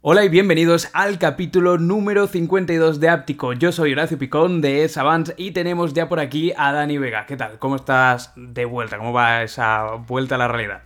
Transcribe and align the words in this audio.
Hola 0.00 0.24
y 0.24 0.28
bienvenidos 0.28 0.88
al 0.92 1.18
capítulo 1.18 1.76
número 1.76 2.26
52 2.26 3.00
de 3.00 3.08
Áptico. 3.08 3.52
Yo 3.52 3.72
soy 3.72 3.92
Horacio 3.92 4.18
Picón 4.18 4.60
de 4.60 4.88
Savants 4.88 5.34
y 5.36 5.50
tenemos 5.50 5.92
ya 5.92 6.08
por 6.08 6.20
aquí 6.20 6.52
a 6.56 6.72
Dani 6.72 6.98
Vega. 6.98 7.26
¿Qué 7.26 7.36
tal? 7.36 7.58
¿Cómo 7.58 7.76
estás 7.76 8.32
de 8.36 8.64
vuelta? 8.64 8.96
¿Cómo 8.96 9.12
va 9.12 9.42
esa 9.42 9.96
vuelta 9.96 10.36
a 10.36 10.38
la 10.38 10.48
realidad? 10.48 10.82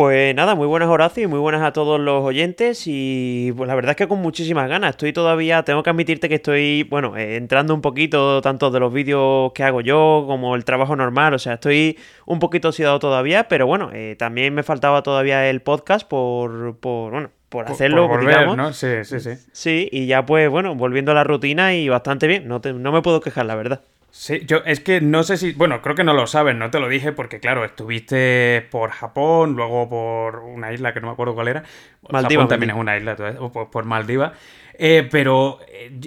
Pues 0.00 0.34
nada, 0.34 0.54
muy 0.54 0.66
buenas 0.66 0.88
Horacio 0.88 1.24
y 1.24 1.26
muy 1.26 1.40
buenas 1.40 1.60
a 1.60 1.74
todos 1.74 2.00
los 2.00 2.24
oyentes 2.24 2.84
y 2.86 3.52
pues 3.54 3.68
la 3.68 3.74
verdad 3.74 3.90
es 3.90 3.96
que 3.98 4.08
con 4.08 4.22
muchísimas 4.22 4.66
ganas. 4.66 4.92
Estoy 4.92 5.12
todavía, 5.12 5.62
tengo 5.62 5.82
que 5.82 5.90
admitirte 5.90 6.30
que 6.30 6.36
estoy, 6.36 6.84
bueno, 6.84 7.18
eh, 7.18 7.36
entrando 7.36 7.74
un 7.74 7.82
poquito 7.82 8.40
tanto 8.40 8.70
de 8.70 8.80
los 8.80 8.94
vídeos 8.94 9.52
que 9.52 9.62
hago 9.62 9.82
yo 9.82 10.24
como 10.26 10.56
el 10.56 10.64
trabajo 10.64 10.96
normal, 10.96 11.34
o 11.34 11.38
sea, 11.38 11.52
estoy 11.52 11.98
un 12.24 12.38
poquito 12.38 12.68
oxidado 12.68 12.98
todavía, 12.98 13.46
pero 13.46 13.66
bueno, 13.66 13.90
eh, 13.92 14.16
también 14.18 14.54
me 14.54 14.62
faltaba 14.62 15.02
todavía 15.02 15.50
el 15.50 15.60
podcast 15.60 16.08
por, 16.08 16.78
por 16.78 17.12
bueno, 17.12 17.30
por 17.50 17.70
hacerlo, 17.70 18.08
por 18.08 18.20
volver, 18.20 18.36
digamos. 18.36 18.56
¿no? 18.56 18.72
Sí, 18.72 19.04
sí, 19.04 19.20
sí. 19.20 19.32
Sí, 19.52 19.88
y 19.92 20.06
ya 20.06 20.24
pues 20.24 20.48
bueno, 20.48 20.74
volviendo 20.76 21.12
a 21.12 21.14
la 21.14 21.24
rutina 21.24 21.74
y 21.74 21.90
bastante 21.90 22.26
bien, 22.26 22.48
no, 22.48 22.62
te, 22.62 22.72
no 22.72 22.90
me 22.90 23.02
puedo 23.02 23.20
quejar, 23.20 23.44
la 23.44 23.54
verdad. 23.54 23.82
Sí, 24.12 24.42
yo 24.44 24.58
es 24.66 24.80
que 24.80 25.00
no 25.00 25.22
sé 25.22 25.36
si, 25.36 25.52
bueno, 25.52 25.82
creo 25.82 25.94
que 25.94 26.02
no 26.02 26.14
lo 26.14 26.26
sabes, 26.26 26.56
no 26.56 26.70
te 26.70 26.80
lo 26.80 26.88
dije 26.88 27.12
porque 27.12 27.38
claro, 27.38 27.64
estuviste 27.64 28.66
por 28.70 28.90
Japón, 28.90 29.54
luego 29.54 29.88
por 29.88 30.40
una 30.40 30.72
isla 30.72 30.92
que 30.92 31.00
no 31.00 31.06
me 31.06 31.12
acuerdo 31.12 31.34
cuál 31.34 31.48
era. 31.48 31.62
Maldiva. 32.10 32.42
Japón 32.42 32.48
también 32.48 32.70
es 32.70 32.76
una 32.76 32.96
isla, 32.96 33.16
o 33.38 33.52
por, 33.52 33.70
por 33.70 33.84
Maldiva. 33.84 34.32
Eh, 34.82 35.06
pero 35.10 35.58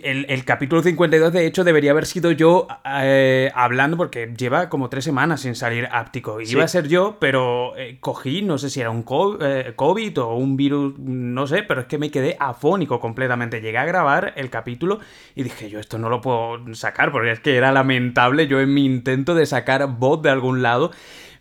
el, 0.01 0.25
el, 0.29 0.45
capítulo 0.45 0.81
52, 0.81 1.31
de 1.31 1.45
hecho, 1.45 1.63
debería 1.63 1.91
haber 1.91 2.07
sido 2.07 2.31
yo 2.31 2.67
eh, 2.83 3.51
hablando, 3.53 3.97
porque 3.97 4.33
lleva 4.35 4.67
como 4.67 4.89
tres 4.89 5.03
semanas 5.03 5.41
sin 5.41 5.53
salir 5.53 5.87
áptico. 5.91 6.41
Y 6.41 6.47
Sí. 6.47 6.53
iba 6.53 6.63
a 6.63 6.67
ser 6.67 6.87
yo, 6.87 7.17
pero 7.19 7.77
eh, 7.77 7.97
cogí, 7.99 8.41
no 8.41 8.57
sé 8.57 8.71
si 8.71 8.81
era 8.81 8.89
un 8.89 9.03
co- 9.03 9.37
eh, 9.39 9.73
COVID 9.75 10.21
o 10.23 10.35
un 10.35 10.57
virus, 10.57 10.97
no 10.97 11.45
sé, 11.45 11.61
pero 11.61 11.81
es 11.81 11.87
que 11.87 11.99
me 11.99 12.09
quedé 12.09 12.35
afónico 12.39 12.99
completamente. 12.99 13.61
Llegué 13.61 13.77
a 13.77 13.85
grabar 13.85 14.33
el 14.37 14.49
capítulo 14.49 14.99
y 15.35 15.43
dije, 15.43 15.69
yo 15.69 15.79
esto 15.79 15.99
no 15.99 16.09
lo 16.09 16.19
puedo 16.21 16.57
sacar, 16.73 17.11
porque 17.11 17.31
es 17.31 17.39
que 17.41 17.55
era 17.55 17.71
lamentable 17.71 18.47
yo 18.47 18.59
en 18.59 18.73
mi 18.73 18.85
intento 18.85 19.35
de 19.35 19.45
sacar 19.45 19.85
voz 19.99 20.23
de 20.23 20.31
algún 20.31 20.63
lado. 20.63 20.89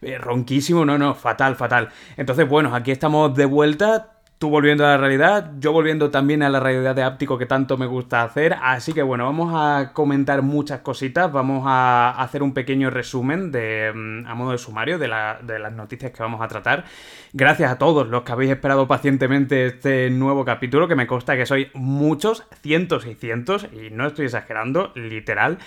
eh, 0.03 0.19
ronquísimo, 0.19 0.85
no, 0.85 0.99
no, 0.99 1.15
fatal, 1.15 1.57
fatal. 1.57 1.89
Entonces, 2.19 2.47
bueno, 2.47 2.75
aquí 2.75 2.91
estamos 2.91 3.35
de 3.35 3.47
vuelta. 3.47 4.09
Tú 4.43 4.51
volviendo 4.51 4.85
a 4.85 4.89
la 4.89 4.97
realidad, 4.97 5.53
yo 5.61 5.71
volviendo 5.71 6.11
también 6.11 6.43
a 6.43 6.49
la 6.49 6.59
realidad 6.59 6.97
de 6.97 7.05
áptico 7.05 7.39
que 7.39 7.47
tanto 7.47 7.77
me 7.77 7.87
gusta 7.87 8.25
hacer. 8.25 8.57
Así 8.61 8.93
que 8.93 9.01
bueno, 9.01 9.25
vamos 9.25 9.53
a 9.55 9.93
comentar 9.93 10.43
muchas 10.43 10.81
cositas, 10.81 11.31
vamos 11.31 11.63
a 11.65 12.11
hacer 12.21 12.43
un 12.43 12.53
pequeño 12.53 12.91
resumen 12.91 13.53
de, 13.53 13.93
mm, 13.95 14.27
a 14.27 14.35
modo 14.35 14.51
de 14.51 14.59
sumario 14.59 14.99
de, 14.99 15.09
de 15.43 15.59
las 15.61 15.73
noticias 15.75 16.11
que 16.11 16.25
vamos 16.25 16.41
a 16.41 16.49
tratar. 16.49 16.87
Gracias 17.33 17.71
a 17.71 17.79
todos 17.79 18.09
los 18.09 18.25
que 18.25 18.33
habéis 18.33 18.51
esperado 18.51 18.89
pacientemente 18.89 19.67
este 19.67 20.11
nuevo 20.11 20.45
capítulo, 20.45 20.89
que 20.89 20.97
me 20.97 21.07
consta 21.07 21.37
que 21.37 21.47
sois 21.47 21.69
muchos, 21.75 22.43
cientos 22.63 23.07
y 23.07 23.15
cientos, 23.15 23.69
y 23.73 23.91
no 23.91 24.09
estoy 24.09 24.25
exagerando, 24.25 24.91
literal. 24.97 25.59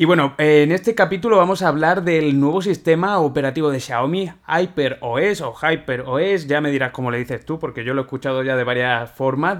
Y 0.00 0.04
bueno, 0.04 0.34
en 0.38 0.70
este 0.70 0.94
capítulo 0.94 1.38
vamos 1.38 1.60
a 1.60 1.66
hablar 1.66 2.04
del 2.04 2.38
nuevo 2.38 2.62
sistema 2.62 3.18
operativo 3.18 3.68
de 3.72 3.80
Xiaomi, 3.80 4.30
HyperOS 4.46 5.40
o 5.40 5.52
HyperOS, 5.60 6.46
ya 6.46 6.60
me 6.60 6.70
dirás 6.70 6.92
cómo 6.92 7.10
le 7.10 7.18
dices 7.18 7.44
tú, 7.44 7.58
porque 7.58 7.82
yo 7.82 7.94
lo 7.94 8.02
he 8.02 8.04
escuchado 8.04 8.44
ya 8.44 8.54
de 8.54 8.62
varias 8.62 9.10
formas. 9.10 9.58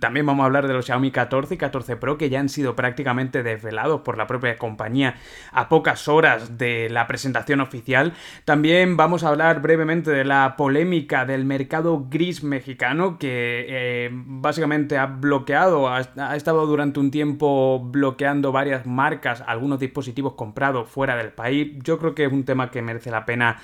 también 0.00 0.24
vamos 0.24 0.44
a 0.44 0.46
hablar 0.46 0.66
de 0.66 0.72
los 0.72 0.86
Xiaomi 0.86 1.10
14 1.10 1.56
y 1.56 1.58
14 1.58 1.96
Pro, 1.96 2.16
que 2.16 2.30
ya 2.30 2.40
han 2.40 2.48
sido 2.48 2.74
prácticamente 2.74 3.42
desvelados 3.42 4.00
por 4.00 4.16
la 4.16 4.26
propia 4.26 4.56
compañía 4.56 5.16
a 5.52 5.68
pocas 5.68 6.08
horas 6.08 6.56
de 6.56 6.88
la 6.88 7.06
presentación 7.06 7.60
oficial. 7.60 8.14
También 8.46 8.96
vamos 8.96 9.24
a 9.24 9.28
hablar 9.28 9.60
brevemente 9.60 10.10
de 10.10 10.24
la 10.24 10.54
polémica 10.56 11.26
del 11.26 11.44
mercado 11.44 12.06
gris 12.08 12.42
mexicano, 12.42 13.18
que 13.18 13.66
eh, 13.68 14.10
básicamente 14.10 14.96
ha 14.96 15.04
bloqueado, 15.04 15.88
ha, 15.88 15.98
ha 16.16 16.34
estado 16.34 16.64
durante 16.64 16.98
un 16.98 17.10
tiempo 17.10 17.78
bloqueando 17.78 18.52
varias 18.52 18.86
marcas, 18.86 19.44
algunos 19.66 19.80
dispositivos 19.80 20.34
comprados 20.34 20.88
fuera 20.88 21.16
del 21.16 21.32
país. 21.32 21.72
Yo 21.82 21.98
creo 21.98 22.14
que 22.14 22.24
es 22.24 22.32
un 22.32 22.44
tema 22.44 22.70
que 22.70 22.82
merece 22.82 23.10
la 23.10 23.26
pena 23.26 23.58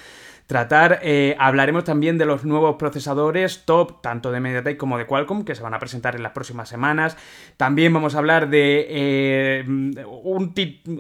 tratar. 0.47 1.01
Eh, 1.03 1.37
hablaremos 1.39 1.85
también 1.85 2.19
de 2.19 2.27
los 2.27 2.45
nuevos 2.45 2.77
procesadores 2.77 3.65
top, 3.65 4.03
tanto 4.03 4.31
de 4.33 4.41
MediaTek 4.41 4.77
como 4.77 4.99
de 4.99 5.07
Qualcomm, 5.07 5.45
que 5.45 5.55
se 5.55 5.63
van 5.63 5.73
a 5.73 5.79
presentar 5.79 6.17
en 6.17 6.23
las 6.23 6.33
próximas 6.33 6.69
semanas. 6.69 7.17
También 7.57 7.93
vamos 7.93 8.15
a 8.15 8.19
hablar 8.19 8.51
de 8.51 8.87
eh, 8.89 9.65
un 9.67 10.53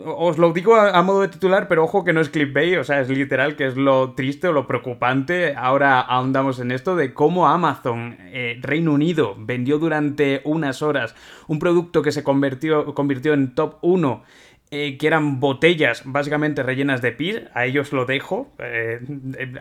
os 0.06 0.38
lo 0.38 0.52
digo 0.52 0.76
a, 0.76 0.96
a, 0.96 1.02
modo 1.02 1.20
de 1.20 1.28
titular, 1.28 1.68
pero 1.68 1.84
ojo 1.84 2.04
que 2.04 2.12
no 2.12 2.20
es 2.20 2.28
clickbait, 2.28 2.78
o 2.78 2.84
sea, 2.84 3.00
es 3.00 3.08
literal, 3.08 3.56
que 3.56 3.66
es 3.66 3.76
lo 3.76 4.12
triste 4.14 4.48
o 4.48 4.52
lo 4.52 4.66
preocupante. 4.66 5.54
Ahora 5.56 6.00
ahondamos 6.00 6.60
en 6.60 6.70
esto 6.70 6.96
de 6.96 7.12
cómo 7.12 7.48
Amazon, 7.48 8.16
eh, 8.20 8.58
Reino 8.62 8.92
Unido, 8.92 9.34
vendió 9.38 9.78
durante 9.78 10.40
unas 10.44 10.80
horas 10.82 11.14
un 11.48 11.58
producto 11.58 12.00
que 12.02 12.12
se 12.12 12.22
convirtió, 12.22 12.94
convirtió 12.94 13.34
en 13.34 13.54
top 13.54 13.76
1 13.82 14.22
eh, 14.74 14.96
que 14.96 15.06
eran 15.06 15.38
botellas 15.38 16.00
básicamente 16.06 16.62
rellenas 16.62 17.02
de 17.02 17.12
pis, 17.12 17.42
a 17.52 17.66
ellos 17.66 17.92
lo 17.92 18.06
dejo, 18.06 18.54
eh, 18.58 19.00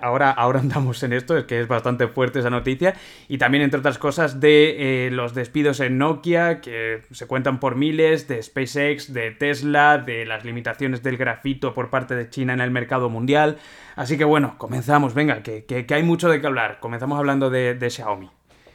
ahora, 0.01 0.31
ahora 0.31 0.59
andamos 0.61 1.03
en 1.03 1.11
esto, 1.11 1.37
es 1.37 1.43
que 1.43 1.59
es 1.59 1.67
bastante 1.67 2.07
fuerte 2.07 2.39
esa 2.39 2.49
noticia, 2.49 2.95
y 3.27 3.37
también 3.37 3.61
entre 3.61 3.81
otras 3.81 3.97
cosas 3.97 4.39
de 4.39 5.07
eh, 5.07 5.11
los 5.11 5.33
despidos 5.33 5.81
en 5.81 5.97
Nokia, 5.97 6.61
que 6.61 7.01
se 7.11 7.27
cuentan 7.27 7.59
por 7.59 7.75
miles, 7.75 8.29
de 8.29 8.41
SpaceX, 8.41 9.11
de 9.11 9.31
Tesla, 9.31 9.97
de 9.97 10.25
las 10.25 10.45
limitaciones 10.45 11.03
del 11.03 11.17
grafito 11.17 11.73
por 11.73 11.89
parte 11.89 12.15
de 12.15 12.29
China 12.29 12.53
en 12.53 12.61
el 12.61 12.71
mercado 12.71 13.09
mundial, 13.09 13.57
así 13.97 14.17
que 14.17 14.23
bueno, 14.23 14.55
comenzamos, 14.57 15.13
venga, 15.13 15.43
que, 15.43 15.65
que, 15.65 15.93
hay 15.93 16.03
mucho 16.03 16.29
de 16.29 16.39
qué 16.39 16.47
hablar, 16.47 16.79
comenzamos 16.79 17.19
hablando 17.19 17.49
de 17.49 17.89
Xiaomi. 17.89 18.29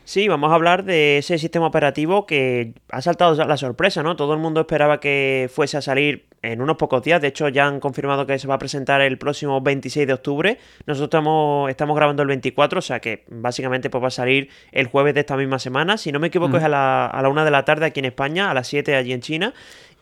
Sí, 0.06 0.28
vamos 0.28 0.52
a 0.52 0.54
hablar 0.54 0.84
de 0.84 1.18
ese 1.18 1.36
sistema 1.36 1.66
operativo 1.66 2.26
que 2.26 2.74
ha 2.90 3.02
saltado 3.02 3.34
la 3.44 3.56
sorpresa, 3.56 4.04
¿no? 4.04 4.14
Todo 4.14 4.34
el 4.34 4.38
mundo 4.38 4.60
esperaba 4.60 5.00
que 5.00 5.50
fuese 5.52 5.78
a 5.78 5.82
salir 5.82 6.26
en 6.42 6.62
unos 6.62 6.76
pocos 6.76 7.02
días. 7.02 7.20
De 7.20 7.26
hecho, 7.26 7.48
ya 7.48 7.66
han 7.66 7.80
confirmado 7.80 8.24
que 8.24 8.38
se 8.38 8.46
va 8.46 8.54
a 8.54 8.58
presentar 8.60 9.00
el 9.00 9.18
próximo 9.18 9.60
26 9.60 10.06
de 10.06 10.12
octubre. 10.12 10.58
Nosotros 10.86 11.08
estamos, 11.08 11.68
estamos 11.70 11.96
grabando 11.96 12.22
el 12.22 12.28
24, 12.28 12.78
o 12.78 12.82
sea 12.82 13.00
que 13.00 13.24
básicamente 13.26 13.90
pues 13.90 14.00
va 14.00 14.06
a 14.06 14.12
salir 14.12 14.48
el 14.70 14.86
jueves 14.86 15.12
de 15.12 15.20
esta 15.20 15.36
misma 15.36 15.58
semana. 15.58 15.98
Si 15.98 16.12
no 16.12 16.20
me 16.20 16.28
equivoco, 16.28 16.52
mm. 16.52 16.58
es 16.58 16.62
a 16.62 16.68
la, 16.68 17.06
a 17.06 17.20
la 17.20 17.28
una 17.28 17.44
de 17.44 17.50
la 17.50 17.64
tarde 17.64 17.86
aquí 17.86 17.98
en 17.98 18.06
España, 18.06 18.48
a 18.48 18.54
las 18.54 18.68
7 18.68 18.94
allí 18.94 19.12
en 19.12 19.22
China. 19.22 19.54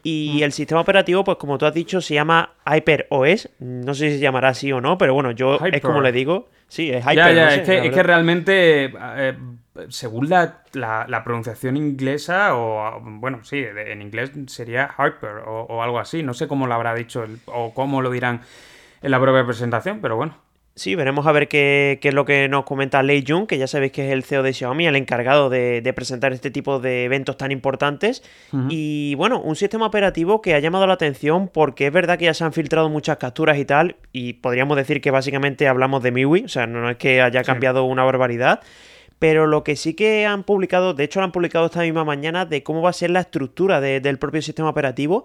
Y 0.03 0.43
el 0.43 0.53
sistema 0.53 0.83
operativo, 0.83 1.25
pues 1.25 1.39
como 1.39 1.57
tú 1.57 1.65
has 1.65 1.73
dicho, 1.73 2.03
se 2.03 2.13
llama 2.13 2.53
HyperOS. 2.67 3.49
No 3.61 3.95
sé 3.95 4.11
si 4.11 4.17
se 4.17 4.21
llamará 4.21 4.51
así 4.51 4.71
o 4.71 4.83
no, 4.83 4.99
pero 4.99 5.15
bueno, 5.15 5.31
yo 5.31 5.57
Hyper. 5.57 5.77
es 5.77 5.81
como 5.81 6.03
le 6.03 6.13
digo. 6.13 6.51
Sí, 6.75 6.91
es 6.91 7.05
Hyper. 7.05 7.15
Ya, 7.15 7.33
ya, 7.33 7.45
no 7.45 7.51
sé, 7.53 7.57
es, 7.61 7.63
que, 7.63 7.87
es, 7.87 7.95
que, 7.95 8.03
realmente, 8.03 8.93
eh, 8.97 9.39
según 9.91 10.29
la, 10.29 10.65
la, 10.73 11.07
la, 11.09 11.23
pronunciación 11.23 11.77
inglesa, 11.77 12.57
o 12.57 13.01
bueno, 13.01 13.45
sí, 13.45 13.65
en 13.65 14.03
inglés 14.03 14.33
sería 14.49 14.93
Hyper 14.99 15.45
o, 15.47 15.67
o, 15.69 15.83
algo 15.85 16.01
así. 16.01 16.25
No 16.25 16.35
sé 16.35 16.49
cómo 16.49 16.67
lo 16.67 16.75
habrá 16.75 16.93
dicho 16.93 17.23
el, 17.23 17.39
o 17.47 17.73
cómo 17.73 18.03
lo 18.03 18.11
dirán 18.11 18.41
en 19.03 19.11
la 19.13 19.21
propia 19.21 19.47
presentación, 19.47 20.01
pero 20.01 20.17
bueno. 20.17 20.37
Sí, 20.77 20.97
veremos 20.97 21.25
a 21.29 21.33
ver 21.33 21.47
qué, 21.47 22.01
qué, 22.03 22.09
es 22.09 22.15
lo 22.15 22.25
que 22.25 22.49
nos 22.49 22.65
comenta 22.65 23.01
Lei 23.05 23.25
Jun, 23.25 23.47
que 23.47 23.59
ya 23.59 23.69
sabéis 23.69 23.93
que 23.93 24.09
es 24.09 24.13
el 24.13 24.25
CEO 24.25 24.43
de 24.43 24.53
Xiaomi, 24.53 24.89
el 24.89 24.97
encargado 24.97 25.49
de, 25.49 25.81
de 25.81 25.93
presentar 25.93 26.33
este 26.33 26.51
tipo 26.51 26.81
de 26.81 27.05
eventos 27.05 27.37
tan 27.37 27.53
importantes. 27.53 28.25
Uh 28.51 28.57
-huh. 28.57 28.67
Y 28.71 29.15
bueno, 29.15 29.41
un 29.41 29.55
sistema 29.55 29.87
operativo 29.87 30.43
que 30.43 30.55
ha 30.55 30.59
llamado 30.59 30.89
la 30.89 30.95
atención 30.95 31.47
porque 31.47 31.87
es 31.87 31.93
verdad 31.93 32.19
que 32.19 32.25
ya 32.25 32.35
se 32.35 32.43
han 32.43 32.53
filtrado 32.53 32.89
muchas 32.89 33.19
capturas 33.19 33.57
y 33.59 33.65
tal, 33.65 33.95
y 34.11 34.33
podríamos 34.33 34.77
decir 34.77 35.01
que 35.01 35.13
básicamente 35.13 35.69
hablamos 35.69 36.03
de 36.03 36.11
MIUI, 36.11 36.45
o 36.47 36.49
sea, 36.49 36.67
no 36.67 36.91
es 36.91 36.97
que 36.97 37.23
haya 37.23 37.45
cambiado 37.45 37.85
sí. 37.85 37.93
una 37.93 38.03
barbaridad. 38.03 38.61
Pero 39.21 39.47
lo 39.47 39.63
que 39.63 39.77
sí 39.77 39.95
que 39.95 40.27
han 40.27 40.43
publicado, 40.43 40.93
de 40.93 41.05
hecho 41.05 41.21
lo 41.21 41.25
han 41.25 41.33
publicado 41.33 41.67
esta 41.67 41.83
misma 41.83 42.05
mañana, 42.05 42.47
de 42.47 42.65
cómo 42.65 42.83
va 42.83 42.91
a 42.91 42.93
ser 42.93 43.11
la 43.11 43.21
estructura 43.21 43.81
de, 43.81 44.01
del 44.01 44.19
propio 44.19 44.43
sistema 44.43 44.71
operativo. 44.71 45.25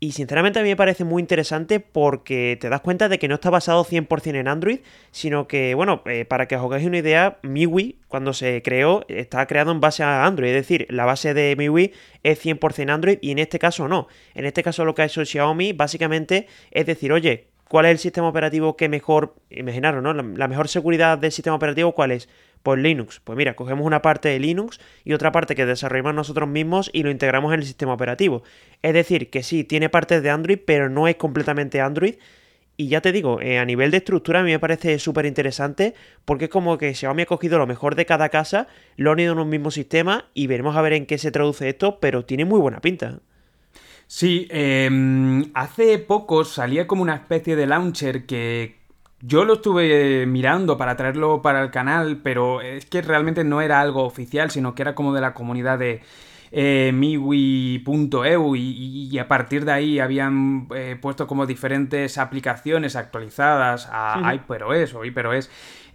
Y 0.00 0.12
sinceramente 0.12 0.60
a 0.60 0.62
mí 0.62 0.68
me 0.68 0.76
parece 0.76 1.02
muy 1.02 1.20
interesante 1.20 1.80
porque 1.80 2.56
te 2.60 2.68
das 2.68 2.82
cuenta 2.82 3.08
de 3.08 3.18
que 3.18 3.26
no 3.26 3.34
está 3.34 3.50
basado 3.50 3.84
100% 3.84 4.36
en 4.36 4.46
Android, 4.46 4.78
sino 5.10 5.48
que, 5.48 5.74
bueno, 5.74 6.02
eh, 6.06 6.24
para 6.24 6.46
que 6.46 6.54
os 6.54 6.64
hagáis 6.64 6.86
una 6.86 6.98
idea, 6.98 7.38
MIUI 7.42 7.98
cuando 8.06 8.32
se 8.32 8.62
creó 8.62 9.04
está 9.08 9.44
creado 9.48 9.72
en 9.72 9.80
base 9.80 10.04
a 10.04 10.24
Android, 10.24 10.50
es 10.50 10.54
decir, 10.54 10.86
la 10.88 11.04
base 11.04 11.34
de 11.34 11.56
MIUI 11.56 11.92
es 12.22 12.44
100% 12.44 12.90
Android 12.90 13.18
y 13.20 13.32
en 13.32 13.40
este 13.40 13.58
caso 13.58 13.88
no. 13.88 14.06
En 14.34 14.44
este 14.44 14.62
caso 14.62 14.84
lo 14.84 14.94
que 14.94 15.02
ha 15.02 15.06
hecho 15.06 15.24
Xiaomi 15.24 15.72
básicamente 15.72 16.46
es 16.70 16.86
decir, 16.86 17.12
oye, 17.12 17.48
¿cuál 17.68 17.86
es 17.86 17.90
el 17.90 17.98
sistema 17.98 18.28
operativo 18.28 18.76
que 18.76 18.88
mejor, 18.88 19.34
imaginaros, 19.50 20.00
¿no? 20.00 20.14
La, 20.14 20.22
la 20.22 20.46
mejor 20.46 20.68
seguridad 20.68 21.18
del 21.18 21.32
sistema 21.32 21.56
operativo, 21.56 21.92
¿cuál 21.92 22.12
es? 22.12 22.28
Pues 22.62 22.78
Linux. 22.80 23.20
Pues 23.22 23.36
mira, 23.36 23.54
cogemos 23.54 23.86
una 23.86 24.02
parte 24.02 24.28
de 24.28 24.38
Linux 24.38 24.80
y 25.04 25.12
otra 25.12 25.32
parte 25.32 25.54
que 25.54 25.66
desarrollamos 25.66 26.14
nosotros 26.14 26.48
mismos 26.48 26.90
y 26.92 27.02
lo 27.02 27.10
integramos 27.10 27.52
en 27.52 27.60
el 27.60 27.66
sistema 27.66 27.94
operativo. 27.94 28.42
Es 28.82 28.94
decir, 28.94 29.30
que 29.30 29.42
sí, 29.42 29.64
tiene 29.64 29.88
partes 29.88 30.22
de 30.22 30.30
Android, 30.30 30.58
pero 30.64 30.88
no 30.88 31.08
es 31.08 31.16
completamente 31.16 31.80
Android. 31.80 32.16
Y 32.80 32.88
ya 32.88 33.00
te 33.00 33.10
digo, 33.10 33.40
eh, 33.40 33.58
a 33.58 33.64
nivel 33.64 33.90
de 33.90 33.96
estructura 33.96 34.38
a 34.38 34.42
mí 34.44 34.52
me 34.52 34.60
parece 34.60 35.00
súper 35.00 35.26
interesante 35.26 35.94
porque 36.24 36.44
es 36.44 36.50
como 36.50 36.78
que 36.78 36.94
Xiaomi 36.94 37.22
ha 37.22 37.26
cogido 37.26 37.58
lo 37.58 37.66
mejor 37.66 37.96
de 37.96 38.06
cada 38.06 38.28
casa, 38.28 38.68
lo 38.96 39.10
han 39.10 39.18
ido 39.18 39.32
en 39.32 39.40
un 39.40 39.48
mismo 39.48 39.72
sistema 39.72 40.26
y 40.32 40.46
veremos 40.46 40.76
a 40.76 40.82
ver 40.82 40.92
en 40.92 41.06
qué 41.06 41.18
se 41.18 41.32
traduce 41.32 41.68
esto, 41.68 41.98
pero 41.98 42.24
tiene 42.24 42.44
muy 42.44 42.60
buena 42.60 42.80
pinta. 42.80 43.18
Sí, 44.06 44.46
eh, 44.50 44.88
hace 45.54 45.98
poco 45.98 46.44
salía 46.44 46.86
como 46.86 47.02
una 47.02 47.16
especie 47.16 47.56
de 47.56 47.66
launcher 47.66 48.26
que 48.26 48.77
yo 49.20 49.44
lo 49.44 49.54
estuve 49.54 50.26
mirando 50.26 50.76
para 50.76 50.96
traerlo 50.96 51.42
para 51.42 51.62
el 51.62 51.70
canal, 51.70 52.20
pero 52.22 52.60
es 52.60 52.86
que 52.86 53.02
realmente 53.02 53.44
no 53.44 53.60
era 53.60 53.80
algo 53.80 54.04
oficial, 54.04 54.50
sino 54.50 54.74
que 54.74 54.82
era 54.82 54.94
como 54.94 55.12
de 55.14 55.20
la 55.20 55.34
comunidad 55.34 55.78
de 55.78 56.02
eh, 56.50 56.92
miwi.eu 56.94 58.56
y, 58.56 59.18
a 59.18 59.28
partir 59.28 59.64
de 59.64 59.72
ahí 59.72 59.98
habían 59.98 60.68
eh, 60.74 60.96
puesto 61.00 61.26
como 61.26 61.46
diferentes 61.46 62.16
aplicaciones 62.16 62.96
actualizadas 62.96 63.88
a 63.90 64.32
HyperOS 64.32 64.94
o 64.94 65.04
HyperOS. 65.04 65.50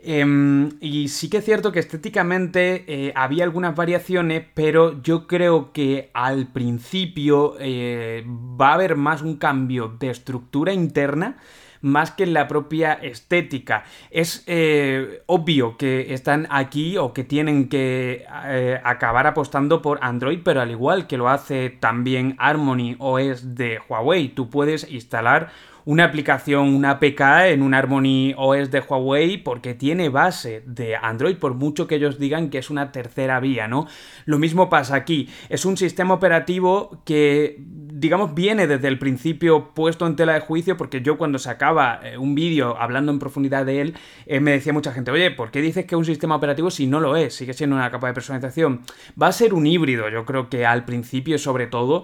Em, 0.06 0.72
y 0.82 1.08
sí 1.08 1.30
que 1.30 1.38
es 1.38 1.46
cierto 1.46 1.72
que 1.72 1.80
estéticamente 1.80 2.84
eh, 2.88 3.14
había 3.16 3.46
algunas 3.46 3.74
variaciones, 3.74 4.44
pero 4.54 5.02
yo 5.02 5.28
creo 5.28 5.72
que 5.72 6.12
al 6.14 6.48
principio 6.48 7.56
eh, 7.58 8.26
va 8.28 8.72
a 8.72 8.74
haber 8.74 8.98
más 8.98 9.22
un 9.22 9.38
cambio 9.38 9.96
de 9.98 10.10
estructura 10.10 10.74
interna 10.74 11.38
más 11.84 12.12
que 12.12 12.24
en 12.24 12.34
la 12.34 12.48
propia 12.48 12.94
estética. 12.94 13.84
Es 14.10 14.44
eh, 14.48 15.22
obvio 15.28 15.78
que 15.78 16.14
están 16.14 16.48
aquí 16.50 16.98
o 16.98 17.14
que 17.14 17.24
tienen 17.24 17.70
que 17.70 18.26
eh, 18.46 18.82
acabar 18.84 19.28
apostando 19.28 19.82
por 19.84 20.00
Android, 20.02 20.40
pero 20.44 20.62
al 20.62 20.72
igual 20.72 21.06
que 21.06 21.18
lo 21.18 21.30
hace 21.30 21.70
también 21.70 22.36
Harmony 22.40 22.96
OS 22.98 23.54
de 23.54 23.80
Huawei, 23.88 24.30
tú 24.30 24.50
puedes 24.50 24.90
instalar 24.90 25.52
una 25.86 26.06
aplicación, 26.06 26.74
una 26.74 26.92
APK 26.92 27.22
en 27.48 27.62
un 27.62 27.74
Harmony 27.74 28.34
OS 28.38 28.72
de 28.72 28.80
Huawei 28.80 29.38
porque 29.38 29.74
tiene 29.74 30.10
base 30.10 30.64
de 30.66 30.96
Android, 30.96 31.38
por 31.38 31.56
mucho 31.56 31.88
que 31.88 31.96
ellos 31.96 32.20
digan 32.20 32.50
que 32.50 32.58
es 32.58 32.70
una 32.70 32.92
tercera 32.92 33.40
vía, 33.40 33.68
¿no? 33.68 33.88
Lo 34.26 34.40
mismo 34.40 34.70
pasa 34.70 34.96
aquí. 34.96 35.30
Es 35.50 35.66
un 35.66 35.78
sistema 35.78 36.14
operativo 36.14 37.02
que, 37.06 37.58
digamos, 37.60 38.34
viene 38.34 38.68
desde 38.68 38.88
el 38.88 39.00
principio 39.00 39.74
puesto 39.74 40.08
en 40.08 40.16
tela 40.16 40.34
de 40.34 40.40
juicio 40.40 40.78
porque 40.78 41.02
yo 41.02 41.18
cuando 41.18 41.40
sacaba 41.40 42.00
eh, 42.04 42.18
un 42.18 42.36
vídeo 42.36 42.78
hablando 42.78 43.12
en 43.12 43.20
profundidad 43.20 43.66
de 43.66 43.82
él, 43.82 43.96
eh, 44.26 44.40
me 44.40 44.52
decía 44.52 44.74
mucha 44.74 44.94
gente, 44.94 45.12
oye, 45.12 45.32
¿por 45.32 45.52
qué 45.52 45.62
dices 45.62 45.86
que 45.86 45.96
es 45.96 46.00
un 46.00 46.06
sistema 46.06 46.36
operativo 46.36 46.72
si 46.72 46.88
no 46.88 47.00
lo 47.00 47.16
es? 47.16 47.36
Sigue 47.36 47.54
siendo 47.54 47.76
una 47.76 47.92
capa 47.92 48.08
de 48.08 48.14
personalización. 48.14 48.82
Va 49.22 49.28
a 49.28 49.32
ser 49.32 49.54
un 49.54 49.68
híbrido, 49.68 50.10
yo 50.10 50.26
creo 50.26 50.50
que 50.50 50.66
al 50.66 50.86
principio 50.86 51.38
sobre 51.38 51.68
todo. 51.68 52.04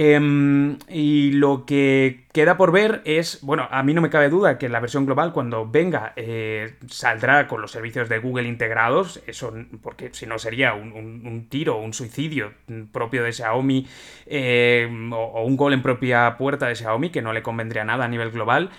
Em, 0.00 0.78
y 0.88 1.32
lo 1.32 1.66
que 1.66 2.28
queda 2.32 2.56
por 2.56 2.70
ver 2.70 3.02
es, 3.04 3.40
bueno, 3.42 3.66
a 3.68 3.82
mí 3.82 3.94
no 3.94 4.00
me 4.00 4.10
cabe 4.10 4.28
duda 4.28 4.56
que 4.56 4.68
la 4.68 4.78
versión 4.78 5.06
global 5.06 5.32
cuando 5.32 5.68
venga 5.68 6.12
eh, 6.14 6.76
saldrá 6.86 7.48
con 7.48 7.60
los 7.60 7.72
servicios 7.72 8.08
de 8.08 8.20
Google 8.20 8.46
integrados, 8.46 9.20
eso 9.26 9.52
porque 9.82 10.10
si 10.12 10.24
no 10.24 10.38
sería 10.38 10.72
un, 10.74 11.48
tiro, 11.50 11.78
un 11.78 11.92
suicidio 11.92 12.52
propio 12.92 13.24
de 13.24 13.32
Xiaomi 13.32 13.88
eh, 14.26 14.88
o, 15.12 15.42
un 15.44 15.56
gol 15.56 15.72
en 15.72 15.82
propia 15.82 16.36
puerta 16.38 16.68
de 16.68 16.76
Xiaomi 16.76 17.10
que 17.10 17.20
no 17.20 17.32
le 17.32 17.42
convendría 17.42 17.82
nada 17.84 18.04
a 18.04 18.08
nivel 18.08 18.30
global. 18.30 18.70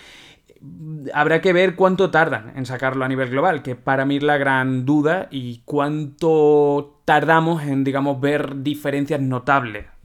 Habrá 1.14 1.42
que 1.42 1.52
ver 1.52 1.76
cuánto 1.76 2.12
tardan 2.12 2.54
en 2.56 2.66
sacarlo 2.66 3.04
a 3.04 3.10
nivel 3.10 3.30
global, 3.30 3.62
que 3.62 3.76
para 3.76 4.06
mí 4.06 4.16
es 4.16 4.24
la 4.24 4.38
gran 4.38 4.86
duda, 4.86 5.28
y 5.32 5.64
cuánto 5.66 7.02
tardamos 7.04 7.62
en, 7.64 7.84
digamos, 7.84 8.22
ver 8.22 8.64
diferencias 8.64 9.20
notables 9.20 9.99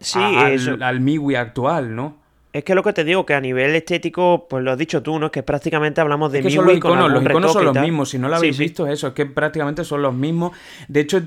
sí, 0.00 0.18
al, 0.18 0.82
al 0.82 1.00
MIUI 1.00 1.34
actual, 1.36 1.94
¿no? 1.94 2.20
Es 2.52 2.64
que 2.64 2.74
lo 2.74 2.82
que 2.82 2.92
te 2.92 3.04
digo, 3.04 3.24
que 3.24 3.34
a 3.34 3.40
nivel 3.40 3.76
estético, 3.76 4.48
pues 4.50 4.64
lo 4.64 4.72
has 4.72 4.78
dicho 4.78 5.04
tú, 5.04 5.20
¿no? 5.20 5.26
Es 5.26 5.32
que 5.32 5.44
prácticamente 5.44 6.00
hablamos 6.00 6.32
de 6.32 6.40
es 6.40 6.46
que 6.46 6.50
MIUI 6.50 6.66
los 6.66 6.76
iconos, 6.78 7.12
los 7.12 7.22
iconos 7.22 7.52
son 7.52 7.64
los 7.66 7.78
mismos. 7.78 8.08
Si 8.08 8.18
no 8.18 8.28
lo 8.28 8.34
habéis 8.34 8.58
visto, 8.58 8.88
eso, 8.88 9.06
es 9.06 9.12
que 9.12 9.24
prácticamente 9.26 9.84
son 9.84 10.02
los 10.02 10.12
mismos. 10.12 10.50
De 10.88 10.98
hecho, 10.98 11.22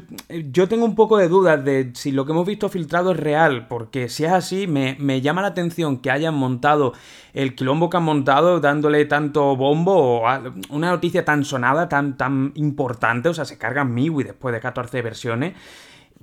yo 0.52 0.68
tengo 0.68 0.84
un 0.84 0.96
poco 0.96 1.18
de 1.18 1.30
dudas 1.30 1.64
de 1.64 1.92
si 1.94 2.12
lo 2.12 2.26
que 2.26 2.34
hemos 2.34 2.46
visto 2.46 2.68
filtrado 2.68 3.12
es 3.12 3.18
real, 3.18 3.68
porque 3.70 4.10
si 4.10 4.26
es 4.26 4.34
así, 4.34 4.68
me, 4.68 4.98
me 5.00 5.22
llama 5.22 5.42
la 5.42 5.48
atención 5.50 6.00
que 6.00 6.12
hayan 6.12 6.34
montado 6.36 6.92
el 7.34 7.56
quilombo 7.56 7.90
que 7.90 7.96
han 7.96 8.04
montado, 8.04 8.60
dándole 8.60 9.06
tanto 9.06 9.56
bombo, 9.56 10.24
o 10.24 10.28
una 10.72 10.90
noticia 10.90 11.24
tan 11.24 11.46
sonada, 11.46 11.88
tan, 11.88 12.18
tan 12.18 12.52
importante, 12.56 13.30
o 13.30 13.34
sea, 13.34 13.46
se 13.46 13.58
cargan 13.58 13.94
MIUI 13.94 14.26
después 14.26 14.54
de 14.54 14.60
14 14.60 15.02
versiones 15.02 15.54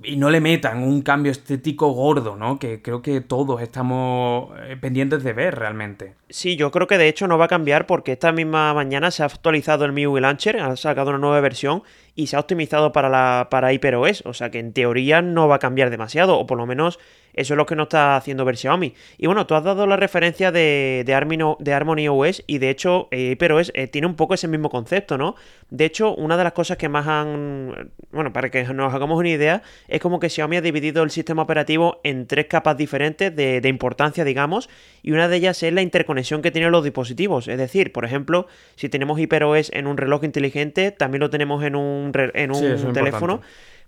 y 0.03 0.17
no 0.17 0.29
le 0.29 0.41
metan 0.41 0.83
un 0.83 1.01
cambio 1.01 1.31
estético 1.31 1.91
gordo, 1.91 2.35
¿no? 2.35 2.57
Que 2.57 2.81
creo 2.81 3.01
que 3.01 3.21
todos 3.21 3.61
estamos 3.61 4.49
eh, 4.63 4.75
pendientes 4.79 5.23
de 5.23 5.33
ver 5.33 5.55
realmente. 5.55 6.15
Sí, 6.29 6.55
yo 6.55 6.71
creo 6.71 6.87
que 6.87 6.97
de 6.97 7.07
hecho 7.07 7.27
no 7.27 7.37
va 7.37 7.45
a 7.45 7.49
cambiar 7.49 7.85
porque 7.85 8.13
esta 8.13 8.31
misma 8.31 8.73
mañana 8.73 9.11
se 9.11 9.23
ha 9.23 9.27
actualizado 9.27 9.85
el 9.85 9.91
MIUI 9.91 10.21
Launcher, 10.21 10.59
ha 10.59 10.75
sacado 10.75 11.09
una 11.09 11.19
nueva 11.19 11.39
versión 11.41 11.83
y 12.15 12.27
se 12.27 12.35
ha 12.35 12.39
optimizado 12.39 12.91
para 12.91 13.09
la 13.09 13.47
para 13.49 13.71
HyperOS, 13.71 14.23
o 14.25 14.33
sea 14.33 14.49
que 14.49 14.59
en 14.59 14.73
teoría 14.73 15.21
no 15.21 15.47
va 15.47 15.55
a 15.55 15.59
cambiar 15.59 15.89
demasiado, 15.89 16.37
o 16.37 16.47
por 16.47 16.57
lo 16.57 16.65
menos 16.65 16.99
eso 17.33 17.53
es 17.53 17.57
lo 17.57 17.65
que 17.65 17.75
no 17.75 17.83
está 17.83 18.15
haciendo 18.15 18.45
ver 18.45 18.57
Xiaomi. 18.57 18.93
Y 19.17 19.25
bueno, 19.27 19.45
tú 19.47 19.55
has 19.55 19.63
dado 19.63 19.87
la 19.87 19.97
referencia 19.97 20.51
de, 20.51 21.03
de, 21.05 21.13
Harmony, 21.13 21.55
de 21.59 21.73
Harmony 21.73 22.07
OS 22.07 22.43
y 22.47 22.57
de 22.57 22.69
hecho 22.69 23.07
eh, 23.11 23.29
HyperOS 23.31 23.71
eh, 23.75 23.87
tiene 23.87 24.07
un 24.07 24.15
poco 24.15 24.33
ese 24.33 24.47
mismo 24.47 24.69
concepto, 24.69 25.17
¿no? 25.17 25.35
De 25.69 25.85
hecho, 25.85 26.13
una 26.15 26.37
de 26.37 26.43
las 26.43 26.53
cosas 26.53 26.77
que 26.77 26.89
más 26.89 27.07
han... 27.07 27.91
Bueno, 28.11 28.33
para 28.33 28.49
que 28.49 28.63
nos 28.63 28.93
hagamos 28.93 29.17
una 29.17 29.29
idea, 29.29 29.63
es 29.87 30.01
como 30.01 30.19
que 30.19 30.29
Xiaomi 30.29 30.57
ha 30.57 30.61
dividido 30.61 31.03
el 31.03 31.11
sistema 31.11 31.41
operativo 31.41 31.99
en 32.03 32.27
tres 32.27 32.47
capas 32.47 32.77
diferentes 32.77 33.33
de, 33.35 33.61
de 33.61 33.69
importancia, 33.69 34.23
digamos, 34.23 34.69
y 35.01 35.11
una 35.11 35.27
de 35.27 35.37
ellas 35.37 35.61
es 35.63 35.73
la 35.73 35.81
interconexión 35.81 36.41
que 36.41 36.51
tienen 36.51 36.71
los 36.71 36.83
dispositivos. 36.83 37.47
Es 37.47 37.57
decir, 37.57 37.91
por 37.91 38.05
ejemplo, 38.05 38.47
si 38.75 38.89
tenemos 38.89 39.17
HyperOS 39.19 39.71
en 39.73 39.87
un 39.87 39.97
reloj 39.97 40.23
inteligente, 40.23 40.91
también 40.91 41.21
lo 41.21 41.29
tenemos 41.29 41.63
en 41.63 41.75
un, 41.75 42.11
en 42.15 42.51
un 42.51 42.93
teléfono. 42.93 43.41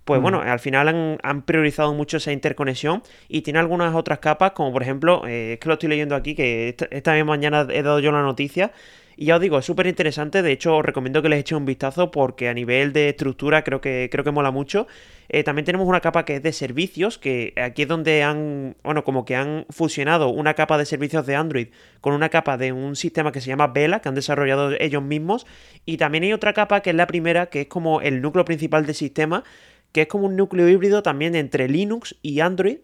Pues 0.04 0.20
bueno, 0.20 0.40
al 0.42 0.60
final 0.60 1.18
han, 1.22 1.42
priorizado 1.42 1.94
mucho 1.94 2.18
esa 2.18 2.30
interconexión 2.30 3.02
y 3.26 3.40
tiene 3.40 3.58
algunas 3.58 3.94
otras 3.94 4.18
capas, 4.18 4.52
como 4.52 4.70
por 4.70 4.82
ejemplo, 4.82 5.26
eh, 5.26 5.54
es 5.54 5.58
que 5.58 5.68
lo 5.68 5.74
estoy 5.74 5.88
leyendo 5.88 6.14
aquí, 6.14 6.34
que 6.34 6.68
esta, 6.68 6.86
esta 6.90 7.14
misma 7.14 7.32
mañana 7.32 7.66
he 7.70 7.82
dado 7.82 8.00
yo 8.00 8.12
la 8.12 8.20
noticia, 8.20 8.70
y 9.16 9.26
ya 9.26 9.36
os 9.36 9.40
digo, 9.40 9.58
es 9.58 9.64
súper 9.64 9.86
interesante. 9.86 10.42
De 10.42 10.52
hecho, 10.52 10.76
os 10.76 10.84
recomiendo 10.84 11.22
que 11.22 11.28
les 11.28 11.40
eche 11.40 11.54
un 11.54 11.64
vistazo 11.64 12.10
porque 12.10 12.48
a 12.48 12.54
nivel 12.54 12.92
de 12.92 13.10
estructura 13.10 13.62
creo 13.62 13.80
que, 13.80 14.08
creo 14.10 14.24
que 14.24 14.30
mola 14.30 14.50
mucho. 14.50 14.86
Eh, 15.28 15.44
también 15.44 15.64
tenemos 15.64 15.86
una 15.88 16.00
capa 16.00 16.24
que 16.24 16.36
es 16.36 16.42
de 16.42 16.52
servicios, 16.52 17.18
que 17.18 17.54
aquí 17.56 17.82
es 17.82 17.88
donde 17.88 18.22
han, 18.22 18.76
bueno, 18.82 19.04
como 19.04 19.24
que 19.24 19.36
han 19.36 19.66
fusionado 19.70 20.28
una 20.28 20.54
capa 20.54 20.78
de 20.78 20.84
servicios 20.84 21.26
de 21.26 21.36
Android 21.36 21.68
con 22.00 22.12
una 22.12 22.28
capa 22.28 22.56
de 22.56 22.72
un 22.72 22.96
sistema 22.96 23.32
que 23.32 23.40
se 23.40 23.48
llama 23.48 23.68
Vela, 23.68 24.00
que 24.00 24.08
han 24.08 24.14
desarrollado 24.14 24.72
ellos 24.78 25.02
mismos. 25.02 25.46
Y 25.86 25.96
también 25.96 26.24
hay 26.24 26.32
otra 26.32 26.52
capa 26.52 26.80
que 26.80 26.90
es 26.90 26.96
la 26.96 27.06
primera, 27.06 27.46
que 27.46 27.62
es 27.62 27.66
como 27.68 28.00
el 28.00 28.20
núcleo 28.20 28.44
principal 28.44 28.84
del 28.84 28.94
sistema, 28.94 29.44
que 29.94 30.02
es 30.02 30.08
como 30.08 30.26
un 30.26 30.34
núcleo 30.34 30.68
híbrido 30.68 31.04
también 31.04 31.36
entre 31.36 31.68
Linux 31.68 32.16
y 32.20 32.40
Android. 32.40 32.78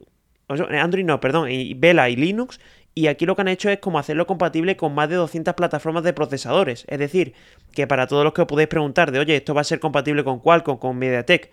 Android 0.48 1.04
no, 1.04 1.20
perdón, 1.20 1.50
y 1.50 1.74
Vela 1.74 2.08
y 2.08 2.16
Linux 2.16 2.60
y 2.94 3.08
aquí 3.08 3.26
lo 3.26 3.34
que 3.34 3.42
han 3.42 3.48
hecho 3.48 3.68
es 3.68 3.80
como 3.80 3.98
hacerlo 3.98 4.26
compatible 4.28 4.76
con 4.76 4.94
más 4.94 5.08
de 5.08 5.16
200 5.16 5.54
plataformas 5.54 6.04
de 6.04 6.12
procesadores. 6.12 6.84
Es 6.88 7.00
decir, 7.00 7.34
que 7.72 7.88
para 7.88 8.06
todos 8.06 8.22
los 8.22 8.32
que 8.32 8.42
os 8.42 8.46
podéis 8.46 8.68
preguntar 8.68 9.10
de, 9.10 9.18
oye, 9.18 9.36
¿esto 9.36 9.54
va 9.54 9.60
a 9.60 9.64
ser 9.64 9.80
compatible 9.80 10.22
con 10.22 10.38
Qualcomm, 10.38 10.78
con 10.78 10.96
MediaTek? 10.98 11.50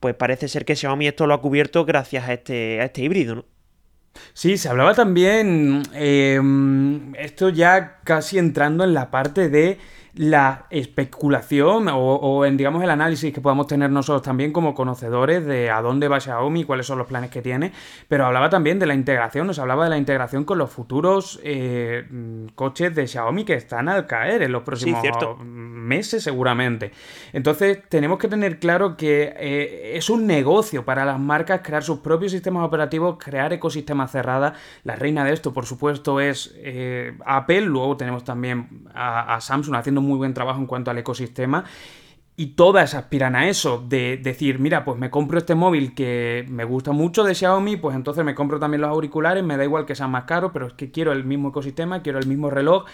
Pues 0.00 0.14
parece 0.14 0.48
ser 0.48 0.64
que 0.64 0.74
Xiaomi 0.74 1.06
esto 1.06 1.26
lo 1.26 1.34
ha 1.34 1.40
cubierto 1.42 1.84
gracias 1.84 2.26
a 2.28 2.32
este, 2.32 2.80
a 2.80 2.84
este 2.84 3.02
híbrido, 3.02 3.34
¿no? 3.34 3.44
Sí, 4.32 4.56
se 4.56 4.68
hablaba 4.68 4.94
también, 4.94 5.82
eh, 5.92 6.40
esto 7.18 7.48
ya 7.48 8.00
casi 8.04 8.38
entrando 8.38 8.84
en 8.84 8.94
la 8.94 9.10
parte 9.10 9.48
de 9.48 9.78
la 10.16 10.66
especulación 10.70 11.88
o, 11.90 12.44
en, 12.44 12.56
digamos, 12.56 12.84
el 12.84 12.90
análisis 12.90 13.34
que 13.34 13.40
podamos 13.40 13.66
tener 13.66 13.90
nosotros 13.90 14.22
también 14.22 14.52
como 14.52 14.74
conocedores 14.74 15.44
de 15.44 15.70
a 15.70 15.82
dónde 15.82 16.06
va 16.06 16.20
Xiaomi, 16.20 16.64
cuáles 16.64 16.86
son 16.86 16.98
los 16.98 17.08
planes 17.08 17.30
que 17.30 17.42
tiene, 17.42 17.72
pero 18.06 18.26
hablaba 18.26 18.48
también 18.48 18.78
de 18.78 18.86
la 18.86 18.94
integración, 18.94 19.48
nos 19.48 19.58
hablaba 19.58 19.84
de 19.84 19.90
la 19.90 19.98
integración 19.98 20.44
con 20.44 20.58
los 20.58 20.70
futuros 20.70 21.40
eh, 21.42 22.04
coches 22.54 22.94
de 22.94 23.08
Xiaomi 23.08 23.44
que 23.44 23.54
están 23.54 23.88
al 23.88 24.06
caer 24.06 24.42
en 24.42 24.52
los 24.52 24.62
próximos 24.62 25.02
meses 25.40 26.22
seguramente. 26.22 26.92
Entonces 27.32 27.80
tenemos 27.88 28.18
que 28.18 28.28
tener 28.28 28.60
claro 28.60 28.96
que 28.96 29.34
eh, 29.36 29.96
es 29.96 30.10
un 30.10 30.28
negocio 30.28 30.84
para 30.84 31.04
las 31.04 31.18
marcas 31.18 31.62
crear 31.64 31.82
sus 31.82 31.98
propios 31.98 32.30
sistemas 32.30 32.64
operativos, 32.64 33.16
crear 33.18 33.52
ecosistemas 33.52 34.12
cerrados. 34.12 34.52
La 34.84 34.94
reina 34.94 35.24
de 35.24 35.32
esto, 35.32 35.52
por 35.52 35.66
supuesto, 35.66 36.20
es 36.20 36.54
eh, 36.58 37.16
Apple, 37.26 37.62
luego 37.62 37.96
tenemos 37.96 38.22
también 38.22 38.84
a 38.94 39.40
Samsung 39.40 39.74
haciendo 39.74 40.03
muy 40.04 40.18
buen 40.18 40.34
trabajo 40.34 40.60
en 40.60 40.66
cuanto 40.66 40.90
al 40.90 40.98
ecosistema. 40.98 41.64
Y 42.36 42.46
todas 42.56 42.94
aspiran 42.94 43.36
a 43.36 43.48
eso, 43.48 43.84
de 43.88 44.16
decir, 44.16 44.58
mira, 44.58 44.84
pues 44.84 44.98
me 44.98 45.08
compro 45.08 45.38
este 45.38 45.54
móvil 45.54 45.94
que 45.94 46.44
me 46.48 46.64
gusta 46.64 46.90
mucho 46.90 47.22
de 47.22 47.34
Xiaomi, 47.34 47.76
pues 47.76 47.94
entonces 47.94 48.24
me 48.24 48.34
compro 48.34 48.58
también 48.58 48.80
los 48.80 48.90
auriculares, 48.90 49.44
me 49.44 49.56
da 49.56 49.62
igual 49.62 49.86
que 49.86 49.94
sean 49.94 50.10
más 50.10 50.24
caros, 50.24 50.50
pero 50.52 50.66
es 50.66 50.72
que 50.72 50.90
quiero 50.90 51.12
el 51.12 51.24
mismo 51.24 51.50
ecosistema, 51.50 52.02
quiero 52.02 52.18
el 52.18 52.26
mismo 52.26 52.50
reloj 52.50 52.86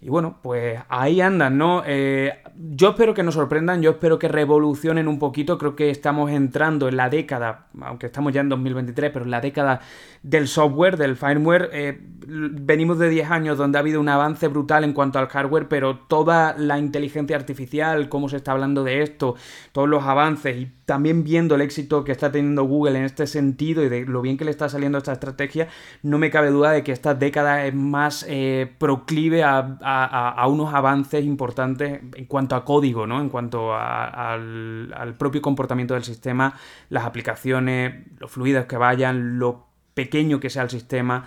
y 0.00 0.08
bueno, 0.10 0.38
pues 0.42 0.78
ahí 0.88 1.20
andan, 1.20 1.56
¿no? 1.56 1.82
Eh, 1.86 2.42
yo 2.54 2.90
espero 2.90 3.14
que 3.14 3.22
nos 3.22 3.34
sorprendan, 3.34 3.80
yo 3.80 3.92
espero 3.92 4.18
que 4.18 4.28
revolucionen 4.28 5.08
un 5.08 5.18
poquito, 5.18 5.56
creo 5.56 5.74
que 5.74 5.90
estamos 5.90 6.30
entrando 6.30 6.88
en 6.88 6.96
la 6.96 7.08
década, 7.08 7.68
aunque 7.80 8.06
estamos 8.06 8.32
ya 8.32 8.42
en 8.42 8.48
2023, 8.50 9.10
pero 9.10 9.24
en 9.24 9.30
la 9.30 9.40
década 9.40 9.80
del 10.22 10.48
software, 10.48 10.96
del 10.96 11.16
firmware. 11.16 11.70
Eh, 11.72 11.98
venimos 12.26 12.98
de 12.98 13.08
10 13.08 13.30
años 13.30 13.58
donde 13.58 13.78
ha 13.78 13.80
habido 13.80 14.00
un 14.00 14.08
avance 14.08 14.48
brutal 14.48 14.84
en 14.84 14.92
cuanto 14.92 15.18
al 15.18 15.28
hardware, 15.28 15.68
pero 15.68 15.98
toda 15.98 16.54
la 16.58 16.78
inteligencia 16.78 17.36
artificial, 17.36 18.08
cómo 18.08 18.28
se 18.28 18.36
está 18.36 18.52
hablando 18.52 18.84
de 18.84 19.02
esto, 19.02 19.36
todos 19.72 19.88
los 19.88 20.04
avances 20.04 20.56
y 20.56 20.72
también 20.86 21.24
viendo 21.24 21.56
el 21.56 21.60
éxito 21.60 22.04
que 22.04 22.12
está 22.12 22.30
teniendo 22.30 22.64
Google 22.64 22.98
en 22.98 23.04
este 23.04 23.26
sentido 23.26 23.82
y 23.82 23.88
de 23.88 24.06
lo 24.06 24.22
bien 24.22 24.38
que 24.38 24.44
le 24.44 24.52
está 24.52 24.68
saliendo 24.68 24.98
esta 24.98 25.12
estrategia, 25.12 25.68
no 26.02 26.16
me 26.18 26.30
cabe 26.30 26.50
duda 26.50 26.70
de 26.70 26.84
que 26.84 26.92
esta 26.92 27.14
década 27.14 27.66
es 27.66 27.74
más 27.74 28.24
eh, 28.28 28.72
proclive 28.78 29.42
a, 29.44 30.46
unos 30.48 30.72
avances 30.72 31.24
importantes 31.24 32.00
en 32.14 32.24
cuanto 32.26 32.54
a 32.54 32.64
código, 32.64 33.06
¿no? 33.06 33.20
En 33.20 33.28
cuanto 33.28 33.74
al, 33.74 34.94
al 34.96 35.14
propio 35.14 35.42
comportamiento 35.42 35.94
del 35.94 36.04
sistema, 36.04 36.54
las 36.88 37.04
aplicaciones, 37.04 38.06
lo 38.18 38.28
fluidas 38.28 38.66
que 38.66 38.76
vayan, 38.76 39.40
lo 39.40 39.66
pequeño 39.94 40.38
que 40.38 40.50
sea 40.50 40.62
el 40.62 40.70
sistema, 40.70 41.26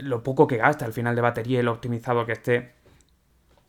lo 0.00 0.22
poco 0.24 0.48
que 0.48 0.56
gasta 0.56 0.84
al 0.84 0.92
final 0.92 1.14
de 1.14 1.22
batería 1.22 1.60
y 1.60 1.62
lo 1.62 1.72
optimizado 1.72 2.26
que 2.26 2.32
esté 2.32 2.79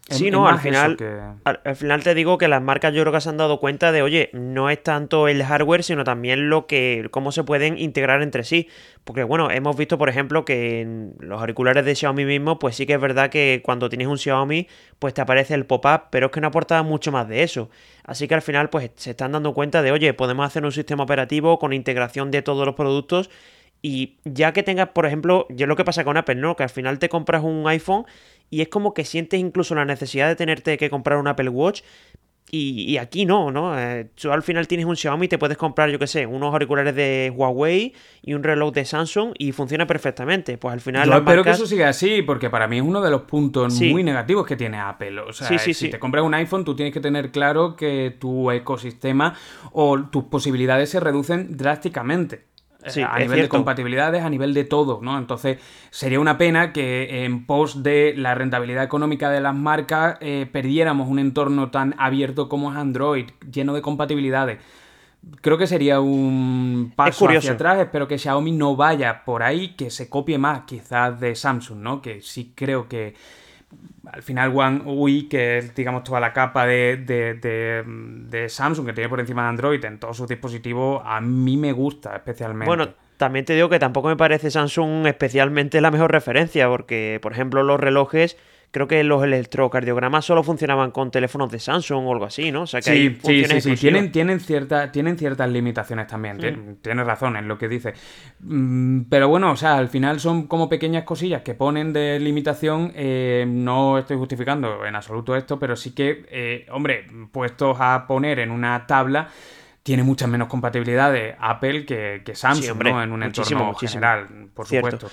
Sí, 0.09 0.29
no, 0.29 0.47
al 0.47 0.59
final, 0.59 0.97
al, 1.45 1.75
final 1.75 2.03
te 2.03 2.13
digo 2.13 2.37
que 2.37 2.47
las 2.47 2.61
marcas 2.61 2.93
yo 2.93 3.01
creo 3.01 3.13
que 3.13 3.21
se 3.21 3.29
han 3.29 3.37
dado 3.37 3.59
cuenta 3.59 3.91
de, 3.91 4.01
oye, 4.01 4.29
no 4.33 4.69
es 4.69 4.81
tanto 4.83 5.27
el 5.27 5.43
hardware, 5.43 5.83
sino 5.83 6.03
también 6.03 6.49
lo 6.49 6.67
que, 6.67 7.07
cómo 7.11 7.31
se 7.31 7.43
pueden 7.43 7.77
integrar 7.77 8.21
entre 8.21 8.43
sí. 8.43 8.67
Porque 9.03 9.23
bueno, 9.23 9.51
hemos 9.51 9.77
visto, 9.77 9.97
por 9.97 10.09
ejemplo, 10.09 10.43
que 10.43 10.81
en 10.81 11.15
los 11.19 11.39
auriculares 11.39 11.85
de 11.85 11.95
Xiaomi 11.95 12.25
mismo, 12.25 12.59
pues 12.59 12.75
sí 12.75 12.85
que 12.85 12.93
es 12.93 13.01
verdad 13.01 13.29
que 13.29 13.61
cuando 13.63 13.89
tienes 13.89 14.07
un 14.07 14.17
Xiaomi, 14.17 14.67
pues 14.99 15.13
te 15.13 15.21
aparece 15.21 15.53
el 15.53 15.65
pop-up, 15.65 16.09
pero 16.09 16.27
es 16.27 16.31
que 16.31 16.41
no 16.41 16.47
aporta 16.47 16.81
mucho 16.83 17.11
más 17.11 17.27
de 17.29 17.43
eso. 17.43 17.69
Así 18.03 18.27
que 18.27 18.35
al 18.35 18.41
final, 18.41 18.69
pues 18.69 18.91
se 18.95 19.11
están 19.11 19.31
dando 19.31 19.53
cuenta 19.53 19.81
de, 19.81 19.91
oye, 19.91 20.13
podemos 20.13 20.45
hacer 20.45 20.65
un 20.65 20.71
sistema 20.71 21.03
operativo 21.03 21.57
con 21.57 21.73
integración 21.73 22.31
de 22.31 22.41
todos 22.41 22.65
los 22.65 22.75
productos 22.75 23.29
y 23.81 24.17
ya 24.25 24.53
que 24.53 24.63
tengas, 24.63 24.89
por 24.89 25.05
ejemplo, 25.05 25.47
yo 25.49 25.65
lo 25.65 25.75
que 25.75 25.83
pasa 25.83 26.03
con 26.03 26.17
Apple, 26.17 26.35
¿no? 26.35 26.55
Que 26.55 26.63
al 26.63 26.69
final 26.69 26.99
te 26.99 27.09
compras 27.09 27.43
un 27.43 27.67
iPhone 27.67 28.05
y 28.49 28.61
es 28.61 28.67
como 28.67 28.93
que 28.93 29.05
sientes 29.05 29.39
incluso 29.39 29.73
la 29.73 29.85
necesidad 29.85 30.27
de 30.27 30.35
tenerte 30.35 30.77
que 30.77 30.89
comprar 30.89 31.17
un 31.17 31.27
Apple 31.27 31.49
Watch. 31.49 31.81
Y, 32.53 32.97
aquí 32.97 33.25
no, 33.25 33.49
¿no? 33.49 33.79
Eh, 33.79 34.09
tú 34.13 34.29
al 34.29 34.43
final 34.43 34.67
tienes 34.67 34.85
un 34.85 34.97
Xiaomi 34.97 35.27
y 35.27 35.29
te 35.29 35.37
puedes 35.37 35.57
comprar, 35.57 35.89
yo 35.89 35.97
qué 35.97 36.07
sé, 36.07 36.25
unos 36.25 36.51
auriculares 36.51 36.93
de 36.93 37.31
Huawei 37.33 37.93
y 38.21 38.33
un 38.33 38.43
reloj 38.43 38.73
de 38.73 38.83
Samsung 38.83 39.31
y 39.37 39.53
funciona 39.53 39.87
perfectamente. 39.87 40.57
Pues 40.57 40.73
al 40.73 40.81
final. 40.81 41.07
Yo 41.07 41.15
espero 41.15 41.45
que 41.45 41.51
eso 41.51 41.65
siga 41.65 41.87
así, 41.87 42.23
porque 42.23 42.49
para 42.49 42.67
mí 42.67 42.79
es 42.79 42.83
uno 42.83 42.99
de 42.99 43.09
los 43.09 43.21
puntos 43.21 43.79
muy 43.79 44.03
negativos 44.03 44.45
que 44.45 44.57
tiene 44.57 44.79
Apple. 44.79 45.21
O 45.21 45.31
sea, 45.31 45.57
si 45.57 45.89
te 45.89 45.97
compras 45.97 46.25
un 46.25 46.33
iPhone, 46.33 46.65
tú 46.65 46.75
tienes 46.75 46.93
que 46.93 46.99
tener 46.99 47.31
claro 47.31 47.77
que 47.77 48.17
tu 48.19 48.51
ecosistema 48.51 49.33
o 49.71 49.97
tus 50.03 50.25
posibilidades 50.25 50.89
se 50.89 50.99
reducen 50.99 51.55
drásticamente. 51.55 52.50
A 52.83 53.19
nivel 53.19 53.41
de 53.41 53.49
compatibilidades, 53.49 54.23
a 54.23 54.29
nivel 54.29 54.53
de 54.53 54.63
todo, 54.63 54.99
¿no? 55.01 55.17
Entonces, 55.17 55.59
sería 55.89 56.19
una 56.19 56.37
pena 56.37 56.73
que 56.73 57.25
en 57.25 57.45
pos 57.45 57.83
de 57.83 58.13
la 58.17 58.35
rentabilidad 58.35 58.83
económica 58.83 59.29
de 59.29 59.41
las 59.41 59.55
marcas 59.55 60.17
eh, 60.21 60.47
perdiéramos 60.51 61.07
un 61.07 61.19
entorno 61.19 61.69
tan 61.69 61.95
abierto 61.97 62.49
como 62.49 62.71
es 62.71 62.77
Android, 62.77 63.29
lleno 63.51 63.73
de 63.73 63.81
compatibilidades. 63.81 64.59
Creo 65.41 65.57
que 65.57 65.67
sería 65.67 65.99
un 65.99 66.93
paso 66.95 67.29
hacia 67.29 67.51
atrás. 67.51 67.79
Espero 67.79 68.07
que 68.07 68.17
Xiaomi 68.17 68.51
no 68.51 68.75
vaya 68.75 69.23
por 69.23 69.43
ahí, 69.43 69.75
que 69.75 69.91
se 69.91 70.09
copie 70.09 70.39
más 70.39 70.61
quizás 70.61 71.19
de 71.19 71.35
Samsung, 71.35 71.79
¿no? 71.79 72.01
Que 72.01 72.21
sí 72.21 72.53
creo 72.55 72.87
que 72.87 73.13
al 74.11 74.23
final 74.23 74.51
One 74.55 74.81
UI, 74.85 75.29
que 75.29 75.59
es 75.59 75.75
digamos 75.75 76.03
toda 76.03 76.19
la 76.19 76.33
capa 76.33 76.65
de, 76.65 76.97
de, 76.97 78.49
Samsung 78.49 78.87
que 78.87 78.93
tiene 78.93 79.09
por 79.09 79.19
encima 79.19 79.43
de 79.43 79.49
Android 79.49 79.85
en 79.85 79.99
todos 79.99 80.17
sus 80.17 80.27
dispositivos, 80.27 81.01
a 81.05 81.21
mí 81.21 81.57
me 81.57 81.71
gusta 81.71 82.15
especialmente. 82.15 82.65
Bueno, 82.65 82.89
también 83.17 83.45
te 83.45 83.53
digo 83.53 83.69
que 83.69 83.79
tampoco 83.79 84.07
me 84.07 84.17
parece 84.17 84.51
Samsung 84.51 85.05
especialmente 85.05 85.79
la 85.79 85.91
mejor 85.91 86.11
referencia, 86.11 86.67
porque 86.67 87.19
por 87.21 87.31
ejemplo 87.31 87.63
los 87.63 87.79
relojes 87.79 88.37
creo 88.71 88.87
que 88.87 89.03
los 89.03 89.23
electrocardiogramas 89.23 90.25
solo 90.25 90.43
funcionaban 90.43 90.91
con 90.91 91.11
teléfonos 91.11 91.51
de 91.51 91.59
Samsung 91.59 92.07
o 92.07 92.13
algo 92.13 92.25
así, 92.25 92.51
¿no? 92.51 92.63
O 92.63 92.67
sea 92.67 92.79
que 92.79 92.91
sí, 92.91 93.17
sí, 93.21 93.45
sí, 93.45 93.61
sí, 93.61 93.75
Tienen, 93.75 94.11
tienen, 94.11 94.39
tienen 94.91 95.17
ciertas 95.17 95.49
limitaciones 95.49 96.07
también. 96.07 96.37
Mm. 96.37 96.75
Tienes 96.81 97.05
razón 97.05 97.35
en 97.35 97.47
lo 97.47 97.57
que 97.57 97.67
dice. 97.67 97.93
Mm, 98.39 99.01
pero 99.09 99.27
bueno, 99.27 99.51
o 99.51 99.57
sea, 99.57 99.77
al 99.77 99.89
final 99.89 100.21
son 100.21 100.47
como 100.47 100.69
pequeñas 100.69 101.03
cosillas 101.03 101.41
que 101.41 101.53
ponen 101.53 101.91
de 101.91 102.17
limitación. 102.19 102.93
Eh, 102.95 103.45
no 103.47 103.97
estoy 103.97 104.17
justificando 104.17 104.85
en 104.85 104.95
absoluto 104.95 105.35
esto, 105.35 105.59
pero 105.59 105.75
sí 105.75 105.93
que, 105.93 106.25
eh, 106.29 106.65
hombre, 106.71 107.05
puestos 107.31 107.77
a 107.79 108.05
poner 108.07 108.39
en 108.39 108.51
una 108.51 108.87
tabla 108.87 109.27
tiene 109.83 110.03
muchas 110.03 110.29
menos 110.29 110.47
compatibilidades 110.47 111.35
Apple 111.39 111.85
que, 111.85 112.21
Samsung, 112.33 112.83
¿no? 112.83 113.03
En 113.03 113.11
un 113.11 113.23
entorno 113.23 113.73
general, 113.73 114.27
por 114.53 114.67
supuesto. 114.67 115.09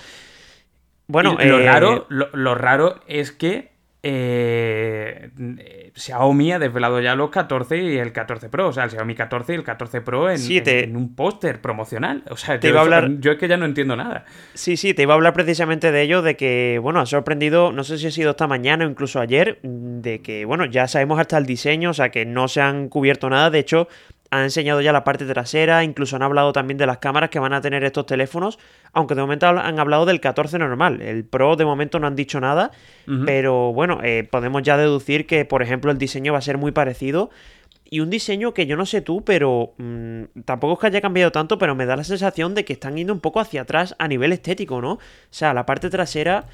Bueno, 1.09 1.35
lo, 1.39 1.59
eh, 1.59 1.65
raro, 1.65 2.05
lo, 2.07 2.53
raro 2.53 2.99
es 3.07 3.31
que 3.31 3.71
eh, 4.03 5.31
Xiaomi 5.95 6.51
ha 6.51 6.59
desvelado 6.59 7.01
ya 7.01 7.15
los 7.15 7.31
14 7.31 7.77
y 7.77 7.97
el 7.97 8.11
14 8.13 8.47
Pro, 8.49 8.67
o 8.67 8.73
sea, 8.73 8.83
el 8.83 8.91
Xiaomi 8.91 9.15
14 9.15 9.53
y 9.53 9.55
el 9.55 9.63
14 9.63 10.01
Pro 10.01 10.29
en, 10.29 10.95
un 10.95 11.15
póster 11.15 11.61
promocional. 11.61 12.23
O 12.29 12.37
sea, 12.37 12.59
te 12.59 12.67
yo, 12.67 12.73
iba 12.73 12.81
a 12.81 12.83
hablar... 12.83 13.09
yo 13.19 13.31
es 13.31 13.39
que 13.39 13.47
ya 13.47 13.57
no 13.57 13.65
entiendo 13.65 13.95
nada. 13.95 14.25
Sí, 14.53 14.77
sí, 14.77 14.93
te 14.93 15.01
iba 15.01 15.15
a 15.15 15.15
hablar 15.15 15.33
precisamente 15.33 15.91
de 15.91 16.03
ello, 16.03 16.21
de 16.21 16.37
que, 16.37 16.79
bueno, 16.79 16.99
ha 16.99 17.07
sorprendido, 17.07 17.71
no 17.71 17.83
sé 17.83 17.97
si 17.97 18.05
ha 18.05 18.11
sido 18.11 18.29
esta 18.29 18.45
mañana 18.45 18.85
o 18.85 18.89
incluso 18.89 19.19
ayer, 19.19 19.57
de 19.63 20.21
que, 20.21 20.45
bueno, 20.45 20.65
ya 20.65 20.87
sabemos 20.87 21.19
hasta 21.19 21.39
el 21.39 21.47
diseño, 21.47 21.89
o 21.89 21.93
sea, 21.95 22.09
que 22.09 22.23
no 22.23 22.47
se 22.47 22.61
han 22.61 22.87
cubierto 22.87 23.31
nada. 23.31 23.49
De 23.49 23.57
hecho, 23.57 23.87
han 24.31 24.43
enseñado 24.43 24.81
ya 24.81 24.91
la 24.91 25.03
parte 25.03 25.25
trasera, 25.25 25.83
incluso 25.83 26.15
han 26.15 26.21
hablado 26.21 26.53
también 26.53 26.77
de 26.77 26.85
las 26.85 26.99
cámaras 26.99 27.29
que 27.29 27.39
van 27.39 27.53
a 27.53 27.61
tener 27.61 27.83
estos 27.83 28.05
teléfonos, 28.05 28.59
aunque 28.93 29.15
de 29.15 29.21
momento 29.21 29.47
han 29.47 29.79
hablado 29.79 30.05
del 30.05 30.19
14 30.19 30.59
normal. 30.59 31.01
El 31.01 31.25
Pro 31.25 31.55
de 31.55 31.65
momento 31.65 31.99
no 31.99 32.07
han 32.07 32.15
dicho 32.15 32.39
nada, 32.39 32.71
pero 33.25 33.73
bueno, 33.73 33.99
eh, 34.03 34.27
podemos 34.29 34.61
ya 34.61 34.77
deducir 34.77 35.25
que, 35.25 35.45
por 35.45 35.63
ejemplo, 35.63 35.91
el 35.91 35.97
diseño 35.97 36.33
va 36.33 36.39
a 36.39 36.43
ser 36.43 36.57
muy 36.57 36.71
parecido. 36.71 37.31
Y 37.91 38.01
un 38.01 38.11
diseño 38.11 38.53
que 38.53 38.67
yo 38.67 38.77
no 38.77 38.85
sé 38.85 39.01
tú, 39.01 39.23
pero 39.23 39.73
mm, 39.77 40.41
tampoco 40.45 40.73
es 40.73 40.79
que 40.79 40.87
haya 40.87 41.01
cambiado 41.01 41.31
tanto, 41.31 41.57
pero 41.57 41.73
me 41.73 41.87
da 41.87 41.95
la 41.95 42.03
sensación 42.03 42.53
de 42.53 42.63
que 42.63 42.73
están 42.73 42.97
yendo 42.97 43.13
un 43.13 43.19
poco 43.19 43.39
hacia 43.39 43.61
atrás 43.61 43.95
a 43.97 44.07
nivel 44.07 44.31
estético, 44.31 44.79
¿no? 44.79 44.93
O 44.93 44.99
sea, 45.31 45.55
la 45.55 45.65
parte 45.65 45.89
trasera 45.89 46.45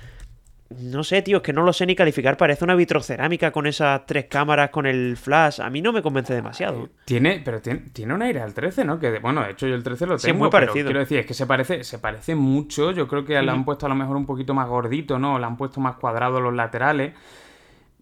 no 0.70 1.04
sé, 1.04 1.22
tío, 1.22 1.38
es 1.38 1.44
que 1.44 1.54
no 1.54 1.64
lo 1.64 1.74
sé 1.74 1.86
ni 1.86 1.96
calificar. 1.96 2.38
Parece 2.38 2.64
una 2.64 2.74
vitrocerámica 2.74 3.52
con 3.52 3.68
esas 3.68 4.06
tres 4.08 4.26
cámaras, 4.26 4.72
con 4.72 4.88
el 4.88 5.16
flash. 5.16 5.62
A 5.62 5.70
mí 5.70 5.82
no 5.82 5.94
me 5.94 6.02
convence 6.02 6.34
demasiado. 6.34 6.90
Tiene, 7.06 7.42
pero 7.46 7.62
tiene, 7.62 8.14
un 8.14 8.22
aire 8.24 8.42
al 8.42 8.54
13, 8.54 8.84
¿no? 8.84 9.00
Que 9.00 9.20
bueno, 9.20 9.44
de 9.44 9.52
hecho 9.52 9.68
yo 9.68 9.76
el 9.76 9.84
13 9.84 10.06
lo 10.08 10.18
tengo. 10.18 10.20
Sí, 10.20 10.34
muy 10.34 10.50
parecido. 10.50 10.86
quiero 10.86 11.00
decir, 11.00 11.20
es 11.20 11.26
que 11.28 11.36
se 11.36 11.46
parece, 11.46 11.84
se 11.84 12.00
parece 12.00 12.34
mucho. 12.34 12.92
Yo 12.92 13.08
creo 13.08 13.24
que 13.24 13.40
le 13.40 13.52
han 13.52 13.64
puesto 13.64 13.86
a 13.86 13.90
lo 13.90 13.96
mejor 13.96 14.18
un 14.18 14.26
poquito 14.26 14.56
más 14.56 14.68
gordito, 14.68 15.20
¿no? 15.20 15.38
Le 15.38 15.46
han 15.46 15.56
puesto 15.56 15.80
más 15.80 15.98
cuadrados 15.98 16.42
los 16.42 16.54
laterales. 16.54 17.14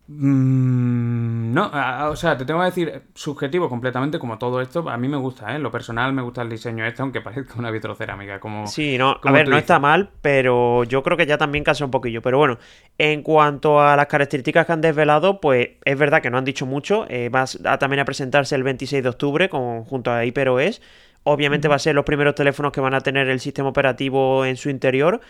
Mm, 0.06 1.54
no, 1.54 1.72
o 2.10 2.16
sea, 2.18 2.38
te 2.38 2.44
tengo 2.44 2.60
que 2.60 2.66
decir, 2.66 3.04
subjetivo 3.14 3.70
completamente 3.70 4.20
como 4.20 4.38
todo 4.38 4.60
esto, 4.60 4.90
a 4.90 4.98
mí 4.98 5.08
me 5.08 5.16
gusta, 5.16 5.56
¿eh? 5.56 5.60
lo 5.60 5.72
personal 5.72 6.12
me 6.12 6.22
gusta 6.22 6.42
el 6.42 6.50
diseño 6.50 6.86
este, 6.86 7.02
aunque 7.02 7.22
parezca 7.22 7.58
una 7.58 7.72
vitrocerámica, 7.72 8.40
como... 8.42 8.68
Sí, 8.68 8.98
no, 8.98 9.18
a 9.24 9.32
ver, 9.32 9.48
no 9.48 9.58
está 9.58 9.80
mal, 9.80 10.10
pero 10.22 10.84
yo 10.84 11.04
creo 11.04 11.16
que 11.16 11.26
ya 11.26 11.38
también 11.38 11.64
casa 11.64 11.86
un 11.86 11.92
poquillo, 11.92 12.22
pero 12.22 12.38
bueno, 12.38 12.58
en 12.98 13.24
cuanto 13.24 13.80
a 13.80 13.96
las 13.96 14.08
características 14.08 14.66
que 14.66 14.74
han 14.74 14.82
desvelado, 14.82 15.40
pues 15.40 15.70
es 15.86 15.98
verdad 15.98 16.22
que 16.22 16.30
no 16.30 16.38
han 16.38 16.46
dicho 16.46 16.66
mucho, 16.66 17.06
eh, 17.08 17.30
va 17.30 17.46
a, 17.66 17.78
también 17.78 18.02
a 18.02 18.06
presentarse 18.06 18.56
el 18.56 18.64
26 18.64 19.04
de 19.04 19.10
octubre 19.10 19.48
con, 19.48 19.86
junto 19.86 20.12
a 20.12 20.26
HyperOS, 20.26 20.82
obviamente 21.24 21.68
va 21.68 21.76
a 21.76 21.80
ser 21.80 21.96
los 21.96 22.06
primeros 22.06 22.36
teléfonos 22.36 22.72
que 22.72 22.82
van 22.82 22.94
a 22.94 23.02
tener 23.02 23.28
el 23.30 23.40
sistema 23.40 23.70
operativo 23.70 24.46
en 24.46 24.58
su 24.58 24.70
interior 24.70 25.22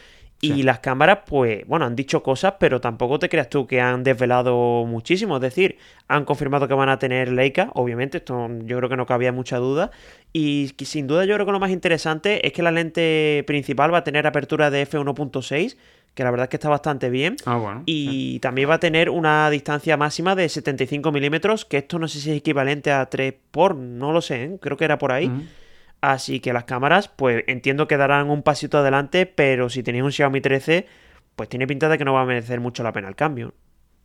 y 0.43 0.63
las 0.63 0.79
cámaras, 0.79 1.19
pues, 1.25 1.65
bueno, 1.67 1.85
han 1.85 1.95
dicho 1.95 2.21
cosas, 2.21 2.55
pero 2.59 2.81
tampoco 2.81 3.17
te 3.17 3.29
creas 3.29 3.49
tú 3.49 3.65
que 3.65 3.79
han 3.79 4.03
desvelado 4.03 4.85
muchísimo. 4.85 5.37
Es 5.37 5.41
decir, 5.41 5.77
han 6.09 6.25
confirmado 6.25 6.67
que 6.67 6.73
van 6.73 6.89
a 6.89 6.99
tener 6.99 7.31
Leica, 7.31 7.69
obviamente, 7.75 8.17
esto 8.17 8.49
yo 8.65 8.77
creo 8.77 8.89
que 8.89 8.97
no 8.97 9.05
cabía 9.05 9.31
mucha 9.31 9.57
duda. 9.57 9.91
Y 10.33 10.73
sin 10.79 11.07
duda 11.07 11.25
yo 11.25 11.35
creo 11.35 11.45
que 11.45 11.51
lo 11.51 11.59
más 11.59 11.71
interesante 11.71 12.45
es 12.45 12.51
que 12.51 12.61
la 12.61 12.71
lente 12.71 13.43
principal 13.47 13.93
va 13.93 13.99
a 13.99 14.03
tener 14.03 14.27
apertura 14.27 14.69
de 14.69 14.85
f1.6, 14.85 15.77
que 16.13 16.23
la 16.23 16.31
verdad 16.31 16.45
es 16.45 16.49
que 16.49 16.57
está 16.57 16.69
bastante 16.69 17.09
bien. 17.09 17.37
Ah, 17.45 17.55
bueno. 17.55 17.83
Y 17.85 18.39
también 18.39 18.69
va 18.69 18.75
a 18.75 18.79
tener 18.79 19.09
una 19.09 19.49
distancia 19.49 19.95
máxima 19.95 20.35
de 20.35 20.49
75 20.49 21.11
milímetros, 21.13 21.63
que 21.63 21.77
esto 21.77 21.99
no 21.99 22.07
sé 22.09 22.19
si 22.19 22.31
es 22.31 22.37
equivalente 22.37 22.91
a 22.91 23.05
3 23.05 23.33
por, 23.51 23.75
no 23.75 24.11
lo 24.11 24.21
sé, 24.21 24.43
¿eh? 24.43 24.57
creo 24.59 24.75
que 24.75 24.85
era 24.85 24.97
por 24.97 25.13
ahí. 25.13 25.31
Así 26.03 26.41
que 26.41 26.51
las 26.51 26.65
cámaras, 26.65 27.07
pues 27.07 27.45
entiendo 27.47 27.87
que 27.87 27.95
darán 27.95 28.29
un 28.29 28.43
pasito 28.43 28.77
adelante, 28.77 29.25
pero 29.25 29.69
si 29.69 29.83
tenéis 29.83 30.03
un 30.03 30.11
Xiaomi 30.11 30.41
13, 30.41 30.85
pues 31.33 31.47
tiene 31.47 31.65
pinta 31.65 31.87
de 31.87 31.97
que 31.97 32.03
no 32.03 32.11
va 32.11 32.23
a 32.23 32.25
merecer 32.25 32.59
mucho 32.59 32.83
la 32.83 32.91
pena 32.91 33.07
el 33.07 33.15
cambio. 33.15 33.53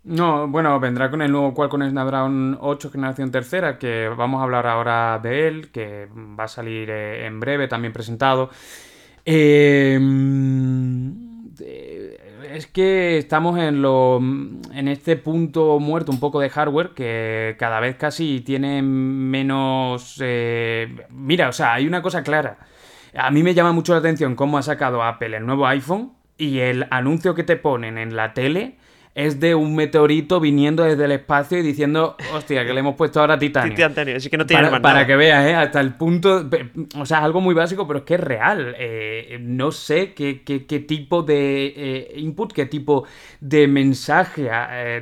No, 0.05 0.47
bueno, 0.47 0.79
vendrá 0.79 1.11
con 1.11 1.23
el 1.23 1.33
nuevo 1.33 1.53
Qualcomm 1.55 1.91
Snapdragon 1.91 2.57
8 2.61 2.91
generación 2.93 3.33
tercera, 3.33 3.79
que 3.79 4.09
vamos 4.17 4.41
a 4.41 4.45
hablar 4.45 4.69
ahora 4.69 5.19
de 5.21 5.49
él, 5.49 5.73
que 5.73 6.07
va 6.15 6.45
a 6.45 6.49
salir 6.49 6.89
eh, 6.89 7.27
en 7.27 7.41
breve, 7.41 7.67
también 7.67 7.93
presentado. 7.93 8.49
Eh, 9.25 9.99
es 12.51 12.67
que 12.67 13.19
estamos 13.19 13.59
en, 13.59 13.83
lo, 13.83 14.19
en 14.19 14.89
este 14.89 15.17
punto 15.17 15.79
muerto 15.79 16.13
un 16.13 16.21
poco 16.21 16.41
de 16.41 16.51
hardware 16.51 16.91
que 16.91 17.57
cada 17.59 17.81
vez 17.81 17.97
casi 17.97 18.41
tiene 18.41 18.83
menos... 18.83 20.19
Eh, 20.23 20.97
mira, 21.11 21.49
o 21.49 21.53
sea, 21.53 21.75
hay 21.75 21.87
una 21.87 22.03
cosa 22.03 22.23
clara. 22.23 22.59
A 23.15 23.31
mí 23.31 23.43
me 23.43 23.55
llama 23.55 23.73
mucho 23.73 23.93
la 23.93 23.99
atención 23.99 24.35
cómo 24.35 24.59
ha 24.59 24.63
sacado 24.63 25.03
Apple 25.03 25.37
el 25.37 25.47
nuevo 25.47 25.67
iPhone 25.67 26.13
y 26.37 26.61
el 26.61 26.87
anuncio 26.91 27.35
que 27.35 27.43
te 27.43 27.57
ponen 27.57 27.99
en 27.99 28.17
la 28.17 28.33
tele 28.33 28.78
es 29.19 29.41
de 29.41 29.57
un 29.57 29.75
meteorito 29.75 30.39
viniendo 30.39 30.85
desde 30.85 31.07
el 31.07 31.11
espacio 31.11 31.59
y 31.59 31.63
diciendo, 31.63 32.17
hostia, 32.33 32.65
que 32.65 32.73
le 32.73 32.79
hemos 32.79 32.95
puesto 32.95 33.19
ahora 33.19 33.37
titanio. 33.37 33.75
titanio, 33.75 34.17
así 34.17 34.31
que 34.31 34.37
no 34.37 34.47
tiene 34.47 34.69
para, 34.69 34.81
para 34.81 35.07
que 35.09 35.17
veas, 35.17 35.45
¿eh? 35.45 35.57
hasta 35.57 35.81
el 35.81 35.95
punto, 35.95 36.49
o 36.97 37.05
sea, 37.05 37.25
algo 37.25 37.41
muy 37.41 37.53
básico, 37.53 37.85
pero 37.85 37.99
es 37.99 38.05
que 38.05 38.15
es 38.15 38.21
real. 38.21 38.77
Eh, 38.79 39.39
no 39.41 39.73
sé 39.73 40.15
qué, 40.15 40.43
qué, 40.45 40.67
qué 40.67 40.79
tipo 40.79 41.25
de 41.25 41.75
eh, 41.77 42.13
input, 42.15 42.53
qué 42.53 42.67
tipo 42.67 43.09
de 43.41 43.67
mensaje 43.67 44.43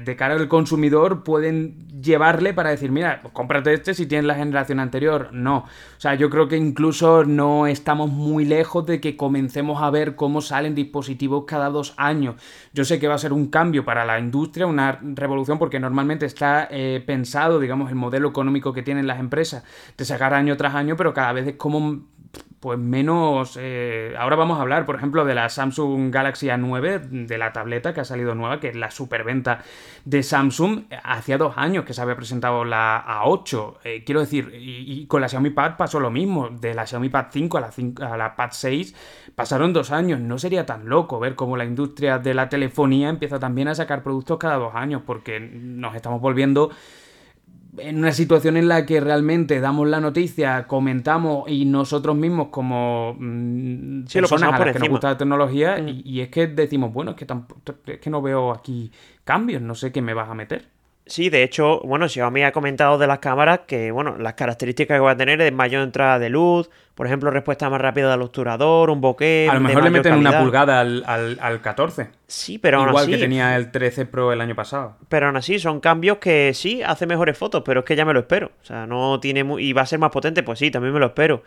de 0.02 0.16
cara 0.16 0.34
al 0.34 0.48
consumidor 0.48 1.22
pueden 1.22 1.86
llevarle 2.00 2.54
para 2.54 2.70
decir, 2.70 2.90
mira, 2.90 3.20
cómprate 3.34 3.74
este 3.74 3.92
si 3.92 4.06
tienes 4.06 4.24
la 4.24 4.34
generación 4.34 4.80
anterior. 4.80 5.28
No. 5.32 5.58
O 5.58 6.00
sea, 6.00 6.14
yo 6.14 6.30
creo 6.30 6.48
que 6.48 6.56
incluso 6.56 7.24
no 7.24 7.66
estamos 7.66 8.10
muy 8.10 8.46
lejos 8.46 8.86
de 8.86 8.98
que 8.98 9.14
comencemos 9.18 9.82
a 9.82 9.90
ver 9.90 10.16
cómo 10.16 10.40
salen 10.40 10.74
dispositivos 10.74 11.44
cada 11.46 11.68
dos 11.68 11.92
años. 11.98 12.36
Yo 12.72 12.86
sé 12.86 12.98
que 12.98 13.08
va 13.08 13.14
a 13.14 13.18
ser 13.18 13.34
un 13.34 13.48
cambio 13.48 13.84
para 13.84 14.05
la 14.06 14.18
industria, 14.18 14.66
una 14.66 14.98
revolución, 15.02 15.58
porque 15.58 15.80
normalmente 15.80 16.26
está 16.26 16.68
eh, 16.70 17.02
pensado, 17.04 17.60
digamos, 17.60 17.90
el 17.90 17.96
modelo 17.96 18.28
económico 18.28 18.72
que 18.72 18.82
tienen 18.82 19.06
las 19.06 19.20
empresas 19.20 19.64
de 19.96 20.04
sacar 20.04 20.34
año 20.34 20.56
tras 20.56 20.74
año, 20.74 20.96
pero 20.96 21.12
cada 21.12 21.32
vez 21.32 21.46
es 21.48 21.54
como 21.56 22.04
pues 22.60 22.78
menos... 22.78 23.58
Eh, 23.60 24.14
ahora 24.18 24.36
vamos 24.36 24.58
a 24.58 24.62
hablar, 24.62 24.86
por 24.86 24.96
ejemplo, 24.96 25.24
de 25.24 25.34
la 25.34 25.48
Samsung 25.48 26.10
Galaxy 26.12 26.48
A9, 26.48 27.26
de 27.26 27.38
la 27.38 27.52
tableta 27.52 27.92
que 27.92 28.00
ha 28.00 28.04
salido 28.04 28.34
nueva, 28.34 28.60
que 28.60 28.68
es 28.68 28.76
la 28.76 28.90
superventa 28.90 29.62
de 30.04 30.22
Samsung. 30.22 30.84
Hacía 31.04 31.38
dos 31.38 31.56
años 31.56 31.84
que 31.84 31.92
se 31.92 32.00
había 32.00 32.16
presentado 32.16 32.64
la 32.64 33.04
A8. 33.06 33.74
Eh, 33.84 34.02
quiero 34.04 34.20
decir, 34.20 34.52
y, 34.54 35.06
con 35.06 35.20
la 35.20 35.28
Xiaomi 35.28 35.50
Pad 35.50 35.76
pasó 35.76 36.00
lo 36.00 36.10
mismo. 36.10 36.48
De 36.48 36.74
la 36.74 36.86
Xiaomi 36.86 37.08
Pad 37.08 37.26
5 37.30 37.58
a 37.58 37.60
la, 37.60 37.70
5, 37.70 38.04
a 38.04 38.16
la 38.16 38.36
Pad 38.36 38.50
6 38.52 38.94
pasaron 39.34 39.72
dos 39.72 39.90
años. 39.90 40.20
No 40.20 40.38
sería 40.38 40.66
tan 40.66 40.88
loco 40.88 41.20
ver 41.20 41.34
cómo 41.34 41.56
la 41.56 41.64
industria 41.64 42.18
de 42.18 42.34
la 42.34 42.48
telefonía 42.48 43.08
empieza 43.08 43.38
también 43.38 43.68
a 43.68 43.74
sacar 43.74 44.02
productos 44.02 44.38
cada 44.38 44.56
dos 44.56 44.74
años, 44.74 45.02
porque 45.06 45.40
nos 45.40 45.94
estamos 45.94 46.20
volviendo 46.20 46.70
en 47.78 47.98
una 47.98 48.12
situación 48.12 48.56
en 48.56 48.68
la 48.68 48.86
que 48.86 49.00
realmente 49.00 49.60
damos 49.60 49.88
la 49.88 50.00
noticia, 50.00 50.66
comentamos 50.66 51.48
y 51.48 51.64
nosotros 51.64 52.16
mismos 52.16 52.48
como 52.48 53.16
mm, 53.18 54.04
personas 54.12 54.52
a 54.52 54.64
las 54.64 54.72
que 54.72 54.78
nos 54.80 54.88
gusta 54.88 55.10
la 55.10 55.18
tecnología 55.18 55.78
mm. 55.80 55.88
y, 56.04 56.20
es 56.20 56.28
que 56.28 56.46
decimos, 56.46 56.92
bueno, 56.92 57.12
es 57.12 57.16
que, 57.16 57.26
es 57.92 57.98
que 57.98 58.10
no 58.10 58.22
veo 58.22 58.52
aquí 58.52 58.90
cambios, 59.24 59.62
no 59.62 59.74
sé 59.74 59.92
qué 59.92 60.02
me 60.02 60.14
vas 60.14 60.28
a 60.28 60.34
meter. 60.34 60.75
Sí, 61.06 61.30
de 61.30 61.44
hecho, 61.44 61.80
bueno, 61.84 62.08
Xiaomi 62.08 62.42
ha 62.42 62.50
comentado 62.50 62.98
de 62.98 63.06
las 63.06 63.20
cámaras 63.20 63.60
que, 63.66 63.92
bueno, 63.92 64.16
las 64.18 64.34
características 64.34 64.96
que 64.96 65.00
va 65.00 65.12
a 65.12 65.16
tener 65.16 65.40
es 65.40 65.52
mayor 65.52 65.82
entrada 65.82 66.18
de 66.18 66.30
luz, 66.30 66.68
por 66.96 67.06
ejemplo, 67.06 67.30
respuesta 67.30 67.70
más 67.70 67.80
rápida 67.80 68.10
del 68.10 68.22
obturador, 68.22 68.90
un 68.90 69.00
bokeh. 69.00 69.48
A 69.48 69.54
lo 69.54 69.60
mejor 69.60 69.84
le 69.84 69.90
meten 69.90 70.14
una 70.14 70.40
pulgada 70.40 70.80
al, 70.80 71.04
al, 71.06 71.60
14. 71.60 72.08
Sí, 72.26 72.58
pero 72.58 72.78
aún 72.78 72.88
Igual 72.88 73.06
que 73.06 73.18
tenía 73.18 73.54
el 73.54 73.70
13 73.70 74.06
Pro 74.06 74.32
el 74.32 74.40
año 74.40 74.56
pasado. 74.56 74.96
Pero 75.08 75.26
aún 75.26 75.36
así, 75.36 75.60
son 75.60 75.78
cambios 75.78 76.18
que 76.18 76.52
sí, 76.54 76.82
hace 76.82 77.06
mejores 77.06 77.38
fotos, 77.38 77.62
pero 77.64 77.80
es 77.80 77.86
que 77.86 77.94
ya 77.94 78.04
me 78.04 78.12
lo 78.12 78.20
espero. 78.20 78.50
O 78.62 78.64
sea, 78.64 78.86
no 78.86 79.20
tiene. 79.20 79.46
Y 79.60 79.72
va 79.74 79.82
a 79.82 79.86
ser 79.86 80.00
más 80.00 80.10
potente, 80.10 80.42
pues 80.42 80.58
sí, 80.58 80.72
también 80.72 80.92
me 80.92 80.98
lo 80.98 81.06
espero 81.06 81.44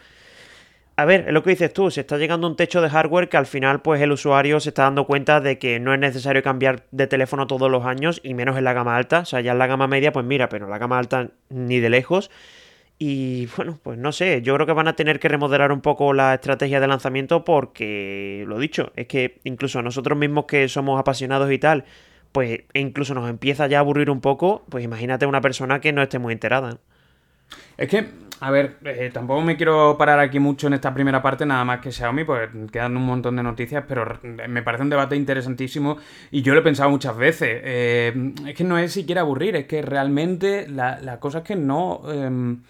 a 1.00 1.06
ver, 1.06 1.26
es 1.28 1.34
lo 1.34 1.44
que 1.44 1.52
dices 1.52 1.72
tú, 1.72 1.90
se 1.92 2.02
está 2.02 2.18
llegando 2.18 2.46
un 2.46 2.58
techo 2.58 2.82
de 2.82 2.90
hardware 2.90 3.30
que 3.30 3.38
al 3.38 3.46
final 3.46 3.82
pues 3.82 4.02
el 4.02 4.12
usuario 4.12 4.60
se 4.60 4.70
está 4.70 4.84
dando 4.84 5.06
cuenta 5.06 5.40
de 5.40 5.58
que 5.58 5.80
no 5.80 5.94
es 5.94 6.00
necesario 6.00 6.44
cambiar 6.44 6.84
de 6.92 7.08
teléfono 7.08 7.48
todos 7.48 7.72
los 7.72 7.86
años 7.86 8.20
y 8.22 8.34
menos 8.34 8.58
en 8.58 8.66
la 8.66 8.74
gama 8.74 8.98
alta, 8.98 9.20
o 9.20 9.26
sea, 9.26 9.40
ya 9.40 9.54
en 9.54 9.60
la 9.60 9.68
gama 9.68 9.88
media 9.88 10.12
pues 10.12 10.26
mira, 10.26 10.50
pero 10.50 10.66
en 10.66 10.72
la 10.72 10.78
gama 10.78 11.00
alta 11.00 11.30
ni 11.48 11.80
de 11.80 11.90
lejos. 11.90 12.30
Y 12.98 13.46
bueno, 13.56 13.80
pues 13.82 13.98
no 13.98 14.12
sé, 14.12 14.42
yo 14.42 14.54
creo 14.56 14.68
que 14.68 14.74
van 14.74 14.90
a 14.90 14.98
tener 14.98 15.22
que 15.22 15.30
remodelar 15.30 15.72
un 15.72 15.80
poco 15.80 16.12
la 16.12 16.34
estrategia 16.34 16.82
de 16.82 16.88
lanzamiento 16.88 17.46
porque, 17.46 18.44
lo 18.46 18.60
dicho, 18.60 18.92
es 18.98 19.08
que 19.08 19.40
incluso 19.46 19.82
nosotros 19.82 20.18
mismos 20.18 20.48
que 20.48 20.68
somos 20.68 21.00
apasionados 21.00 21.50
y 21.50 21.60
tal, 21.60 21.86
pues 22.34 22.64
incluso 22.74 23.14
nos 23.14 23.30
empieza 23.30 23.68
ya 23.68 23.78
a 23.78 23.80
aburrir 23.80 24.10
un 24.10 24.20
poco, 24.20 24.66
pues 24.70 24.84
imagínate 24.84 25.26
una 25.26 25.40
persona 25.40 25.80
que 25.80 25.94
no 25.94 26.02
esté 26.02 26.20
muy 26.20 26.34
enterada. 26.34 26.80
Es 27.78 27.88
que 27.88 28.06
a 28.42 28.52
ver, 28.52 28.78
eh, 28.86 29.10
tampoco 29.14 29.42
me 29.42 29.58
quiero 29.58 29.98
parar 29.98 30.20
aquí 30.20 30.40
mucho 30.40 30.68
en 30.68 30.74
esta 30.74 30.94
primera 30.94 31.22
parte, 31.22 31.46
nada 31.46 31.66
más 31.66 31.82
que 31.82 31.92
Xiaomi, 31.92 32.24
pues 32.24 32.50
quedan 32.72 32.96
un 32.96 33.06
montón 33.06 33.36
de 33.36 33.44
noticias, 33.44 33.84
pero 33.88 34.20
me 34.24 34.64
parece 34.64 34.84
un 34.84 34.90
debate 34.90 35.18
interesantísimo 35.18 35.98
y 36.32 36.42
yo 36.42 36.54
lo 36.54 36.62
he 36.62 36.64
pensado 36.64 36.90
muchas 36.90 37.18
veces. 37.18 37.62
Eh, 37.64 38.34
es 38.48 38.56
que 38.56 38.64
no 38.64 38.78
es 38.78 38.94
siquiera 38.94 39.22
aburrir, 39.22 39.58
es 39.58 39.66
que 39.66 39.82
realmente 39.82 40.68
la, 40.70 41.18
cosa 41.20 41.40
es 41.40 41.44
que 41.44 41.56
no... 41.56 42.02
Em, 42.12 42.62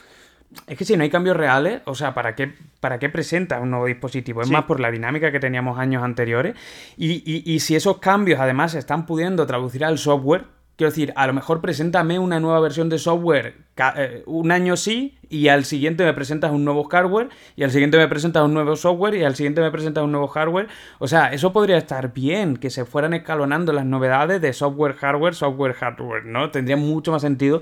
es 0.66 0.76
que 0.76 0.84
si 0.86 0.98
no 0.98 1.04
hay 1.04 1.12
cambios 1.12 1.38
reales, 1.38 1.82
o 1.86 1.94
sea, 1.94 2.16
¿para 2.16 2.34
qué, 2.34 2.52
para 2.80 2.98
qué 2.98 3.08
presenta 3.10 3.60
un 3.60 3.70
nuevo 3.70 3.86
dispositivo? 3.86 4.42
Es 4.42 4.50
más 4.50 4.64
por 4.64 4.80
la 4.80 4.90
dinámica 4.90 5.32
que 5.32 5.40
teníamos 5.40 5.78
años 5.78 6.02
anteriores. 6.02 6.56
Y, 6.98 7.44
y 7.46 7.60
si 7.60 7.76
esos 7.76 8.00
cambios 8.00 8.40
además 8.40 8.72
se 8.72 8.80
están 8.80 9.06
pudiendo 9.06 9.46
traducir 9.46 9.86
al 9.86 10.00
software, 10.00 10.46
Quiero 10.80 10.92
decir, 10.92 11.12
a 11.18 11.28
lo 11.28 11.34
mejor 11.34 11.60
preséntame 11.60 12.20
una 12.20 12.40
nueva 12.40 12.62
versión 12.62 12.88
de 12.88 13.00
software 13.00 13.66
eh, 13.98 14.24
un 14.26 14.50
año 14.50 14.78
sí 14.78 15.18
y 15.30 15.50
al 15.50 15.66
siguiente 15.66 16.06
me 16.06 16.14
presentas 16.14 16.52
un 16.52 16.64
nuevo 16.64 16.86
hardware 16.86 17.28
y 17.58 17.64
al 17.64 17.72
siguiente 17.72 17.98
me 17.98 18.08
presentas 18.08 18.44
un 18.44 18.54
nuevo 18.54 18.78
software 18.78 19.16
y 19.16 19.26
al 19.26 19.36
siguiente 19.36 19.60
me 19.60 19.72
presentas 19.72 20.06
un 20.06 20.14
nuevo 20.14 20.30
hardware. 20.30 20.70
O 21.00 21.10
sea, 21.10 21.34
eso 21.34 21.52
podría 21.52 21.78
estar 21.78 22.14
bien, 22.14 22.56
que 22.56 22.70
se 22.70 22.86
fueran 22.86 23.14
escalonando 23.14 23.74
las 23.74 23.84
novedades 23.84 24.40
de 24.40 24.54
software, 24.54 24.94
hardware, 24.94 25.36
software, 25.36 25.74
hardware, 25.74 26.24
¿no? 26.24 26.50
Tendría 26.50 26.78
mucho 26.78 27.12
más 27.12 27.24
sentido 27.24 27.62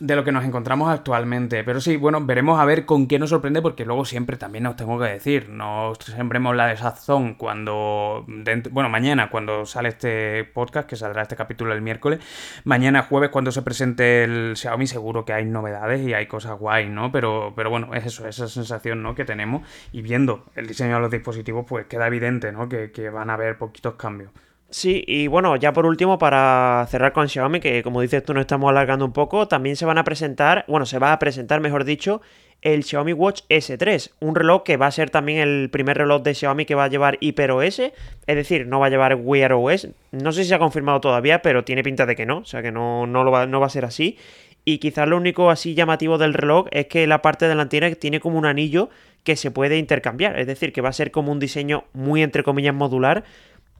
de 0.00 0.14
lo 0.14 0.24
que 0.24 0.32
nos 0.32 0.44
encontramos 0.44 0.90
actualmente. 0.90 1.64
Pero 1.64 1.80
sí, 1.80 1.96
bueno, 1.96 2.24
veremos 2.24 2.60
a 2.60 2.64
ver 2.64 2.86
con 2.86 3.06
qué 3.06 3.18
nos 3.18 3.30
sorprende, 3.30 3.62
porque 3.62 3.84
luego 3.84 4.04
siempre 4.04 4.36
también 4.36 4.64
nos 4.64 4.76
tengo 4.76 4.98
que 4.98 5.06
decir, 5.06 5.48
no 5.48 5.92
sembremos 5.96 6.54
la 6.54 6.66
desazón 6.66 7.34
cuando, 7.34 8.24
bueno, 8.70 8.88
mañana 8.88 9.30
cuando 9.30 9.66
sale 9.66 9.90
este 9.90 10.44
podcast, 10.44 10.88
que 10.88 10.96
saldrá 10.96 11.22
este 11.22 11.36
capítulo 11.36 11.72
el 11.72 11.82
miércoles, 11.82 12.20
mañana 12.64 13.02
jueves 13.02 13.30
cuando 13.30 13.50
se 13.52 13.62
presente 13.62 14.24
el 14.24 14.56
Xiaomi 14.56 14.86
seguro 14.86 15.24
que 15.24 15.32
hay 15.32 15.44
novedades 15.44 16.06
y 16.06 16.14
hay 16.14 16.26
cosas 16.26 16.58
guay, 16.58 16.88
¿no? 16.88 17.10
Pero, 17.12 17.52
pero 17.56 17.70
bueno, 17.70 17.94
es 17.94 18.06
eso, 18.06 18.26
esa 18.28 18.48
sensación, 18.48 19.02
¿no? 19.02 19.14
Que 19.14 19.24
tenemos 19.24 19.62
y 19.92 20.02
viendo 20.02 20.44
el 20.54 20.66
diseño 20.66 20.94
de 20.94 21.00
los 21.00 21.10
dispositivos, 21.10 21.66
pues 21.68 21.86
queda 21.86 22.06
evidente, 22.06 22.52
¿no? 22.52 22.68
Que, 22.68 22.90
que 22.92 23.10
van 23.10 23.30
a 23.30 23.34
haber 23.34 23.58
poquitos 23.58 23.94
cambios. 23.94 24.30
Sí, 24.70 25.02
y 25.06 25.28
bueno, 25.28 25.56
ya 25.56 25.72
por 25.72 25.86
último, 25.86 26.18
para 26.18 26.86
cerrar 26.90 27.14
con 27.14 27.28
Xiaomi, 27.28 27.58
que 27.58 27.82
como 27.82 28.02
dices 28.02 28.22
tú, 28.22 28.34
nos 28.34 28.42
estamos 28.42 28.68
alargando 28.68 29.06
un 29.06 29.12
poco, 29.14 29.48
también 29.48 29.76
se 29.76 29.86
van 29.86 29.96
a 29.96 30.04
presentar, 30.04 30.66
bueno, 30.68 30.84
se 30.84 30.98
va 30.98 31.14
a 31.14 31.18
presentar, 31.18 31.60
mejor 31.60 31.84
dicho, 31.84 32.20
el 32.60 32.84
Xiaomi 32.84 33.14
Watch 33.14 33.42
S3, 33.48 34.10
un 34.20 34.34
reloj 34.34 34.64
que 34.64 34.76
va 34.76 34.86
a 34.86 34.90
ser 34.90 35.08
también 35.08 35.38
el 35.38 35.70
primer 35.70 35.96
reloj 35.96 36.22
de 36.22 36.34
Xiaomi 36.34 36.66
que 36.66 36.74
va 36.74 36.84
a 36.84 36.88
llevar 36.88 37.16
HyperOS, 37.20 37.78
es 37.78 37.92
decir, 38.26 38.66
no 38.66 38.78
va 38.78 38.86
a 38.86 38.90
llevar 38.90 39.14
Wear 39.14 39.54
OS, 39.54 39.88
no 40.10 40.32
sé 40.32 40.42
si 40.42 40.50
se 40.50 40.54
ha 40.54 40.58
confirmado 40.58 41.00
todavía, 41.00 41.40
pero 41.40 41.64
tiene 41.64 41.82
pinta 41.82 42.04
de 42.04 42.14
que 42.14 42.26
no, 42.26 42.38
o 42.38 42.44
sea 42.44 42.60
que 42.60 42.70
no, 42.70 43.06
no, 43.06 43.24
lo 43.24 43.30
va, 43.30 43.46
no 43.46 43.60
va 43.60 43.66
a 43.66 43.70
ser 43.70 43.86
así. 43.86 44.18
Y 44.64 44.78
quizás 44.78 45.08
lo 45.08 45.16
único 45.16 45.50
así 45.50 45.74
llamativo 45.74 46.18
del 46.18 46.34
reloj 46.34 46.66
es 46.72 46.88
que 46.88 47.06
la 47.06 47.22
parte 47.22 47.48
delantera 47.48 47.90
tiene 47.94 48.20
como 48.20 48.36
un 48.36 48.44
anillo 48.44 48.90
que 49.24 49.34
se 49.36 49.50
puede 49.50 49.78
intercambiar, 49.78 50.38
es 50.38 50.46
decir, 50.46 50.74
que 50.74 50.82
va 50.82 50.90
a 50.90 50.92
ser 50.92 51.10
como 51.10 51.32
un 51.32 51.38
diseño 51.38 51.84
muy 51.94 52.22
entre 52.22 52.42
comillas 52.42 52.74
modular, 52.74 53.24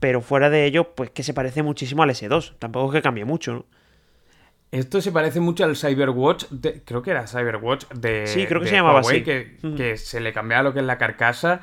pero 0.01 0.21
fuera 0.21 0.51
de 0.51 0.65
ello, 0.65 0.95
pues 0.95 1.11
que 1.11 1.23
se 1.23 1.35
parece 1.35 1.63
muchísimo 1.63 2.03
al 2.03 2.11
S2. 2.11 2.55
Tampoco 2.59 2.89
es 2.89 2.99
que 2.99 3.03
cambie 3.03 3.25
mucho, 3.25 3.53
¿no? 3.53 3.67
Esto 4.71 5.01
se 5.01 5.13
parece 5.13 5.41
mucho 5.41 5.65
al 5.65 5.77
Cyberwatch, 5.77 6.45
creo 6.85 7.01
que 7.01 7.11
era 7.11 7.27
Cyberwatch 7.27 7.87
de, 7.89 8.27
sí, 8.27 8.45
creo 8.47 8.61
que 8.61 8.67
se 8.67 8.75
llamaba 8.75 9.01
así. 9.01 9.23
Que, 9.23 9.57
que 9.77 9.97
se 9.97 10.21
le 10.21 10.35
cambiaba 10.35 10.63
lo 10.63 10.75
que 10.75 10.81
es 10.81 10.85
la 10.85 10.99
carcasa. 10.99 11.63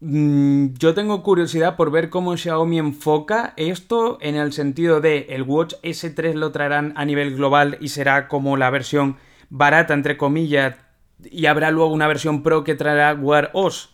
Mm, 0.00 0.74
yo 0.78 0.92
tengo 0.92 1.22
curiosidad 1.22 1.76
por 1.76 1.90
ver 1.90 2.10
cómo 2.10 2.36
Xiaomi 2.36 2.78
enfoca 2.78 3.54
esto 3.56 4.18
en 4.20 4.34
el 4.34 4.52
sentido 4.52 5.00
de 5.00 5.26
el 5.30 5.42
Watch 5.42 5.76
S3 5.82 6.34
lo 6.34 6.52
traerán 6.52 6.92
a 6.96 7.06
nivel 7.06 7.34
global 7.34 7.78
y 7.80 7.88
será 7.88 8.28
como 8.28 8.58
la 8.58 8.68
versión 8.68 9.16
barata, 9.48 9.94
entre 9.94 10.18
comillas, 10.18 10.76
y 11.22 11.46
habrá 11.46 11.70
luego 11.70 11.94
una 11.94 12.08
versión 12.08 12.42
Pro 12.42 12.62
que 12.62 12.74
traerá 12.74 13.14
Wear 13.14 13.50
OS 13.54 13.93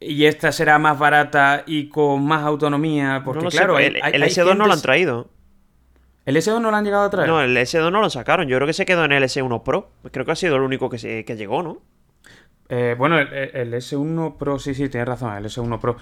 y 0.00 0.26
esta 0.26 0.52
será 0.52 0.78
más 0.78 0.98
barata 0.98 1.64
y 1.66 1.88
con 1.88 2.24
más 2.24 2.44
autonomía. 2.44 3.22
Porque, 3.24 3.46
claro, 3.48 3.78
el, 3.78 3.96
S2 3.96 4.56
no 4.56 4.66
lo 4.66 4.72
han 4.72 4.82
traído. 4.82 5.28
¿El 6.24 6.36
S2 6.36 6.60
no 6.60 6.70
lo 6.70 6.76
han 6.76 6.84
llegado 6.84 7.04
a 7.04 7.10
traer? 7.10 7.28
No, 7.28 7.40
el 7.40 7.56
S2 7.56 7.90
no 7.90 8.00
lo 8.00 8.10
sacaron. 8.10 8.46
Yo 8.48 8.56
creo 8.56 8.66
que 8.66 8.74
se 8.74 8.84
quedó 8.84 9.04
en 9.04 9.12
el 9.12 9.22
S1 9.22 9.62
Pro. 9.62 9.90
Creo 10.12 10.26
que 10.26 10.32
ha 10.32 10.36
sido 10.36 10.56
el 10.56 10.62
único 10.62 10.90
que, 10.90 10.98
se, 10.98 11.24
que 11.24 11.36
llegó, 11.36 11.62
¿no? 11.62 11.80
Eh, 12.68 12.94
bueno, 12.98 13.18
el, 13.18 13.72
S1 13.72 14.36
Pro, 14.36 14.58
sí, 14.58 14.74
sí, 14.74 14.88
tienes 14.88 15.08
razón, 15.08 15.34
el 15.34 15.46
S1 15.46 15.80
Pro. 15.80 15.96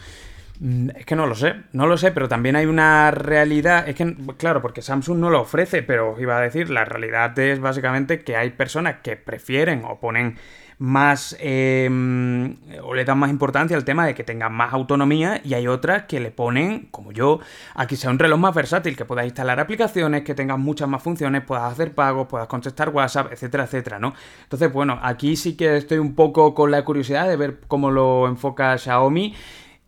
Mm, 0.59 0.90
es 0.96 1.06
que 1.06 1.14
no 1.14 1.26
lo 1.26 1.35
sé, 1.35 1.54
no 1.72 1.87
lo 1.87 1.96
sé, 1.96 2.11
pero 2.11 2.28
también 2.28 2.56
hay 2.56 2.66
una 2.66 3.12
realidad. 3.12 3.88
Es 3.88 3.94
que, 3.94 4.16
claro, 4.37 4.61
porque 4.62 4.82
Samsung 4.82 5.18
no 5.18 5.30
lo 5.30 5.42
ofrece, 5.42 5.82
pero 5.82 6.16
iba 6.20 6.37
a 6.37 6.40
decir, 6.40 6.70
la 6.70 6.85
realidad 6.85 7.38
es 7.38 7.61
básicamente 7.61 8.24
que 8.24 8.37
hay 8.37 8.50
personas 8.50 8.96
que 9.02 9.16
prefieren 9.16 9.85
o 9.85 10.00
ponen 10.00 10.38
más 10.78 11.36
em, 11.40 12.56
o 12.82 12.94
le 12.94 13.04
dan 13.04 13.18
más 13.18 13.30
importancia 13.30 13.76
al 13.76 13.84
tema 13.84 14.06
de 14.06 14.14
que 14.14 14.24
tenga 14.24 14.48
más 14.48 14.74
autonomía 14.74 15.40
y 15.42 15.54
hay 15.54 15.66
otras 15.66 16.04
que 16.04 16.20
le 16.20 16.30
ponen, 16.30 16.88
como 16.90 17.12
yo, 17.12 17.40
a 17.74 17.86
que 17.86 17.96
sea 17.96 18.10
un 18.10 18.18
reloj 18.18 18.38
más 18.38 18.54
versátil, 18.54 18.96
que 18.96 19.04
puedas 19.04 19.24
instalar 19.24 19.58
aplicaciones, 19.58 20.22
que 20.22 20.34
tengas 20.34 20.58
muchas 20.58 20.88
más 20.88 21.02
funciones, 21.02 21.42
puedas 21.44 21.72
hacer 21.72 21.94
pagos, 21.94 22.26
puedas 22.28 22.46
contestar 22.48 22.90
WhatsApp, 22.90 23.32
etcétera, 23.32 23.64
etcétera, 23.64 23.98
¿no? 23.98 24.14
Entonces, 24.42 24.72
bueno, 24.72 24.98
aquí 25.02 25.36
sí 25.36 25.56
que 25.56 25.76
estoy 25.78 25.98
un 25.98 26.14
poco 26.14 26.54
con 26.54 26.70
la 26.70 26.84
curiosidad 26.84 27.28
de 27.28 27.36
ver 27.36 27.60
cómo 27.68 27.90
lo 27.90 28.28
enfoca 28.28 28.76
Xiaomi. 28.76 29.34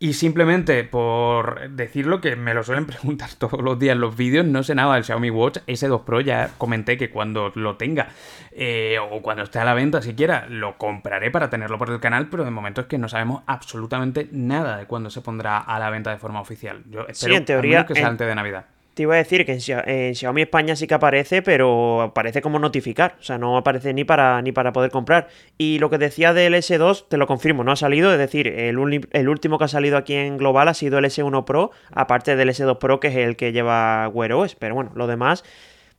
Y 0.01 0.13
simplemente 0.13 0.85
por 0.85 1.71
decirlo, 1.71 2.21
que 2.21 2.37
me 2.37 2.55
lo 2.55 2.63
suelen 2.63 2.87
preguntar 2.87 3.31
todos 3.37 3.61
los 3.61 3.79
días 3.79 3.95
en 3.95 4.01
los 4.01 4.17
vídeos, 4.17 4.47
no 4.47 4.63
sé 4.63 4.75
nada 4.75 4.95
del 4.95 5.05
Xiaomi 5.05 5.31
Watch 5.31 5.59
S2 5.67 6.05
Pro, 6.05 6.21
ya 6.21 6.51
comenté 6.57 6.97
que 6.97 7.11
cuando 7.11 7.51
lo 7.55 7.77
tenga 7.77 8.09
eh, 8.53 8.99
o 8.99 9.21
cuando 9.23 9.43
esté 9.43 9.59
a 9.59 9.65
la 9.65 9.75
venta 9.75 10.01
siquiera, 10.01 10.47
lo 10.49 10.79
compraré 10.79 11.31
para 11.31 11.51
tenerlo 11.51 11.79
por 11.79 11.91
el 11.91 12.01
canal, 12.01 12.29
pero 12.29 12.45
de 12.45 12.51
momento 12.51 12.83
es 12.83 12.87
que 12.87 12.99
no 12.99 13.09
sabemos 13.09 13.43
absolutamente 13.47 14.29
nada 14.31 14.77
de 14.77 14.87
cuándo 14.87 15.11
se 15.11 15.21
pondrá 15.21 15.59
a 15.59 15.79
la 15.79 15.91
venta 15.91 16.11
de 16.11 16.19
forma 16.19 16.41
oficial. 16.41 16.83
Yo 16.89 17.07
espero 17.09 17.35
en 17.35 17.45
teoría, 17.45 17.85
que 17.85 17.95
sea 17.95 18.07
antes 18.07 18.27
de 18.27 18.35
Navidad. 18.35 18.67
Te 18.99 19.03
iba 19.03 19.15
a 19.15 19.19
decir 19.19 19.47
que 19.47 19.53
en, 19.53 20.15
Xiaomi 20.17 20.43
España 20.43 20.75
sí 20.75 20.89
que 20.89 20.95
aparece, 20.95 21.41
pero 21.41 22.03
aparece 22.03 22.43
como 22.43 22.59
notificar. 22.59 23.15
O 23.21 23.23
sea, 23.23 23.39
no 23.39 23.57
aparece 23.57 23.95
ni 23.95 24.03
para, 24.03 24.43
ni 24.43 24.51
para 24.51 24.73
poder 24.73 24.91
comprar. 24.91 25.29
Y 25.57 25.79
lo 25.79 25.89
que 25.89 25.99
decía 25.99 26.33
del 26.33 26.55
S2, 26.55 27.05
te 27.09 27.17
lo 27.17 27.29
confirmo, 27.29 27.63
no 27.63 27.71
ha 27.71 27.77
salido. 27.77 28.11
Es 28.11 28.19
decir, 28.19 28.49
el, 28.49 28.77
último 28.77 29.57
que 29.57 29.67
ha 29.67 29.69
salido 29.69 29.99
aquí 29.99 30.15
en 30.15 30.37
global 30.37 30.67
ha 30.67 30.75
sido 30.75 30.99
el 30.99 31.05
S1 31.05 31.45
Pro, 31.45 31.71
aparte 31.93 32.35
del 32.35 32.49
S2 32.49 32.79
Pro, 32.79 32.99
que 32.99 33.07
es 33.07 33.15
el 33.15 33.37
que 33.37 33.53
lleva 33.53 34.09
Wear 34.09 34.33
OS. 34.33 34.57
Pero 34.57 34.75
bueno, 34.75 34.91
lo 34.97 35.07
demás 35.07 35.45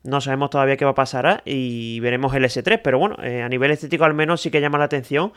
no 0.04 0.20
sabemos 0.20 0.50
todavía 0.50 0.76
qué 0.76 0.84
va 0.84 0.92
a 0.92 0.96
pasar 0.96 1.42
y 1.46 2.02
veremos 2.02 2.36
el 2.36 2.44
S3. 2.44 2.82
Pero 2.84 3.00
bueno, 3.00 3.16
eh, 3.24 3.44
a 3.44 3.48
nivel 3.48 3.72
estético 3.72 4.04
al 4.04 4.14
menos 4.14 4.42
sí 4.42 4.52
que 4.52 4.60
llama 4.60 4.78
la 4.78 4.84
atención. 4.84 5.32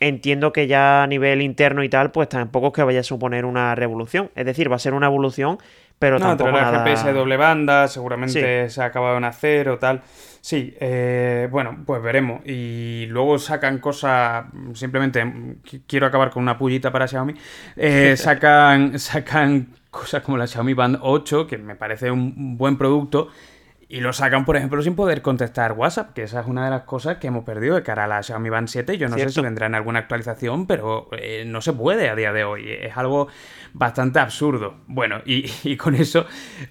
Entiendo 0.00 0.52
que 0.52 0.66
ya 0.66 1.02
a 1.04 1.06
nivel 1.06 1.42
interno 1.42 1.84
y 1.84 1.88
tal, 1.88 2.10
pues 2.10 2.28
tampoco 2.28 2.68
es 2.68 2.72
que 2.72 2.82
vaya 2.82 3.00
a 3.00 3.04
suponer 3.04 3.44
una 3.44 3.74
revolución. 3.74 4.30
Es 4.34 4.46
decir, 4.46 4.72
va 4.72 4.76
a 4.76 4.78
ser 4.80 4.94
una 4.94 5.06
evolución, 5.06 5.58
pero 6.02 6.18
no, 6.18 6.36
tampoco 6.36 6.50
nada... 6.50 6.84
GPS 6.84 7.12
doble 7.12 7.36
banda, 7.36 7.86
seguramente 7.86 8.68
se 8.68 8.82
ha 8.82 8.86
acabado 8.86 9.14
de 9.14 9.20
nacer 9.20 9.68
o 9.68 9.78
tal. 9.78 10.02
Sí, 10.40 10.74
eh, 10.80 11.46
bueno, 11.48 11.78
pues 11.86 12.02
veremos. 12.02 12.40
Y 12.44 13.06
luego 13.06 13.38
sacan 13.38 13.78
cosas, 13.78 14.46
simplemente 14.74 15.24
quiero 15.86 16.06
acabar 16.06 16.30
con 16.30 16.42
una 16.42 16.58
pullita 16.58 16.90
para 16.90 17.06
Xiaomi, 17.06 17.34
eh, 17.76 18.16
sacan, 18.18 18.98
sacan 18.98 19.68
cosas 19.92 20.24
como 20.24 20.36
la 20.36 20.48
Xiaomi 20.48 20.74
Band 20.74 20.98
8, 21.02 21.46
que 21.46 21.56
me 21.58 21.76
parece 21.76 22.10
un 22.10 22.58
buen 22.58 22.76
producto, 22.76 23.28
y 23.92 24.00
lo 24.00 24.14
sacan, 24.14 24.46
por 24.46 24.56
ejemplo, 24.56 24.80
sin 24.80 24.96
poder 24.96 25.20
contestar 25.20 25.72
WhatsApp, 25.72 26.14
que 26.14 26.22
esa 26.22 26.40
es 26.40 26.46
una 26.46 26.64
de 26.64 26.70
las 26.70 26.84
cosas 26.84 27.18
que 27.18 27.26
hemos 27.26 27.44
perdido 27.44 27.74
de 27.74 27.82
cara 27.82 28.04
a 28.04 28.06
la 28.06 28.22
Xiaomi 28.22 28.48
Band 28.48 28.68
7. 28.68 28.96
Yo 28.96 29.06
no 29.10 29.18
sé 29.18 29.28
si 29.28 29.42
vendrá 29.42 29.66
en 29.66 29.74
alguna 29.74 29.98
actualización, 29.98 30.66
pero 30.66 31.10
eh, 31.12 31.44
no 31.46 31.60
se 31.60 31.74
puede 31.74 32.08
a 32.08 32.14
día 32.14 32.32
de 32.32 32.42
hoy. 32.42 32.70
Es 32.70 32.96
algo 32.96 33.28
bastante 33.74 34.18
absurdo. 34.18 34.76
Bueno, 34.86 35.20
y, 35.26 35.76
con 35.76 35.94
eso 35.94 36.24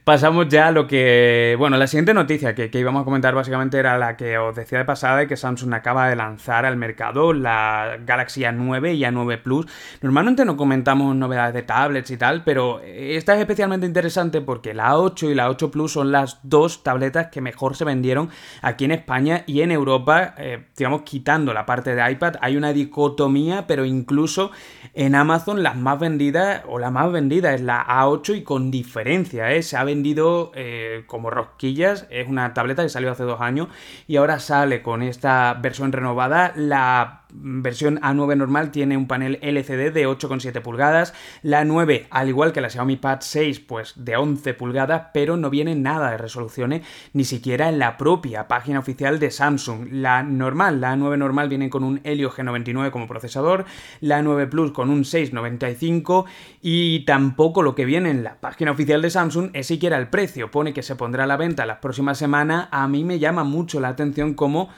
pasamos 0.03 0.47
ya 0.47 0.69
a 0.69 0.71
lo 0.71 0.88
que... 0.88 1.55
Bueno, 1.60 1.77
la 1.77 1.86
siguiente 1.86 2.15
noticia 2.15 2.55
que, 2.55 2.71
íbamos 2.73 3.03
a 3.03 3.05
comentar 3.05 3.36
básicamente 3.36 3.77
era 3.77 3.99
la 3.99 4.17
que 4.17 4.39
os 4.39 4.55
decía 4.55 4.79
de 4.79 4.86
pasada, 4.86 5.17
de 5.17 5.27
que 5.27 5.38
Samsung 5.38 5.75
acaba 5.75 6.10
de 6.10 6.15
lanzar 6.15 6.65
al 6.65 6.75
mercado 6.75 7.34
la 7.34 7.97
Galaxy 8.03 8.41
A9 8.41 8.95
y 8.95 9.01
A9 9.01 9.43
Plus. 9.43 9.67
Normalmente 10.01 10.43
no 10.43 10.57
comentamos 10.57 11.15
novedades 11.15 11.53
de 11.53 11.62
tablets 11.62 12.10
y 12.10 12.17
tal, 12.17 12.43
pero 12.43 12.81
esta 12.81 13.36
es 13.36 13.41
especialmente 13.41 13.86
interesante 13.86 14.41
porque 14.41 14.73
la 14.73 14.93
A8 14.93 15.29
y 15.29 15.36
la 15.36 15.51
8 15.51 15.69
Plus 15.69 15.91
son 15.91 16.12
las 16.12 16.39
dos 16.41 16.81
tablets 16.81 17.11
que 17.32 17.41
mejor 17.41 17.76
se 17.76 17.86
vendieron 17.86 18.30
aquí 18.62 18.86
en 18.86 18.91
España 18.91 19.43
y 19.45 19.62
en 19.62 19.71
Europa, 19.71 20.36
eh, 20.38 20.65
digamos, 20.76 21.02
quitando 21.04 21.54
la 21.54 21.65
parte 21.65 21.95
de 21.95 22.12
iPad, 22.12 22.36
hay 22.41 22.58
una 22.58 22.74
dicotomía, 22.74 23.67
pero 23.67 23.86
incluso 23.86 24.52
en 24.93 25.15
Amazon 25.15 25.63
las 25.63 25.76
más 25.76 26.00
vendidas, 26.00 26.63
o 26.67 26.80
la 26.80 26.91
más 26.91 27.12
vendida 27.12 27.54
es 27.54 27.62
la 27.62 27.86
A8 27.86 28.38
y 28.38 28.43
con 28.43 28.71
diferencia, 28.71 29.52
¿eh? 29.52 29.63
se 29.63 29.78
ha 29.78 29.84
vendido 29.84 30.52
eh, 30.56 31.04
como 31.08 31.30
rosquillas, 31.30 32.08
es 32.10 32.28
una 32.28 32.54
tableta 32.54 32.84
que 32.84 32.89
salió 32.89 33.12
hace 33.12 33.24
dos 33.24 33.41
años 33.41 33.67
y 34.08 34.17
ahora 34.17 34.39
sale 34.39 34.82
con 34.82 35.02
esta 35.02 35.54
versión 35.62 35.91
renovada 35.91 36.54
la 36.56 37.20
versión 37.33 37.99
A9 38.01 38.37
normal 38.37 38.71
tiene 38.71 38.97
un 38.97 39.07
panel 39.07 39.39
LCD 39.41 39.91
de 39.91 40.07
8,7 40.07 40.61
pulgadas, 40.61 41.13
la 41.41 41.65
9 41.65 42.07
al 42.09 42.29
igual 42.29 42.53
que 42.53 42.61
la 42.61 42.69
Xiaomi 42.69 42.97
Pad 42.97 43.19
6 43.21 43.59
pues 43.61 43.93
de 43.95 44.15
11 44.15 44.53
pulgadas, 44.53 45.07
pero 45.13 45.37
no 45.37 45.49
viene 45.49 45.75
nada 45.75 46.11
de 46.11 46.17
resoluciones 46.17 46.85
ni 47.13 47.23
siquiera 47.23 47.69
en 47.69 47.79
la 47.79 47.97
propia 47.97 48.47
página 48.47 48.79
oficial 48.79 49.19
de 49.19 49.31
Samsung. 49.31 49.87
La 49.91 50.23
normal, 50.23 50.81
la 50.81 50.95
A9 50.95 51.17
normal 51.17 51.49
viene 51.49 51.69
con 51.69 51.83
un 51.83 52.01
Helio 52.03 52.31
G99 52.31 52.91
como 52.91 53.07
procesador, 53.07 53.65
la 53.99 54.21
A9 54.21 54.49
Plus 54.49 54.71
con 54.71 54.89
un 54.89 55.05
695 55.05 56.25
y 56.61 57.05
tampoco 57.05 57.61
lo 57.63 57.75
que 57.75 57.85
viene 57.85 58.09
en 58.09 58.23
la 58.23 58.39
página 58.39 58.71
oficial 58.71 59.01
de 59.01 59.09
Samsung 59.09 59.49
es 59.53 59.67
siquiera 59.67 59.97
el 59.97 60.09
precio, 60.09 60.51
pone 60.51 60.73
que 60.73 60.83
se 60.83 60.95
pondrá 60.95 61.23
a 61.23 61.27
la 61.27 61.37
venta 61.37 61.65
las 61.65 61.77
próximas 61.77 62.17
semanas, 62.17 62.67
a 62.71 62.87
mí 62.87 63.03
me 63.03 63.19
llama 63.19 63.43
mucho 63.43 63.79
la 63.79 63.89
atención 63.89 64.33
como 64.33 64.69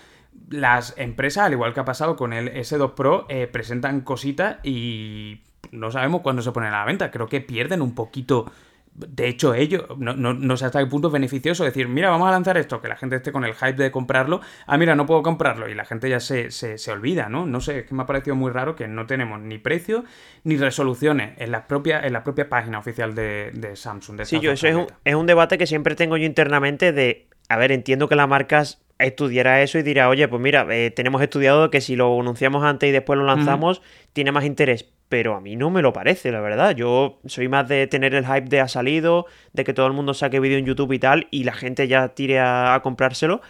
las 0.49 0.93
empresas, 0.97 1.45
al 1.45 1.53
igual 1.53 1.73
que 1.73 1.79
ha 1.79 1.86
pasado 1.86 2.15
con 2.15 2.34
el 2.34 2.53
S2 2.53 2.93
Pro, 2.93 3.25
eh, 3.29 3.47
presentan 3.47 4.01
cositas 4.01 4.58
y 4.63 5.41
no 5.71 5.91
sabemos 5.91 6.21
cuándo 6.21 6.41
se 6.41 6.51
ponen 6.51 6.73
a 6.73 6.79
la 6.79 6.86
venta. 6.86 7.12
Creo 7.12 7.27
que 7.27 7.41
pierden 7.41 7.82
un 7.82 7.95
poquito. 7.95 8.51
De 8.95 9.27
hecho, 9.27 9.56
ellos, 9.56 9.86
no, 9.97 10.58
sé 10.58 10.65
hasta 10.65 10.79
qué 10.79 10.86
punto 10.86 11.08
es 11.08 11.13
beneficioso 11.13 11.63
decir, 11.63 11.88
mira, 11.88 12.12
vamos 12.12 12.27
a 12.27 12.32
lanzar 12.32 12.58
esto, 12.58 12.79
que 12.79 12.88
la 12.88 12.95
gente 12.95 13.15
esté 13.15 13.32
con 13.32 13.43
el 13.43 13.56
hype 13.56 13.73
de 13.73 13.89
comprarlo. 13.89 14.41
Ah, 14.67 14.77
mira, 14.77 14.93
no 14.93 15.08
puedo 15.08 15.23
comprarlo 15.23 15.67
y 15.67 15.73
la 15.73 15.84
gente 15.84 16.08
ya 16.10 16.19
se, 16.19 16.51
se, 16.51 16.91
olvida, 16.91 17.27
¿no? 17.27 17.47
No 17.47 17.60
sé, 17.60 17.79
es 17.79 17.86
que 17.88 17.95
me 17.95 18.03
ha 18.03 18.06
parecido 18.06 18.36
muy 18.36 18.51
raro 18.51 18.75
que 18.75 18.88
no 18.88 19.08
tenemos 19.08 19.39
ni 19.39 19.58
precio 19.58 20.03
ni 20.43 20.58
resoluciones 20.58 21.34
en 21.39 21.51
la 21.51 21.65
propia, 21.65 22.01
en 22.01 22.13
la 22.13 22.23
propia 22.23 22.49
página 22.49 22.77
oficial 22.77 23.15
de, 23.15 23.71
Samsung. 23.73 24.21
sí, 24.25 24.39
yo, 24.39 24.51
eso 24.51 24.67
es 24.67 24.75
un, 24.75 24.86
es 25.03 25.15
un 25.15 25.25
debate 25.25 25.58
que 25.58 25.65
siempre 25.65 25.95
tengo 25.95 26.15
yo 26.17 26.27
internamente 26.27 26.91
de, 26.91 27.27
a 27.49 27.58
ver, 27.58 27.71
entiendo 27.71 28.08
que 28.08 28.15
las 28.15 28.29
marcas 28.29 28.83
estudiará 28.99 29.62
eso 29.62 29.77
y 29.77 29.84
dirá, 29.84 30.10
oye, 30.10 30.27
pues 30.27 30.41
mira, 30.41 30.65
eh, 30.69 30.91
tenemos 30.91 31.21
estudiado 31.21 31.69
que 31.69 31.82
si 31.82 31.95
lo 31.95 32.19
anunciamos 32.19 32.63
antes 32.63 32.89
y 32.89 32.91
después 32.91 33.17
lo 33.17 33.25
lanzamos, 33.25 33.82
tiene 34.13 34.32
más 34.32 34.45
interés. 34.45 34.86
Pero 35.10 35.36
a 35.36 35.41
mí 35.41 35.56
no 35.56 35.69
me 35.69 35.82
lo 35.82 35.93
parece, 35.93 36.32
la 36.32 36.41
verdad. 36.41 36.75
Yo 36.75 37.19
soy 37.25 37.47
más 37.47 37.67
de 37.67 37.86
tener 37.88 38.15
el 38.15 38.25
hype 38.25 38.49
de 38.49 38.62
ha 38.62 38.67
salido, 38.67 39.27
de 39.53 39.63
que 39.63 39.73
todo 39.73 39.86
el 39.86 39.93
mundo 39.93 40.13
saque 40.13 40.39
vídeo 40.39 40.58
en 40.58 40.65
YouTube 40.65 40.93
y 40.93 40.99
tal, 40.99 41.27
y 41.29 41.43
la 41.43 41.53
gente 41.53 41.88
ya 41.88 42.10
tire 42.10 42.39
a, 42.39 42.79
comprárselo. 42.82 43.41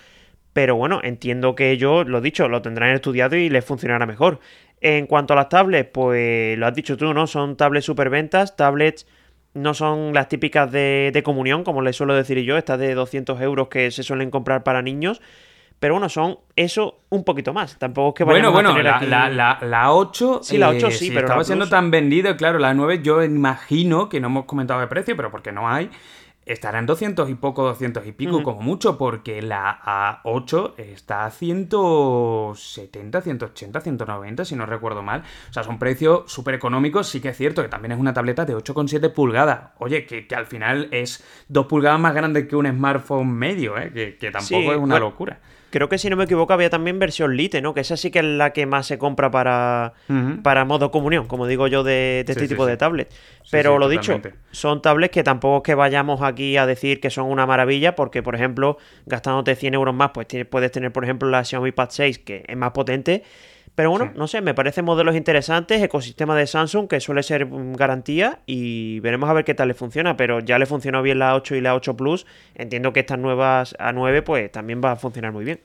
Pero 0.52 0.76
bueno, 0.76 1.00
entiendo 1.04 1.56
que 1.56 1.72
ellos, 1.72 2.08
lo 2.08 2.22
dicho, 2.22 2.48
lo 2.50 2.62
tendrán 2.62 2.94
estudiado 2.94 3.36
y 3.38 3.50
les 3.50 3.64
funcionará 3.64 4.06
mejor. 4.06 4.40
En 4.82 5.08
cuanto 5.08 5.34
a 5.34 5.36
las 5.38 5.50
tablets, 5.50 5.90
pues 5.92 6.58
lo 6.58 6.68
has 6.68 6.76
dicho 6.76 6.98
tú, 6.98 7.14
¿no? 7.14 7.28
Son 7.28 7.56
tablets 7.56 7.86
superventas, 7.86 8.56
tablets 8.58 9.08
no 9.54 9.74
son 9.74 10.14
las 10.14 10.28
típicas 10.28 10.72
de, 10.72 11.22
comunión, 11.24 11.64
como 11.64 11.82
les 11.82 11.96
suelo 11.96 12.16
decir 12.16 12.40
yo, 12.40 12.58
estas 12.58 12.80
de 12.80 12.94
200 12.96 13.40
euros 13.42 13.68
que 13.68 13.92
se 13.92 14.04
suelen 14.04 14.32
comprar 14.32 14.64
para 14.64 14.82
niños. 14.82 15.22
Pero 15.80 15.96
bueno, 15.96 16.08
son 16.08 16.40
eso 16.56 17.02
un 17.10 17.26
poquito 17.26 17.54
más. 17.54 17.78
Tampoco 17.78 18.10
es 18.10 18.16
que 18.16 18.24
Bueno, 18.24 18.52
bueno, 18.54 18.78
la, 18.82 19.02
la, 19.02 19.60
la, 19.62 19.94
8. 19.94 20.40
Sí, 20.42 20.58
la 20.58 20.70
8 20.70 20.92
sí, 20.92 21.10
pero. 21.10 21.22
Estaba 21.26 21.44
siendo 21.44 21.68
tan 21.68 21.92
vendido, 21.92 22.36
claro, 22.38 22.58
la 22.58 22.74
9 22.74 23.02
yo 23.04 23.22
imagino 23.22 24.08
que 24.08 24.22
no 24.22 24.28
hemos 24.28 24.46
comentado 24.46 24.80
de 24.80 24.88
precio, 24.88 25.18
pero 25.18 25.30
porque 25.30 25.52
no 25.52 25.70
hay 25.70 25.90
estará 26.46 26.80
en 26.80 26.86
200 26.86 27.30
y 27.30 27.36
poco, 27.36 27.64
200 27.64 28.06
y 28.06 28.12
pico, 28.12 28.44
como 28.44 28.62
mucho, 28.62 28.98
porque 28.98 29.42
la 29.42 30.22
A8 30.24 30.74
está 30.78 31.26
a 31.26 31.32
170, 31.32 33.22
180, 33.22 33.82
190, 33.82 34.46
si 34.46 34.56
no 34.56 34.66
recuerdo 34.66 35.02
mal. 35.02 35.24
O 35.50 35.54
sea, 35.54 35.64
son 35.64 35.80
precios 35.80 36.32
súper 36.32 36.56
económicos. 36.56 37.08
Sí 37.08 37.22
que 37.22 37.30
es 37.30 37.38
cierto 37.38 37.62
que 37.62 37.70
también 37.70 37.94
es 37.94 38.00
una 38.00 38.14
tableta 38.14 38.46
de 38.46 38.56
8,7 38.56 39.14
pulgadas. 39.14 39.72
Oye, 39.80 40.06
que, 40.06 40.28
al 40.36 40.46
final 40.46 40.90
es 40.92 41.24
2 41.50 41.66
pulgadas 41.68 42.00
más 42.00 42.14
grande 42.14 42.48
que 42.48 42.56
un 42.56 42.68
smartphone 42.68 43.32
medio, 43.32 43.78
¿eh? 43.78 44.18
que, 44.20 44.32
tampoco 44.32 44.74
es 44.74 44.78
una 44.78 45.00
locura. 45.00 45.40
Creo 45.74 45.90
que 45.90 45.98
si 45.98 46.08
no 46.08 46.16
me 46.16 46.26
equivoco 46.26 46.54
había 46.54 46.70
también 46.70 47.00
versión 47.00 47.36
Lite, 47.36 47.60
¿no? 47.60 47.74
Que 47.74 47.80
esa 47.80 47.98
sí 47.98 48.12
que 48.12 48.20
es 48.20 48.26
la 48.26 48.54
que 48.54 48.68
más 48.68 48.86
se 48.86 49.00
compra 49.00 49.32
para, 49.32 49.94
para 50.44 50.66
modo 50.66 50.92
comunión, 50.92 51.26
como 51.26 51.48
digo 51.48 51.66
yo, 51.66 51.82
de, 51.82 52.24
este 52.28 52.48
tipo 52.48 52.68
de 52.68 52.78
tablet. 52.78 53.12
Pero 53.50 53.80
lo 53.80 53.90
dicho, 53.90 54.22
son 54.52 54.84
tablets 54.84 55.12
que 55.12 55.24
tampoco 55.24 55.58
es 55.58 55.64
que 55.64 55.74
vayamos 55.74 56.22
aquí 56.22 56.58
a 56.58 56.68
decir 56.68 57.00
que 57.00 57.10
son 57.10 57.26
una 57.26 57.48
maravilla, 57.48 57.96
porque 57.96 58.22
por 58.22 58.36
ejemplo, 58.36 58.78
gastándote 59.08 59.56
100 59.56 59.74
euros 59.74 59.96
más, 59.96 60.12
pues 60.14 60.28
puedes 60.48 60.72
tener 60.72 60.92
por 60.92 61.06
ejemplo 61.06 61.28
la 61.28 61.44
Xiaomi 61.44 61.72
Pad 61.72 61.90
6, 61.90 62.20
que 62.20 62.44
es 62.48 62.56
más 62.56 62.70
potente 62.70 63.24
pero 63.76 63.90
bueno, 63.90 64.12
no 64.16 64.28
sé, 64.28 64.42
me 64.42 64.54
parecen 64.54 64.86
modelos 64.86 65.16
interesantes, 65.16 65.82
ecosistema 65.82 66.36
de 66.36 66.46
Samsung 66.46 66.88
que 66.88 67.00
suele 67.00 67.24
ser 67.24 67.48
garantía 67.50 68.40
y 68.46 69.00
veremos 69.00 69.30
a 69.30 69.34
ver 69.34 69.46
qué 69.46 69.56
tal 69.56 69.70
le 69.70 69.74
funciona, 69.74 70.16
pero 70.16 70.40
ya 70.40 70.60
le 70.60 70.66
funcionó 70.66 71.02
bien 71.02 71.20
la 71.20 71.36
8 71.36 71.56
y 71.56 71.62
la 71.62 71.74
8 71.76 71.98
Plus, 71.98 72.28
entiendo 72.56 72.94
que 72.94 73.00
estas 73.00 73.18
nuevas 73.18 73.76
A9 73.80 74.24
pues 74.24 74.52
también 74.52 74.82
va 74.84 74.92
a 74.92 74.96
funcionar 74.96 75.32
muy 75.32 75.44
bien. 75.46 75.60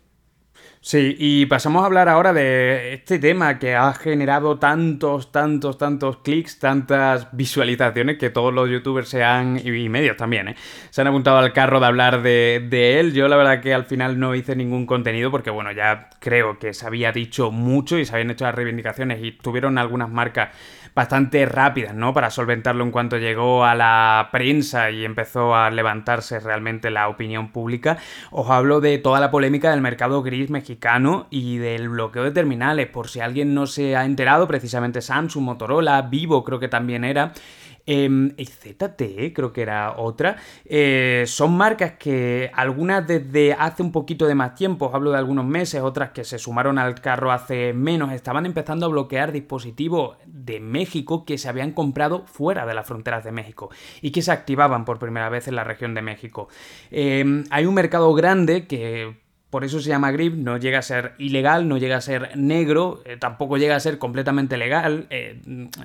Sí, 0.88 1.14
y 1.18 1.44
pasamos 1.44 1.83
a 1.83 1.85
hablar 1.85 2.09
ahora 2.09 2.33
de 2.33 2.94
este 2.94 3.18
tema 3.18 3.59
que 3.59 3.74
ha 3.74 3.92
generado 3.92 4.59
tantos, 4.59 5.31
tantos, 5.31 5.77
tantos 5.77 6.16
clics, 6.24 6.59
tantas 6.61 7.29
visualizaciones 7.33 8.16
que 8.16 8.31
todos 8.31 8.55
los 8.55 8.70
youtubers 8.70 9.07
se 9.11 9.22
han, 9.22 9.61
y 9.62 9.90
medios 9.90 10.16
también, 10.16 10.48
¿eh? 10.48 10.57
se 10.88 11.03
han 11.03 11.09
apuntado 11.09 11.37
al 11.37 11.53
carro 11.53 11.79
de 11.79 11.85
hablar 11.85 12.22
de, 12.22 12.66
de, 12.70 13.01
él. 13.01 13.12
Yo 13.12 13.29
la 13.29 13.37
verdad 13.37 13.61
que 13.61 13.74
al 13.74 13.85
final 13.85 14.18
no 14.18 14.35
hice 14.35 14.57
ningún 14.57 14.87
contenido 14.87 15.31
porque 15.31 15.51
bueno, 15.51 15.72
ya 15.72 16.09
creo 16.20 16.59
que 16.59 16.72
se 16.72 16.87
había 16.87 17.12
dicho 17.12 17.51
mucho 17.51 17.98
y 17.98 18.07
se 18.07 18.14
habían 18.14 18.31
hecho 18.31 18.46
las 18.46 18.55
reivindicaciones 18.55 19.22
y 19.22 19.33
tuvieron 19.33 19.77
algunas 19.77 20.09
marcas 20.09 20.57
bastante 20.99 21.47
rápidas, 21.47 21.95
¿no? 21.95 22.13
Para 22.13 22.29
solventarlo 22.29 22.83
en 22.83 22.91
cuanto 22.91 23.19
llegó 23.19 23.65
a 23.65 23.77
la 23.77 24.31
prensa 24.33 24.91
y 24.91 25.05
empezó 25.05 25.55
a 25.55 25.71
levantarse 25.71 26.41
realmente 26.41 26.91
la 26.91 27.09
opinión 27.09 27.53
pública. 27.53 27.99
Os 28.33 28.51
hablo 28.51 28.81
de 28.81 28.99
toda 28.99 29.21
la 29.21 29.31
polémica 29.31 29.71
del 29.71 29.81
mercado 29.81 30.25
gris 30.25 30.51
mexicano 30.51 31.29
y 31.31 31.59
del 31.59 31.89
bloqueo 31.89 32.25
de 32.25 32.33
terminales. 32.33 32.89
Por 32.89 33.07
si 33.07 33.21
alguien 33.21 33.55
no 33.55 33.69
se 33.69 33.95
ha 33.95 34.05
enterado, 34.05 34.49
precisamente 34.49 35.01
Samsung, 35.01 35.45
Motorola, 35.45 36.03
Vivo 36.03 36.43
creo 36.43 36.59
que 36.59 36.67
también 36.67 37.05
era. 37.05 37.33
Eh, 37.90 38.35
ZTE, 38.38 39.33
creo 39.33 39.51
que 39.51 39.62
era 39.62 39.94
otra. 39.96 40.37
Eh, 40.66 41.24
son 41.27 41.57
marcas 41.57 41.92
que 41.92 42.51
algunas 42.53 43.07
desde 43.07 43.55
hace 43.55 43.83
un 43.83 43.92
poquito 43.92 44.27
de 44.27 44.35
más 44.35 44.55
tiempo, 44.55 44.90
hablo 44.92 45.11
de 45.12 45.16
algunos 45.16 45.46
meses, 45.46 45.81
otras 45.81 46.11
que 46.11 46.22
se 46.22 46.38
sumaron 46.38 46.79
al 46.79 46.96
carro 47.01 47.33
hace 47.33 47.72
menos, 47.72 48.12
estaban 48.12 48.44
empezando 48.44 48.85
a 48.85 48.90
bloquear 48.90 49.33
dispositivos 49.33 50.18
de 50.27 50.61
México 50.61 51.24
que 51.24 51.38
se 51.38 51.48
habían 51.48 51.72
comprado 51.72 52.27
fuera 52.27 52.66
de 52.66 52.74
las 52.74 52.87
fronteras 52.87 53.24
de 53.24 53.33
México 53.33 53.70
y 54.03 54.11
que 54.11 54.20
se 54.20 54.33
activaban 54.33 54.85
por 54.85 54.98
primera 54.98 55.31
vez 55.31 55.48
en 55.48 55.57
la 55.57 55.64
región 55.64 55.94
de 55.94 56.03
México. 56.03 56.48
Eh, 56.90 57.44
hay 57.51 57.64
un 57.64 57.72
mercado 57.72 58.12
grande 58.12 58.66
que 58.66 59.16
por 59.51 59.65
eso 59.65 59.81
se 59.81 59.89
llama 59.89 60.11
grip, 60.11 60.35
no 60.35 60.59
llega 60.59 60.81
a 60.81 60.83
ser 60.83 61.15
ilegal, 61.19 61.69
no 61.69 61.79
llega 61.79 61.97
a 61.97 62.01
ser 62.03 62.37
negro, 62.37 63.01
eh, 63.07 63.17
tampoco 63.17 63.57
llega 63.57 63.77
a 63.77 63.81
ser 63.81 63.99
completamente 63.99 64.59
legal 64.59 65.07
eh, 65.09 65.41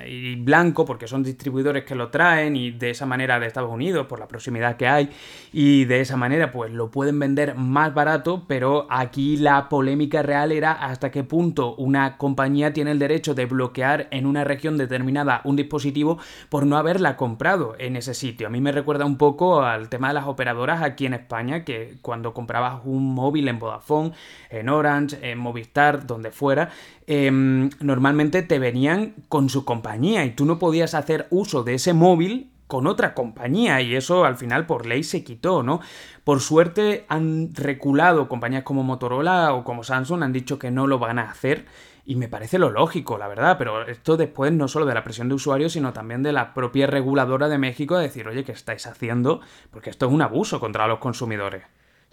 y 0.05 0.35
blanco, 0.35 0.85
porque 0.85 1.07
son 1.07 1.23
distribuidores 1.23 1.85
que 1.85 1.95
lo 1.95 2.09
traen 2.09 2.57
y 2.57 2.71
de 2.71 2.89
esa 2.89 3.05
manera 3.05 3.39
de 3.39 3.47
Estados 3.47 3.71
Unidos, 3.71 4.07
por 4.07 4.19
la 4.19 4.27
proximidad 4.27 4.75
que 4.75 4.87
hay, 4.87 5.09
y 5.53 5.85
de 5.85 6.01
esa 6.01 6.17
manera 6.17 6.51
pues 6.51 6.73
lo 6.73 6.91
pueden 6.91 7.19
vender 7.19 7.55
más 7.55 7.93
barato, 7.93 8.43
pero 8.47 8.85
aquí 8.89 9.37
la 9.37 9.69
polémica 9.69 10.21
real 10.21 10.51
era 10.51 10.73
hasta 10.73 11.09
qué 11.09 11.23
punto 11.23 11.75
una 11.75 12.17
compañía 12.17 12.73
tiene 12.73 12.91
el 12.91 12.99
derecho 12.99 13.33
de 13.33 13.45
bloquear 13.45 14.07
en 14.11 14.25
una 14.25 14.43
región 14.43 14.77
determinada 14.77 15.39
un 15.45 15.55
dispositivo 15.55 16.19
por 16.49 16.65
no 16.65 16.77
haberla 16.77 17.15
comprado 17.15 17.75
en 17.79 17.95
ese 17.95 18.13
sitio. 18.13 18.47
A 18.47 18.49
mí 18.49 18.59
me 18.59 18.73
recuerda 18.73 19.05
un 19.05 19.17
poco 19.17 19.61
al 19.61 19.87
tema 19.87 20.09
de 20.09 20.15
las 20.15 20.27
operadoras 20.27 20.81
aquí 20.83 21.05
en 21.05 21.13
España, 21.13 21.63
que 21.63 21.95
cuando 22.01 22.33
comprabas 22.33 22.81
un 22.83 23.13
móvil 23.13 23.47
en 23.47 23.52
Vodafone, 23.59 24.11
en 24.49 24.69
Orange, 24.69 25.17
en 25.21 25.37
Movistar, 25.37 26.05
donde 26.05 26.31
fuera, 26.31 26.69
eh, 27.07 27.31
normalmente 27.79 28.41
te 28.43 28.59
venían 28.59 29.15
con 29.29 29.49
su 29.49 29.65
compañía 29.65 30.25
y 30.25 30.31
tú 30.31 30.45
no 30.45 30.59
podías 30.59 30.93
hacer 30.93 31.27
uso 31.29 31.63
de 31.63 31.75
ese 31.75 31.93
móvil 31.93 32.49
con 32.67 32.87
otra 32.87 33.13
compañía 33.13 33.81
y 33.81 33.95
eso 33.95 34.25
al 34.25 34.37
final 34.37 34.65
por 34.65 34.85
ley 34.85 35.03
se 35.03 35.23
quitó, 35.23 35.63
¿no? 35.63 35.79
Por 36.23 36.39
suerte 36.39 37.05
han 37.07 37.53
reculado 37.53 38.27
compañías 38.27 38.63
como 38.63 38.83
Motorola 38.83 39.53
o 39.53 39.63
como 39.63 39.83
Samsung, 39.83 40.23
han 40.23 40.33
dicho 40.33 40.57
que 40.57 40.71
no 40.71 40.87
lo 40.87 40.97
van 40.97 41.19
a 41.19 41.29
hacer 41.29 41.65
y 42.05 42.15
me 42.15 42.27
parece 42.27 42.57
lo 42.57 42.69
lógico, 42.69 43.17
la 43.17 43.27
verdad, 43.27 43.57
pero 43.57 43.87
esto 43.87 44.17
después 44.17 44.51
no 44.51 44.67
solo 44.67 44.85
de 44.85 44.93
la 44.93 45.03
presión 45.03 45.29
de 45.29 45.35
usuarios, 45.35 45.73
sino 45.73 45.93
también 45.93 46.23
de 46.23 46.33
la 46.33 46.53
propia 46.53 46.87
reguladora 46.87 47.47
de 47.47 47.57
México 47.57 47.95
de 47.95 48.03
decir, 48.03 48.27
oye, 48.27 48.43
¿qué 48.43 48.51
estáis 48.51 48.87
haciendo? 48.87 49.39
Porque 49.71 49.89
esto 49.89 50.07
es 50.07 50.11
un 50.11 50.21
abuso 50.21 50.59
contra 50.59 50.87
los 50.87 50.99
consumidores. 50.99 51.63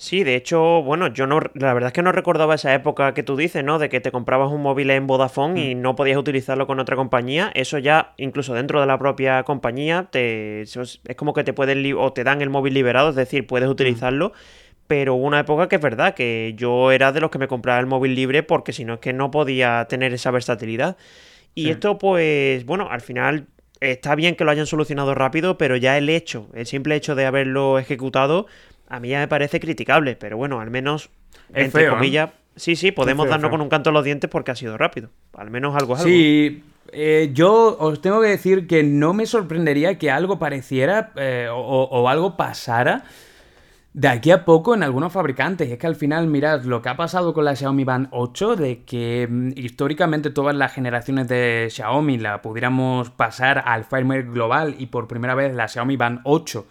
Sí, 0.00 0.24
de 0.24 0.34
hecho, 0.34 0.82
bueno, 0.82 1.08
yo 1.08 1.26
no, 1.26 1.40
la 1.52 1.74
verdad 1.74 1.88
es 1.88 1.92
que 1.92 2.00
no 2.00 2.10
recordaba 2.10 2.54
esa 2.54 2.74
época 2.74 3.12
que 3.12 3.22
tú 3.22 3.36
dices, 3.36 3.62
¿no? 3.62 3.78
De 3.78 3.90
que 3.90 4.00
te 4.00 4.10
comprabas 4.10 4.50
un 4.50 4.62
móvil 4.62 4.88
en 4.88 5.06
Vodafone 5.06 5.60
y 5.60 5.74
no 5.74 5.94
podías 5.94 6.16
utilizarlo 6.16 6.66
con 6.66 6.80
otra 6.80 6.96
compañía. 6.96 7.50
Eso 7.54 7.76
ya, 7.76 8.14
incluso 8.16 8.54
dentro 8.54 8.80
de 8.80 8.86
la 8.86 8.98
propia 8.98 9.42
compañía, 9.42 10.08
te, 10.10 10.62
es 10.62 10.98
como 11.18 11.34
que 11.34 11.44
te 11.44 11.52
pueden 11.52 11.84
o 11.98 12.14
te 12.14 12.24
dan 12.24 12.40
el 12.40 12.48
móvil 12.48 12.72
liberado, 12.72 13.10
es 13.10 13.14
decir, 13.14 13.46
puedes 13.46 13.68
utilizarlo. 13.68 14.32
Pero 14.86 15.16
hubo 15.16 15.26
una 15.26 15.40
época 15.40 15.68
que 15.68 15.76
es 15.76 15.82
verdad, 15.82 16.14
que 16.14 16.54
yo 16.56 16.92
era 16.92 17.12
de 17.12 17.20
los 17.20 17.30
que 17.30 17.38
me 17.38 17.46
compraba 17.46 17.78
el 17.78 17.86
móvil 17.86 18.14
libre 18.14 18.42
porque 18.42 18.72
si 18.72 18.86
no 18.86 18.94
es 18.94 19.00
que 19.00 19.12
no 19.12 19.30
podía 19.30 19.84
tener 19.86 20.14
esa 20.14 20.30
versatilidad. 20.30 20.96
Y 21.54 21.68
esto, 21.68 21.98
pues, 21.98 22.64
bueno, 22.64 22.88
al 22.90 23.02
final 23.02 23.48
está 23.80 24.14
bien 24.14 24.34
que 24.34 24.44
lo 24.44 24.50
hayan 24.50 24.66
solucionado 24.66 25.14
rápido, 25.14 25.58
pero 25.58 25.76
ya 25.76 25.98
el 25.98 26.08
hecho, 26.08 26.48
el 26.54 26.64
simple 26.64 26.96
hecho 26.96 27.14
de 27.14 27.26
haberlo 27.26 27.78
ejecutado, 27.78 28.46
a 28.90 29.00
mí 29.00 29.08
ya 29.08 29.20
me 29.20 29.28
parece 29.28 29.60
criticable, 29.60 30.16
pero 30.16 30.36
bueno, 30.36 30.60
al 30.60 30.70
menos, 30.70 31.10
Es 31.54 31.64
entre 31.64 31.82
feo, 31.82 31.92
¿eh? 31.92 31.94
comillas, 31.94 32.30
sí, 32.56 32.76
sí, 32.76 32.92
podemos 32.92 33.24
feo, 33.24 33.30
darnos 33.30 33.48
feo. 33.48 33.52
con 33.52 33.60
un 33.62 33.68
canto 33.68 33.90
en 33.90 33.94
los 33.94 34.04
dientes 34.04 34.28
porque 34.28 34.50
ha 34.50 34.56
sido 34.56 34.76
rápido. 34.76 35.10
Al 35.32 35.50
menos 35.50 35.74
algo 35.76 35.94
es 35.94 36.00
algo. 36.00 36.10
Sí, 36.10 36.64
eh, 36.92 37.30
yo 37.32 37.78
os 37.78 38.02
tengo 38.02 38.20
que 38.20 38.28
decir 38.28 38.66
que 38.66 38.82
no 38.82 39.14
me 39.14 39.26
sorprendería 39.26 39.96
que 39.96 40.10
algo 40.10 40.38
pareciera 40.38 41.12
eh, 41.16 41.48
o, 41.50 41.56
o 41.56 42.08
algo 42.08 42.36
pasara 42.36 43.04
de 43.92 44.08
aquí 44.08 44.30
a 44.30 44.44
poco 44.44 44.74
en 44.74 44.82
algunos 44.82 45.12
fabricantes. 45.12 45.68
Y 45.68 45.72
es 45.72 45.78
que 45.78 45.86
al 45.86 45.96
final, 45.96 46.26
mirad 46.26 46.64
lo 46.64 46.82
que 46.82 46.88
ha 46.88 46.96
pasado 46.96 47.32
con 47.32 47.44
la 47.44 47.54
Xiaomi 47.54 47.84
Band 47.84 48.08
8, 48.10 48.56
de 48.56 48.82
que 48.84 49.28
mm, 49.30 49.52
históricamente 49.56 50.30
todas 50.30 50.54
las 50.56 50.72
generaciones 50.72 51.28
de 51.28 51.68
Xiaomi 51.70 52.18
la 52.18 52.42
pudiéramos 52.42 53.10
pasar 53.10 53.62
al 53.66 53.84
firmware 53.84 54.30
global 54.30 54.74
y 54.78 54.86
por 54.86 55.06
primera 55.06 55.34
vez 55.34 55.54
la 55.54 55.68
Xiaomi 55.68 55.96
Band 55.96 56.20
8 56.24 56.66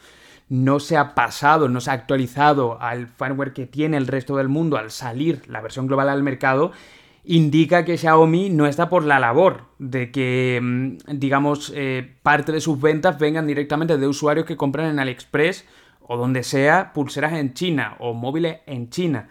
no 0.49 0.79
se 0.79 0.97
ha 0.97 1.13
pasado, 1.13 1.69
no 1.69 1.79
se 1.79 1.91
ha 1.91 1.93
actualizado 1.93 2.81
al 2.81 3.07
firmware 3.07 3.53
que 3.53 3.67
tiene 3.67 3.97
el 3.97 4.07
resto 4.07 4.35
del 4.35 4.49
mundo 4.49 4.77
al 4.77 4.91
salir 4.91 5.43
la 5.47 5.61
versión 5.61 5.87
global 5.87 6.09
al 6.09 6.23
mercado, 6.23 6.71
indica 7.23 7.85
que 7.85 7.97
Xiaomi 7.97 8.49
no 8.49 8.65
está 8.65 8.89
por 8.89 9.03
la 9.03 9.19
labor 9.19 9.65
de 9.77 10.11
que, 10.11 10.59
mm, 10.61 11.17
digamos, 11.19 11.71
eh, 11.75 12.15
parte 12.23 12.51
de 12.51 12.61
sus 12.61 12.81
ventas 12.81 13.19
vengan 13.19 13.45
directamente 13.45 13.97
de 13.97 14.07
usuarios 14.07 14.47
que 14.47 14.57
compran 14.57 14.89
en 14.89 14.99
AliExpress 14.99 15.65
o 16.01 16.17
donde 16.17 16.41
sea 16.43 16.91
pulseras 16.93 17.33
en 17.33 17.53
China 17.53 17.95
o 17.99 18.13
móviles 18.13 18.57
en 18.65 18.89
China. 18.89 19.29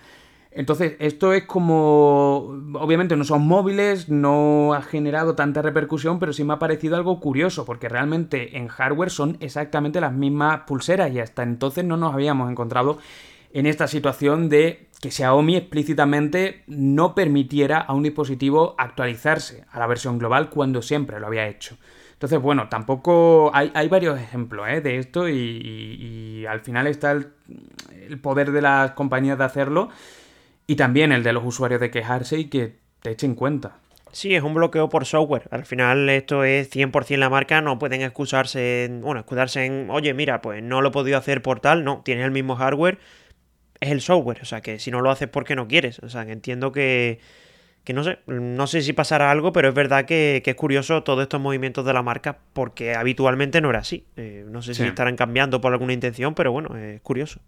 Entonces, 0.50 0.96
esto 0.98 1.32
es 1.32 1.44
como. 1.44 2.54
Obviamente 2.74 3.16
no 3.16 3.24
son 3.24 3.46
móviles, 3.46 4.08
no 4.08 4.74
ha 4.74 4.82
generado 4.82 5.34
tanta 5.34 5.62
repercusión, 5.62 6.18
pero 6.18 6.32
sí 6.32 6.42
me 6.44 6.54
ha 6.54 6.58
parecido 6.58 6.96
algo 6.96 7.20
curioso, 7.20 7.64
porque 7.64 7.88
realmente 7.88 8.56
en 8.56 8.68
hardware 8.68 9.10
son 9.10 9.36
exactamente 9.40 10.00
las 10.00 10.12
mismas 10.12 10.60
pulseras 10.66 11.12
y 11.12 11.20
hasta 11.20 11.42
entonces 11.42 11.84
no 11.84 11.96
nos 11.96 12.14
habíamos 12.14 12.50
encontrado 12.50 12.98
en 13.52 13.66
esta 13.66 13.86
situación 13.88 14.48
de 14.48 14.86
que 15.00 15.10
Xiaomi 15.10 15.56
explícitamente 15.56 16.64
no 16.66 17.14
permitiera 17.14 17.78
a 17.78 17.94
un 17.94 18.02
dispositivo 18.02 18.74
actualizarse 18.78 19.64
a 19.70 19.78
la 19.78 19.86
versión 19.86 20.18
global 20.18 20.50
cuando 20.50 20.82
siempre 20.82 21.20
lo 21.20 21.26
había 21.28 21.46
hecho. 21.46 21.76
Entonces, 22.14 22.40
bueno, 22.42 22.68
tampoco 22.68 23.50
hay, 23.54 23.70
hay 23.74 23.88
varios 23.88 24.18
ejemplos 24.18 24.66
¿eh? 24.68 24.80
de 24.80 24.98
esto 24.98 25.28
y, 25.28 25.34
y- 25.36 26.46
al 26.46 26.60
final 26.60 26.86
está 26.86 27.12
el 27.12 28.20
poder 28.20 28.52
de 28.52 28.62
las 28.62 28.92
compañías 28.92 29.38
de 29.38 29.44
hacerlo 29.44 29.88
y 30.68 30.76
también 30.76 31.10
el 31.10 31.24
de 31.24 31.32
los 31.32 31.44
usuarios 31.44 31.80
de 31.80 31.90
quejarse 31.90 32.38
y 32.38 32.44
que 32.44 32.76
te 33.00 33.10
echen 33.10 33.34
cuenta. 33.34 33.78
Sí, 34.12 34.34
es 34.34 34.42
un 34.42 34.54
bloqueo 34.54 34.88
por 34.88 35.06
software. 35.06 35.48
Al 35.50 35.64
final 35.64 36.08
esto 36.10 36.44
es 36.44 36.70
100% 36.70 37.16
la 37.16 37.30
marca, 37.30 37.60
no 37.62 37.78
pueden 37.78 38.02
excusarse 38.02 38.84
en, 38.84 39.00
bueno, 39.00 39.20
excusarse 39.20 39.64
en, 39.64 39.88
oye, 39.90 40.12
mira, 40.12 40.42
pues 40.42 40.62
no 40.62 40.82
lo 40.82 40.88
he 40.88 40.92
podido 40.92 41.16
hacer 41.16 41.42
por 41.42 41.60
tal, 41.60 41.84
no, 41.84 42.02
tienes 42.04 42.24
el 42.24 42.30
mismo 42.30 42.54
hardware, 42.54 42.98
es 43.80 43.90
el 43.90 44.02
software, 44.02 44.40
o 44.42 44.44
sea, 44.44 44.60
que 44.60 44.78
si 44.78 44.90
no 44.90 45.00
lo 45.00 45.10
haces 45.10 45.28
porque 45.28 45.56
no 45.56 45.68
quieres, 45.68 46.00
o 46.00 46.10
sea, 46.10 46.26
que 46.26 46.32
entiendo 46.32 46.70
que, 46.70 47.18
que 47.84 47.94
no 47.94 48.04
sé, 48.04 48.18
no 48.26 48.66
sé 48.66 48.82
si 48.82 48.92
pasará 48.92 49.30
algo, 49.30 49.52
pero 49.52 49.68
es 49.68 49.74
verdad 49.74 50.04
que, 50.04 50.42
que 50.44 50.50
es 50.50 50.56
curioso 50.56 51.02
todos 51.02 51.22
estos 51.22 51.40
movimientos 51.40 51.86
de 51.86 51.94
la 51.94 52.02
marca 52.02 52.38
porque 52.52 52.94
habitualmente 52.94 53.62
no 53.62 53.70
era 53.70 53.78
así. 53.78 54.04
Eh, 54.16 54.44
no 54.46 54.60
sé 54.60 54.74
si 54.74 54.82
estarán 54.82 55.16
cambiando 55.16 55.62
por 55.62 55.72
alguna 55.72 55.94
intención, 55.94 56.34
pero 56.34 56.52
bueno, 56.52 56.76
es 56.76 57.00
curioso. 57.00 57.40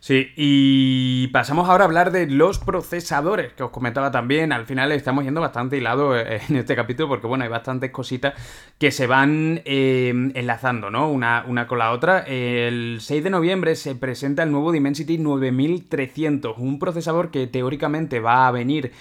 Sí, 0.00 0.32
y 0.36 1.26
pasamos 1.28 1.68
ahora 1.68 1.82
a 1.82 1.86
hablar 1.86 2.12
de 2.12 2.28
los 2.28 2.60
procesadores, 2.60 3.52
que 3.54 3.64
os 3.64 3.70
comentaba 3.70 4.12
también. 4.12 4.52
Al 4.52 4.64
final 4.64 4.92
estamos 4.92 5.24
yendo 5.24 5.40
bastante 5.40 5.76
hilado 5.76 6.16
eh, 6.16 6.40
en 6.48 6.56
este 6.56 6.76
capítulo 6.76 7.08
porque, 7.08 7.26
bueno, 7.26 7.42
hay 7.42 7.50
bastantes 7.50 7.90
cositas 7.90 8.34
que 8.78 8.92
se 8.92 9.08
van 9.08 9.60
eh, 9.64 10.10
enlazando, 10.34 10.90
¿no? 10.90 11.10
Una, 11.10 11.44
una 11.48 11.66
con 11.66 11.78
la 11.78 11.90
otra. 11.90 12.20
El 12.20 12.98
6 13.00 13.24
de 13.24 13.30
noviembre 13.30 13.74
se 13.74 13.96
presenta 13.96 14.44
el 14.44 14.52
nuevo 14.52 14.70
Dimensity 14.70 15.18
9300, 15.18 16.56
un 16.58 16.78
procesador 16.78 17.32
que 17.32 17.48
teóricamente 17.48 18.20
va 18.20 18.46
a 18.46 18.52
venir 18.52 18.92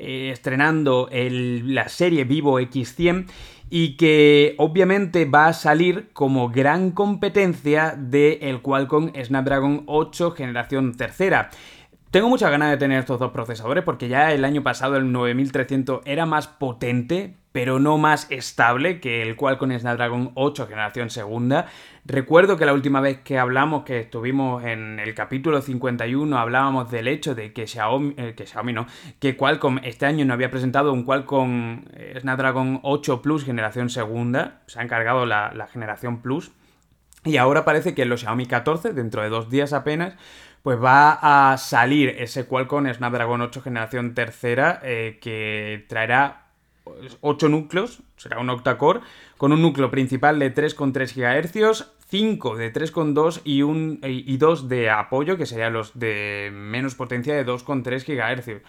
eh, 0.00 0.30
estrenando 0.32 1.08
la 1.12 1.88
serie 1.88 2.24
Vivo 2.24 2.58
X100 2.58 3.26
y 3.70 3.96
que 3.96 4.56
obviamente 4.58 5.24
va 5.24 5.46
a 5.46 5.52
salir 5.52 6.10
como 6.12 6.50
gran 6.50 6.90
competencia 6.90 7.94
del 7.96 8.60
Qualcomm 8.62 9.12
Snapdragon 9.14 9.84
8 9.86 10.32
generación 10.32 10.96
tercera. 10.96 11.50
Tengo 12.10 12.28
muchas 12.28 12.50
ganas 12.50 12.70
de 12.70 12.76
tener 12.76 12.98
estos 12.98 13.20
dos 13.20 13.30
procesadores 13.30 13.84
porque 13.84 14.08
ya 14.08 14.32
el 14.32 14.44
año 14.44 14.64
pasado 14.64 14.96
el 14.96 15.12
9300 15.12 16.00
era 16.04 16.26
más 16.26 16.48
potente, 16.48 17.36
pero 17.52 17.80
no 17.80 17.98
más 17.98 18.26
estable 18.30 19.00
que 19.00 19.22
el 19.22 19.36
Qualcomm 19.36 19.76
Snapdragon 19.76 20.32
8 20.34 20.66
generación 20.68 21.10
segunda. 21.10 21.66
Recuerdo 22.04 22.56
que 22.56 22.64
la 22.64 22.72
última 22.72 23.00
vez 23.00 23.18
que 23.18 23.38
hablamos, 23.38 23.84
que 23.84 24.00
estuvimos 24.00 24.64
en 24.64 25.00
el 25.00 25.14
capítulo 25.14 25.60
51, 25.60 26.38
hablábamos 26.38 26.90
del 26.90 27.08
hecho 27.08 27.34
de 27.34 27.52
que 27.52 27.66
Xiaomi, 27.66 28.14
eh, 28.16 28.34
que 28.36 28.46
Xiaomi 28.46 28.72
no, 28.72 28.86
que 29.18 29.36
Qualcomm 29.36 29.78
este 29.82 30.06
año 30.06 30.24
no 30.24 30.34
había 30.34 30.50
presentado 30.50 30.92
un 30.92 31.04
Qualcomm 31.04 31.82
eh, 31.92 32.18
Snapdragon 32.20 32.80
8 32.82 33.20
Plus 33.20 33.44
generación 33.44 33.90
segunda, 33.90 34.62
se 34.66 34.78
ha 34.78 34.82
encargado 34.82 35.26
la, 35.26 35.68
generación 35.72 36.22
Plus. 36.22 36.52
Y 37.24 37.36
ahora 37.36 37.64
parece 37.64 37.94
que 37.94 38.02
en 38.02 38.08
los 38.08 38.20
Xiaomi 38.20 38.46
14, 38.46 38.94
dentro 38.94 39.22
de 39.22 39.28
dos 39.28 39.50
días 39.50 39.74
apenas, 39.74 40.14
pues 40.62 40.82
va 40.82 41.52
a 41.52 41.58
salir 41.58 42.10
ese 42.18 42.46
Qualcomm 42.46 42.90
Snapdragon 42.92 43.40
8 43.42 43.60
generación 43.60 44.14
tercera 44.14 44.80
eh, 44.82 45.18
que 45.20 45.84
traerá 45.88 46.49
8 47.20 47.48
núcleos, 47.48 48.02
será 48.16 48.40
un 48.40 48.50
octa-core, 48.50 49.00
con 49.36 49.52
un 49.52 49.62
núcleo 49.62 49.90
principal 49.90 50.38
de 50.38 50.54
3,3 50.54 51.14
GHz, 51.14 51.86
5 52.08 52.56
de 52.56 52.72
3,2 52.72 53.40
y, 53.44 53.62
y 54.32 54.36
2 54.36 54.68
de 54.68 54.90
apoyo, 54.90 55.36
que 55.36 55.46
serían 55.46 55.72
los 55.72 55.98
de 55.98 56.50
menos 56.52 56.94
potencia 56.94 57.34
de 57.34 57.46
2,3 57.46 58.04
GHz. 58.04 58.62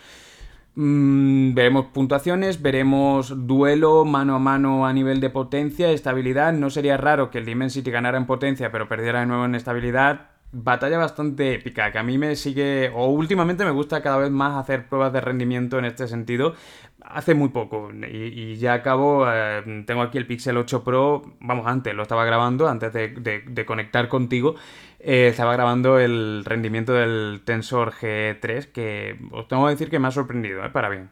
Mm, 0.75 1.53
veremos 1.53 1.87
puntuaciones, 1.87 2.61
veremos 2.61 3.47
duelo 3.47 4.05
mano 4.05 4.35
a 4.35 4.39
mano 4.39 4.85
a 4.85 4.93
nivel 4.93 5.19
de 5.19 5.29
potencia, 5.29 5.91
estabilidad. 5.91 6.53
No 6.53 6.69
sería 6.69 6.97
raro 6.97 7.29
que 7.29 7.39
el 7.39 7.45
Dimensity 7.45 7.91
ganara 7.91 8.17
en 8.17 8.25
potencia, 8.25 8.71
pero 8.71 8.87
perdiera 8.87 9.19
de 9.19 9.25
nuevo 9.25 9.45
en 9.45 9.55
estabilidad. 9.55 10.30
Batalla 10.53 10.97
bastante 10.97 11.53
épica, 11.53 11.91
que 11.91 11.97
a 11.97 12.03
mí 12.03 12.17
me 12.17 12.35
sigue, 12.35 12.91
o 12.93 13.07
últimamente 13.07 13.63
me 13.63 13.71
gusta 13.71 14.01
cada 14.01 14.17
vez 14.17 14.31
más 14.31 14.57
hacer 14.57 14.87
pruebas 14.87 15.13
de 15.13 15.21
rendimiento 15.21 15.79
en 15.79 15.85
este 15.85 16.07
sentido. 16.07 16.55
Hace 17.03 17.33
muy 17.33 17.49
poco, 17.49 17.89
y, 17.91 18.55
ya 18.57 18.73
acabo, 18.73 19.25
eh, 19.27 19.83
tengo 19.87 20.01
aquí 20.01 20.17
el 20.17 20.27
Pixel 20.27 20.57
8 20.57 20.83
Pro, 20.83 21.23
vamos, 21.39 21.65
antes 21.67 21.95
lo 21.95 22.03
estaba 22.03 22.25
grabando, 22.25 22.67
antes 22.67 22.93
de 22.93 23.65
conectar 23.65 24.07
contigo, 24.07 24.55
eh, 25.03 25.29
estaba 25.29 25.53
grabando 25.53 25.99
el 25.99 26.43
rendimiento 26.45 26.93
del 26.93 27.41
Tensor 27.43 27.91
G3, 27.91 28.71
que 28.71 29.17
os 29.31 29.47
tengo 29.47 29.65
que 29.65 29.71
decir 29.71 29.89
que 29.89 29.97
me 29.97 30.07
ha 30.07 30.11
sorprendido, 30.11 30.63
¿eh? 30.63 30.69
para 30.69 30.89
bien. 30.89 31.09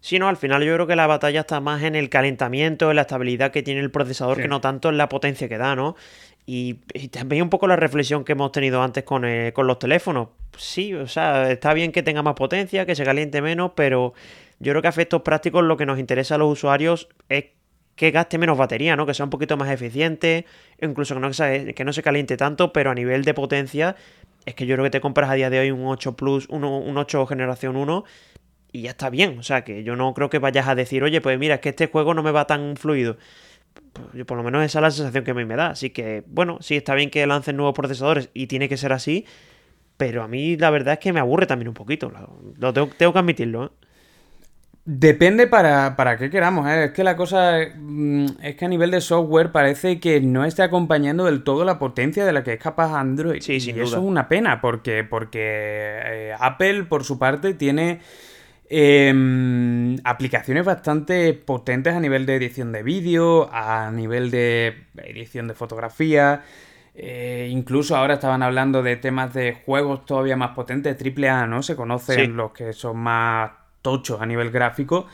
Sí, 0.00 0.18
no, 0.18 0.28
al 0.28 0.36
final 0.36 0.62
yo 0.62 0.74
creo 0.74 0.86
que 0.86 0.96
la 0.96 1.06
batalla 1.06 1.40
está 1.40 1.60
más 1.60 1.82
en 1.82 1.94
el 1.94 2.08
calentamiento, 2.08 2.90
en 2.90 2.96
la 2.96 3.02
estabilidad 3.02 3.52
que 3.52 3.62
tiene 3.62 3.80
el 3.80 3.90
procesador, 3.90 4.38
que 4.38 4.48
no 4.48 4.60
tanto 4.60 4.88
en 4.88 4.98
la 4.98 5.08
potencia 5.08 5.48
que 5.48 5.58
da, 5.58 5.74
¿no? 5.74 5.96
Y, 6.46 6.74
también 7.10 7.42
un 7.42 7.50
poco 7.50 7.66
la 7.66 7.76
reflexión 7.76 8.24
que 8.24 8.32
hemos 8.32 8.52
tenido 8.52 8.80
antes 8.80 9.02
con, 9.02 9.24
eh, 9.24 9.52
con 9.52 9.66
los 9.66 9.78
teléfonos. 9.80 10.28
Sí, 10.56 10.94
o 10.94 11.08
sea, 11.08 11.50
está 11.50 11.74
bien 11.74 11.90
que 11.90 12.04
tenga 12.04 12.22
más 12.22 12.34
potencia, 12.34 12.86
que 12.86 12.94
se 12.94 13.04
caliente 13.04 13.42
menos, 13.42 13.72
pero 13.74 14.14
yo 14.60 14.72
creo 14.72 14.80
que 14.80 14.88
a 14.88 14.90
efectos 14.90 15.22
prácticos 15.22 15.64
lo 15.64 15.76
que 15.76 15.86
nos 15.86 15.98
interesa 15.98 16.36
a 16.36 16.38
los 16.38 16.52
usuarios 16.52 17.08
es 17.28 17.46
que 17.96 18.10
gaste 18.10 18.38
menos 18.38 18.56
batería, 18.56 18.94
¿no? 18.94 19.06
Que 19.06 19.14
sea 19.14 19.24
un 19.24 19.30
poquito 19.30 19.56
más 19.56 19.70
eficiente, 19.70 20.46
incluso 20.80 21.14
que 21.14 21.20
no, 21.20 21.32
se, 21.32 21.74
que 21.74 21.84
no 21.84 21.92
se 21.92 22.02
caliente 22.02 22.36
tanto, 22.36 22.72
pero 22.72 22.90
a 22.90 22.94
nivel 22.94 23.24
de 23.24 23.34
potencia, 23.34 23.96
es 24.44 24.54
que 24.54 24.66
yo 24.66 24.76
creo 24.76 24.84
que 24.84 24.90
te 24.90 25.00
compras 25.00 25.30
a 25.30 25.34
día 25.34 25.50
de 25.50 25.58
hoy 25.58 25.70
un 25.70 25.86
8 25.86 26.14
Plus, 26.14 26.46
un, 26.48 26.64
8 26.64 27.26
generación 27.26 27.76
1 27.76 28.04
y 28.72 28.82
ya 28.82 28.90
está 28.90 29.10
bien. 29.10 29.38
O 29.38 29.42
sea, 29.42 29.64
que 29.64 29.82
yo 29.82 29.96
no 29.96 30.14
creo 30.14 30.30
que 30.30 30.38
vayas 30.38 30.68
a 30.68 30.74
decir, 30.74 31.02
oye, 31.02 31.20
pues 31.20 31.38
mira, 31.38 31.56
es 31.56 31.60
que 31.60 31.70
este 31.70 31.88
juego 31.88 32.14
no 32.14 32.22
me 32.22 32.30
va 32.30 32.46
tan 32.46 32.76
fluido. 32.76 33.16
Pues, 34.12 34.24
por 34.24 34.36
lo 34.36 34.42
menos 34.42 34.64
esa 34.64 34.78
es 34.78 34.82
la 34.82 34.90
sensación 34.90 35.24
que 35.24 35.30
a 35.30 35.34
mí 35.34 35.44
me 35.44 35.56
da. 35.56 35.68
Así 35.68 35.90
que, 35.90 36.24
bueno, 36.26 36.58
sí 36.60 36.76
está 36.76 36.94
bien 36.94 37.10
que 37.10 37.26
lancen 37.26 37.56
nuevos 37.56 37.74
procesadores 37.74 38.30
y 38.34 38.46
tiene 38.46 38.68
que 38.68 38.76
ser 38.76 38.92
así, 38.92 39.26
pero 39.96 40.22
a 40.22 40.28
mí 40.28 40.56
la 40.56 40.70
verdad 40.70 40.94
es 40.94 41.00
que 41.00 41.12
me 41.12 41.20
aburre 41.20 41.46
también 41.46 41.68
un 41.68 41.74
poquito. 41.74 42.12
Lo, 42.58 42.72
tengo, 42.72 42.90
tengo 42.96 43.12
que 43.12 43.18
admitirlo, 43.18 43.66
¿eh? 43.66 43.86
Depende 44.88 45.48
para, 45.48 45.96
para 45.96 46.16
qué 46.16 46.30
queramos, 46.30 46.68
¿eh? 46.68 46.84
es 46.84 46.90
que 46.92 47.02
la 47.02 47.16
cosa 47.16 47.58
mm, 47.76 48.26
es 48.40 48.54
que 48.54 48.66
a 48.66 48.68
nivel 48.68 48.92
de 48.92 49.00
software 49.00 49.50
parece 49.50 49.98
que 49.98 50.20
no 50.20 50.44
está 50.44 50.62
acompañando 50.62 51.24
del 51.24 51.42
todo 51.42 51.64
la 51.64 51.76
potencia 51.76 52.24
de 52.24 52.32
la 52.32 52.44
que 52.44 52.52
es 52.52 52.60
capaz 52.60 52.96
Android. 52.96 53.42
Sí, 53.42 53.54
y 53.54 53.70
eso 53.70 53.82
es 53.82 53.94
una 53.94 54.28
pena, 54.28 54.60
porque, 54.60 55.02
porque 55.02 55.40
eh, 55.42 56.34
Apple, 56.38 56.84
por 56.84 57.02
su 57.02 57.18
parte, 57.18 57.54
tiene 57.54 57.98
em, 58.68 59.96
aplicaciones 60.04 60.64
bastante 60.64 61.34
potentes 61.34 61.94
a 61.94 62.00
nivel 62.00 62.26
de 62.26 62.36
edición 62.36 62.72
de 62.72 62.82
vídeo, 62.82 63.48
a 63.52 63.90
nivel 63.90 64.30
de 64.30 64.86
edición 64.96 65.48
de 65.48 65.54
fotografía. 65.54 66.42
Eh, 66.94 67.48
incluso 67.50 67.94
ahora 67.94 68.14
estaban 68.14 68.42
hablando 68.42 68.82
de 68.82 68.96
temas 68.96 69.34
de 69.34 69.54
juegos 69.64 70.06
todavía 70.06 70.36
más 70.36 70.52
potentes, 70.54 70.96
AAA, 70.96 71.46
¿no? 71.46 71.62
Se 71.62 71.76
conocen 71.76 72.36
los 72.36 72.52
que 72.52 72.72
son 72.72 72.96
más 72.96 73.50
tocho 73.82 74.20
a 74.20 74.26
nivel 74.26 74.50
gráfico. 74.50 75.06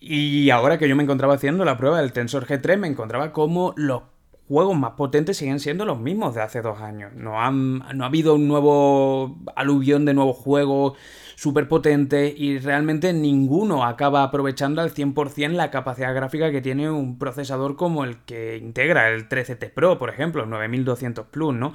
Y 0.00 0.50
ahora 0.50 0.78
que 0.78 0.88
yo 0.88 0.94
me 0.94 1.02
encontraba 1.02 1.34
haciendo 1.34 1.64
la 1.64 1.76
prueba 1.76 2.00
del 2.00 2.12
Tensor 2.12 2.46
G3, 2.46 2.78
me 2.78 2.86
encontraba 2.86 3.32
como 3.32 3.74
los 3.76 4.02
juegos 4.46 4.76
más 4.76 4.92
potentes 4.92 5.36
siguen 5.36 5.60
siendo 5.60 5.84
los 5.84 5.98
mismos 5.98 6.34
de 6.34 6.42
hace 6.42 6.62
dos 6.62 6.80
años. 6.80 7.12
No, 7.14 7.40
han, 7.40 7.78
no 7.78 8.04
ha 8.04 8.06
habido 8.06 8.34
un 8.34 8.48
nuevo 8.48 9.36
aluvión 9.56 10.04
de 10.04 10.14
nuevos 10.14 10.36
juegos 10.36 10.96
súper 11.38 11.68
potentes 11.68 12.34
y 12.36 12.58
realmente 12.58 13.12
ninguno 13.12 13.84
acaba 13.84 14.24
aprovechando 14.24 14.82
al 14.82 14.92
100% 14.92 15.52
la 15.52 15.70
capacidad 15.70 16.12
gráfica 16.12 16.50
que 16.50 16.60
tiene 16.60 16.90
un 16.90 17.16
procesador 17.16 17.76
como 17.76 18.02
el 18.02 18.16
que 18.24 18.56
integra 18.56 19.08
el 19.10 19.28
13T 19.28 19.72
Pro, 19.72 20.00
por 20.00 20.10
ejemplo, 20.10 20.42
el 20.42 20.50
9200 20.50 21.26
Plus, 21.26 21.54
¿no? 21.54 21.74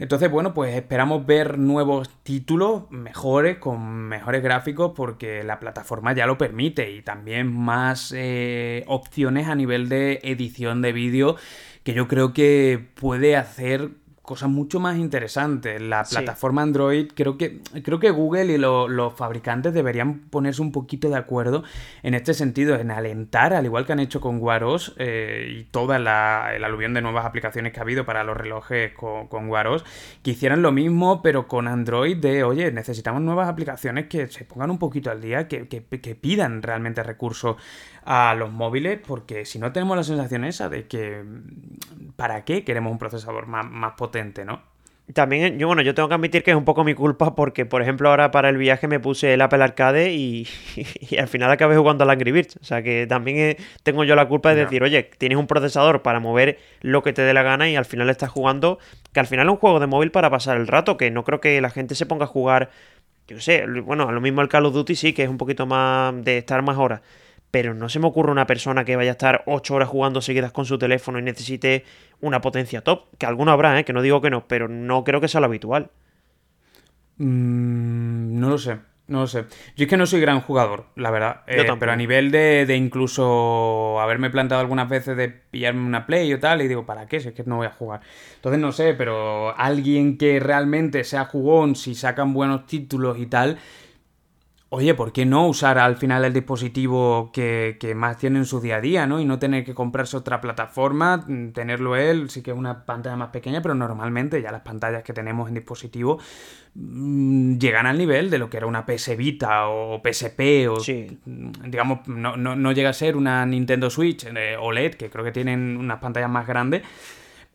Entonces, 0.00 0.28
bueno, 0.28 0.54
pues 0.54 0.74
esperamos 0.74 1.24
ver 1.24 1.56
nuevos 1.56 2.10
títulos 2.24 2.90
mejores, 2.90 3.58
con 3.58 3.80
mejores 4.08 4.42
gráficos, 4.42 4.90
porque 4.96 5.44
la 5.44 5.60
plataforma 5.60 6.12
ya 6.12 6.26
lo 6.26 6.36
permite 6.36 6.90
y 6.90 7.00
también 7.00 7.46
más 7.46 8.12
eh, 8.12 8.82
opciones 8.88 9.46
a 9.46 9.54
nivel 9.54 9.88
de 9.88 10.18
edición 10.24 10.82
de 10.82 10.92
vídeo 10.92 11.36
que 11.84 11.94
yo 11.94 12.08
creo 12.08 12.32
que 12.32 12.88
puede 12.96 13.36
hacer 13.36 13.90
cosas 14.26 14.50
mucho 14.50 14.80
más 14.80 14.98
interesantes. 14.98 15.80
La 15.80 16.04
plataforma 16.04 16.60
Android, 16.60 17.08
creo 17.14 17.38
que, 17.38 17.60
creo 17.82 17.98
que 17.98 18.10
Google 18.10 18.52
y 18.52 18.58
los 18.58 19.14
fabricantes 19.14 19.72
deberían 19.72 20.18
ponerse 20.28 20.60
un 20.60 20.72
poquito 20.72 21.08
de 21.08 21.16
acuerdo 21.16 21.62
en 22.02 22.12
este 22.14 22.34
sentido, 22.34 22.74
en 22.74 22.90
alentar, 22.90 23.54
al 23.54 23.64
igual 23.64 23.86
que 23.86 23.92
han 23.92 24.00
hecho 24.00 24.20
con 24.20 24.38
Guaros 24.38 24.94
eh, 24.98 25.56
y 25.58 25.64
toda 25.64 25.98
la, 25.98 26.50
el 26.54 26.64
aluvión 26.64 26.92
de 26.92 27.00
nuevas 27.00 27.24
aplicaciones 27.24 27.72
que 27.72 27.78
ha 27.78 27.82
habido 27.82 28.04
para 28.04 28.24
los 28.24 28.36
relojes 28.36 28.92
con, 28.92 29.28
con 29.28 29.48
Guaros, 29.48 29.84
que 30.22 30.32
hicieran 30.32 30.60
lo 30.60 30.72
mismo, 30.72 31.22
pero 31.22 31.46
con 31.46 31.68
Android 31.68 32.16
de, 32.16 32.42
oye, 32.44 32.72
necesitamos 32.72 33.22
nuevas 33.22 33.48
aplicaciones 33.48 34.08
que 34.08 34.26
se 34.26 34.44
pongan 34.44 34.70
un 34.70 34.78
poquito 34.78 35.10
al 35.10 35.20
día, 35.20 35.46
que, 35.48 35.68
que, 35.68 35.84
que 35.84 36.14
pidan 36.16 36.62
realmente 36.62 37.02
recursos 37.02 37.56
a 38.04 38.34
los 38.34 38.52
móviles, 38.52 39.00
porque 39.04 39.44
si 39.44 39.58
no 39.58 39.72
tenemos 39.72 39.96
la 39.96 40.04
sensación 40.04 40.44
esa 40.44 40.68
de 40.68 40.86
que, 40.86 41.24
¿para 42.16 42.44
qué 42.44 42.64
queremos 42.64 42.92
un 42.92 42.98
procesador 42.98 43.46
más, 43.46 43.64
más 43.70 43.92
potente? 43.92 44.44
¿no? 44.44 44.60
También, 45.14 45.56
yo, 45.56 45.68
bueno, 45.68 45.82
yo 45.82 45.94
tengo 45.94 46.08
que 46.08 46.16
admitir 46.16 46.42
que 46.42 46.50
es 46.50 46.56
un 46.56 46.64
poco 46.64 46.82
mi 46.82 46.94
culpa 46.94 47.36
porque, 47.36 47.64
por 47.64 47.80
ejemplo, 47.80 48.10
ahora 48.10 48.32
para 48.32 48.48
el 48.48 48.56
viaje 48.56 48.88
me 48.88 48.98
puse 48.98 49.34
el 49.34 49.40
Apple 49.40 49.62
Arcade 49.62 50.12
y, 50.12 50.48
al 51.18 51.28
final 51.28 51.48
acabé 51.52 51.76
jugando 51.76 52.02
al 52.02 52.10
Angry 52.10 52.32
Birds. 52.32 52.56
O 52.60 52.64
sea 52.64 52.82
que 52.82 53.06
también 53.06 53.56
tengo 53.84 54.02
yo 54.02 54.16
la 54.16 54.26
culpa 54.26 54.52
de 54.52 54.64
decir, 54.64 54.82
oye, 54.82 55.08
tienes 55.16 55.38
un 55.38 55.46
procesador 55.46 56.02
para 56.02 56.18
mover 56.18 56.58
lo 56.80 57.04
que 57.04 57.12
te 57.12 57.22
dé 57.22 57.32
la 57.34 57.44
gana 57.44 57.70
y 57.70 57.76
al 57.76 57.84
final 57.84 58.10
estás 58.10 58.30
jugando, 58.30 58.80
que 59.12 59.20
al 59.20 59.28
final 59.28 59.46
es 59.46 59.52
un 59.52 59.58
juego 59.58 59.78
de 59.78 59.86
móvil 59.86 60.10
para 60.10 60.28
pasar 60.28 60.56
el 60.56 60.66
rato, 60.66 60.96
que 60.96 61.12
no 61.12 61.22
creo 61.22 61.40
que 61.40 61.60
la 61.60 61.70
gente 61.70 61.94
se 61.94 62.06
ponga 62.06 62.24
a 62.24 62.28
jugar, 62.28 62.70
yo 63.28 63.40
sé, 63.40 63.64
bueno, 63.84 64.08
a 64.08 64.12
lo 64.12 64.20
mismo 64.20 64.42
el 64.42 64.48
Call 64.48 64.66
of 64.66 64.74
Duty 64.74 64.96
sí, 64.96 65.12
que 65.12 65.22
es 65.22 65.28
un 65.28 65.38
poquito 65.38 65.66
más 65.66 66.14
de 66.24 66.38
estar 66.38 66.62
más 66.62 66.78
horas 66.78 67.00
pero 67.56 67.72
no 67.72 67.88
se 67.88 67.98
me 67.98 68.06
ocurre 68.06 68.32
una 68.32 68.46
persona 68.46 68.84
que 68.84 68.96
vaya 68.96 69.12
a 69.12 69.12
estar 69.12 69.42
8 69.46 69.74
horas 69.74 69.88
jugando 69.88 70.20
seguidas 70.20 70.52
con 70.52 70.66
su 70.66 70.76
teléfono 70.76 71.18
y 71.18 71.22
necesite 71.22 71.86
una 72.20 72.42
potencia 72.42 72.82
top. 72.82 73.06
Que 73.16 73.24
alguno 73.24 73.50
habrá, 73.50 73.80
¿eh? 73.80 73.84
que 73.86 73.94
no 73.94 74.02
digo 74.02 74.20
que 74.20 74.28
no, 74.28 74.46
pero 74.46 74.68
no 74.68 75.04
creo 75.04 75.22
que 75.22 75.28
sea 75.28 75.40
lo 75.40 75.46
habitual. 75.46 75.88
Mm, 77.16 78.38
no 78.38 78.50
lo 78.50 78.58
sé. 78.58 78.76
No 79.06 79.20
lo 79.20 79.26
sé. 79.26 79.46
Yo 79.74 79.84
es 79.84 79.88
que 79.88 79.96
no 79.96 80.04
soy 80.04 80.20
gran 80.20 80.42
jugador, 80.42 80.84
la 80.96 81.10
verdad. 81.10 81.44
Eh, 81.46 81.64
pero 81.80 81.92
a 81.92 81.96
nivel 81.96 82.30
de, 82.30 82.66
de, 82.66 82.76
incluso 82.76 83.98
haberme 84.02 84.28
plantado 84.28 84.60
algunas 84.60 84.90
veces 84.90 85.16
de 85.16 85.30
pillarme 85.30 85.86
una 85.86 86.04
Play 86.04 86.34
o 86.34 86.38
tal, 86.38 86.60
y 86.60 86.68
digo, 86.68 86.84
¿para 86.84 87.06
qué? 87.06 87.20
Si 87.20 87.28
es 87.28 87.34
que 87.34 87.44
no 87.44 87.56
voy 87.56 87.68
a 87.68 87.70
jugar. 87.70 88.02
Entonces 88.34 88.60
no 88.60 88.70
sé, 88.70 88.92
pero 88.92 89.56
alguien 89.56 90.18
que 90.18 90.40
realmente 90.40 91.04
sea 91.04 91.24
jugón, 91.24 91.74
si 91.74 91.94
sacan 91.94 92.34
buenos 92.34 92.66
títulos 92.66 93.16
y 93.18 93.24
tal, 93.24 93.56
Oye, 94.78 94.92
¿por 94.92 95.10
qué 95.10 95.24
no 95.24 95.48
usar 95.48 95.78
al 95.78 95.96
final 95.96 96.22
el 96.26 96.34
dispositivo 96.34 97.30
que, 97.32 97.94
más 97.96 98.18
tiene 98.18 98.40
en 98.40 98.44
su 98.44 98.60
día 98.60 98.76
a 98.76 98.80
día, 98.82 99.06
¿no? 99.06 99.18
Y 99.18 99.24
no 99.24 99.38
tener 99.38 99.64
que 99.64 99.72
comprarse 99.72 100.18
otra 100.18 100.38
plataforma, 100.42 101.24
mm, 101.26 101.52
tenerlo 101.52 101.96
él, 101.96 102.28
sí 102.28 102.42
que 102.42 102.50
es 102.50 102.56
una 102.58 102.84
pantalla 102.84 103.16
más 103.16 103.30
pequeña, 103.30 103.62
pero 103.62 103.74
normalmente 103.74 104.42
ya 104.42 104.52
las 104.52 104.60
pantallas 104.60 105.02
que 105.02 105.14
tenemos 105.14 105.48
en 105.48 105.54
dispositivo 105.54 106.18
mm, 106.74 107.56
llegan 107.56 107.86
al 107.86 107.96
nivel 107.96 108.28
de 108.28 108.36
lo 108.36 108.50
que 108.50 108.58
era 108.58 108.66
una 108.66 108.84
PS 108.84 109.16
Vita 109.16 109.66
o 109.68 110.02
PSP 110.02 110.68
o 110.68 110.76
mm, 110.76 111.70
digamos, 111.70 112.06
no, 112.06 112.36
no, 112.36 112.72
llega 112.72 112.90
a 112.90 112.92
ser 112.92 113.16
una 113.16 113.46
Nintendo 113.46 113.88
Switch 113.88 114.26
eh, 114.26 114.58
OLED, 114.60 114.96
que 114.96 115.08
creo 115.08 115.24
que 115.24 115.32
tienen 115.32 115.78
unas 115.78 116.00
pantallas 116.00 116.28
más 116.28 116.46
grandes 116.46 116.82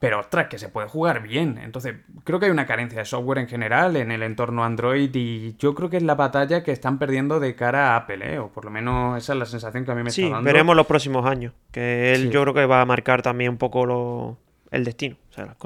pero 0.01 0.19
ostras, 0.19 0.47
que 0.47 0.57
se 0.57 0.67
puede 0.67 0.87
jugar 0.87 1.21
bien. 1.21 1.59
Entonces, 1.63 1.93
creo 2.23 2.39
que 2.39 2.47
hay 2.47 2.51
una 2.51 2.65
carencia 2.65 2.97
de 2.97 3.05
software 3.05 3.37
en 3.37 3.47
general 3.47 3.95
en 3.95 4.09
el 4.09 4.23
entorno 4.23 4.63
Android 4.63 5.11
y 5.13 5.55
yo 5.59 5.75
creo 5.75 5.91
que 5.91 5.97
es 5.97 6.03
la 6.03 6.15
batalla 6.15 6.63
que 6.63 6.71
están 6.71 6.97
perdiendo 6.97 7.39
de 7.39 7.53
cara 7.53 7.93
a 7.93 7.97
Apple, 7.97 8.33
¿eh? 8.33 8.39
o 8.39 8.47
por 8.47 8.65
lo 8.65 8.71
menos 8.71 9.19
esa 9.19 9.33
es 9.33 9.39
la 9.39 9.45
sensación 9.45 9.85
que 9.85 9.91
a 9.91 9.93
mí 9.93 10.01
me 10.01 10.09
está 10.09 10.23
dando. 10.23 10.39
Sí, 10.39 10.43
veremos 10.43 10.75
los 10.75 10.87
próximos 10.87 11.27
años, 11.27 11.53
que 11.71 12.13
él 12.13 12.31
yo 12.31 12.41
creo 12.41 12.55
que 12.55 12.65
va 12.65 12.81
a 12.81 12.85
marcar 12.85 13.21
también 13.21 13.51
un 13.51 13.57
poco 13.59 13.85
lo, 13.85 14.37
el 14.71 14.85
destino. 14.85 15.17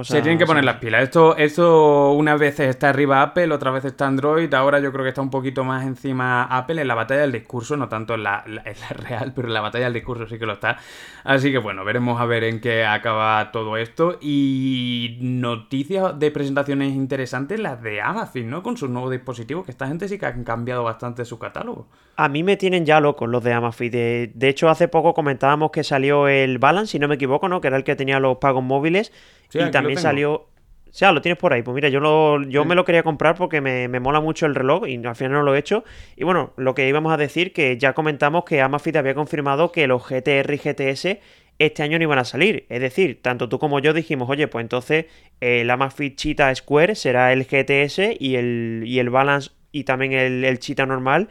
Se 0.04 0.22
tienen 0.22 0.38
que 0.38 0.46
poner 0.46 0.64
las 0.64 0.78
pilas. 0.78 1.02
Esto, 1.02 1.36
esto 1.38 2.12
unas 2.12 2.40
veces 2.40 2.70
está 2.70 2.90
arriba 2.90 3.24
Apple, 3.24 3.52
otras 3.52 3.74
veces 3.74 3.94
está 3.94 4.06
Android. 4.06 4.54
Ahora 4.54 4.80
yo 4.80 4.92
creo 4.92 5.04
que 5.04 5.10
está 5.10 5.22
un 5.22 5.32
poquito 5.32 5.64
más 5.64 5.88
encima 5.88 6.44
Apple 6.44 6.80
en 6.80 6.88
la 6.88 6.94
batalla 6.94 7.22
del 7.22 7.32
discurso, 7.32 7.76
no 7.76 7.90
tanto 7.90 8.14
en 8.14 8.24
la, 8.24 8.44
real, 8.92 9.34
pero 9.36 9.48
en 9.48 9.56
la 9.56 9.62
batalla 9.62 9.86
del 9.86 9.94
discurso 9.94 10.28
sí 10.28 10.38
que 10.38 10.46
lo 10.46 10.54
está. 10.54 10.78
Así 11.24 11.52
que 11.52 11.58
bueno, 11.58 11.84
veremos 11.84 12.22
a 12.22 12.26
ver 12.26 12.44
en 12.44 12.62
qué 12.62 12.86
acaba 12.86 13.52
todo 13.52 13.76
esto. 13.78 14.20
Y 14.22 15.18
noticias 15.22 16.20
de 16.20 16.30
presentaciones 16.30 16.94
interesantes, 16.94 17.60
las 17.60 17.82
de 17.82 18.02
Amazon, 18.02 18.48
¿no? 18.52 18.62
Con 18.62 18.78
sus 18.78 18.92
nuevos 18.92 19.10
dispositivos, 19.10 19.66
que 19.66 19.72
esta 19.72 19.88
gente 19.88 20.08
sí 20.08 20.20
que 20.20 20.28
han 20.28 20.44
cambiado 20.44 20.84
bastante 20.84 21.26
su 21.26 21.40
catálogo. 21.40 21.88
A 22.18 22.30
mí 22.30 22.44
me 22.44 22.56
tienen 22.56 22.86
ya 22.86 23.00
locos 23.00 23.28
los 23.28 23.44
de 23.44 23.54
Amazon. 23.54 23.90
De, 23.90 24.32
de 24.34 24.48
hecho, 24.48 24.70
hace 24.70 24.88
poco 24.88 25.16
comentábamos 25.16 25.72
que 25.72 25.84
salió 25.84 26.28
el 26.28 26.60
Balance, 26.60 26.92
si 26.92 27.00
no 27.00 27.08
me 27.08 27.16
equivoco, 27.16 27.50
¿no? 27.50 27.62
Que 27.62 27.68
era 27.68 27.78
el 27.78 27.84
que 27.84 27.96
tenía 27.96 28.20
los 28.20 28.38
pagos 28.38 28.64
móviles 28.64 29.12
y 29.56 29.72
también 29.72 29.98
salió. 29.98 30.34
O 30.34 30.98
sea, 30.98 31.12
lo 31.12 31.22
tienes 31.22 31.38
por 31.38 31.52
ahí. 31.52 31.62
Pues 31.62 31.76
mira, 31.76 31.90
yo, 31.90 32.00
lo, 32.00 32.42
yo 32.44 32.64
me 32.64 32.74
lo 32.74 32.86
quería 32.86 33.04
comprar 33.04 33.36
porque 33.36 33.60
me, 33.60 33.90
me, 33.90 34.00
mola 34.00 34.22
mucho 34.22 34.46
el 34.46 34.56
reloj 34.56 34.88
y 34.88 35.06
al 35.06 35.16
final 35.16 35.34
no 35.34 35.44
lo 35.44 35.54
he 35.54 35.60
hecho. 35.60 35.84
Y 36.16 36.24
bueno, 36.24 36.54
lo 36.56 36.74
que 36.74 36.88
íbamos 36.88 37.12
a 37.12 37.18
decir, 37.18 37.52
que 37.52 37.78
ya 37.78 37.94
comentamos 37.94 38.46
que 38.46 38.62
Amazfit 38.62 38.96
había 38.96 39.14
confirmado 39.14 39.74
que 39.74 39.88
los 39.88 40.08
GTR 40.08 40.54
y 40.54 40.58
GTS 40.58 41.18
este 41.60 41.84
año 41.84 41.98
no 41.98 42.04
iban 42.04 42.20
a 42.20 42.26
salir. 42.26 42.66
Es 42.70 42.82
decir, 42.82 43.22
tanto 43.22 43.50
tú 43.50 43.60
como 43.60 43.80
yo 43.80 43.94
dijimos, 43.94 44.30
oye, 44.30 44.48
pues 44.48 44.64
entonces 44.64 45.06
el 45.40 45.70
Amazfit 45.70 46.16
Cheetah 46.16 46.54
Square 46.56 46.96
será 46.96 47.34
el 47.34 47.46
GTS 47.46 48.18
y 48.20 48.36
el, 48.36 48.84
y 48.86 49.00
el 49.00 49.10
Balance 49.10 49.52
y 49.72 49.84
también 49.84 50.14
el, 50.14 50.44
el 50.44 50.60
Cheetah 50.60 50.86
normal, 50.86 51.30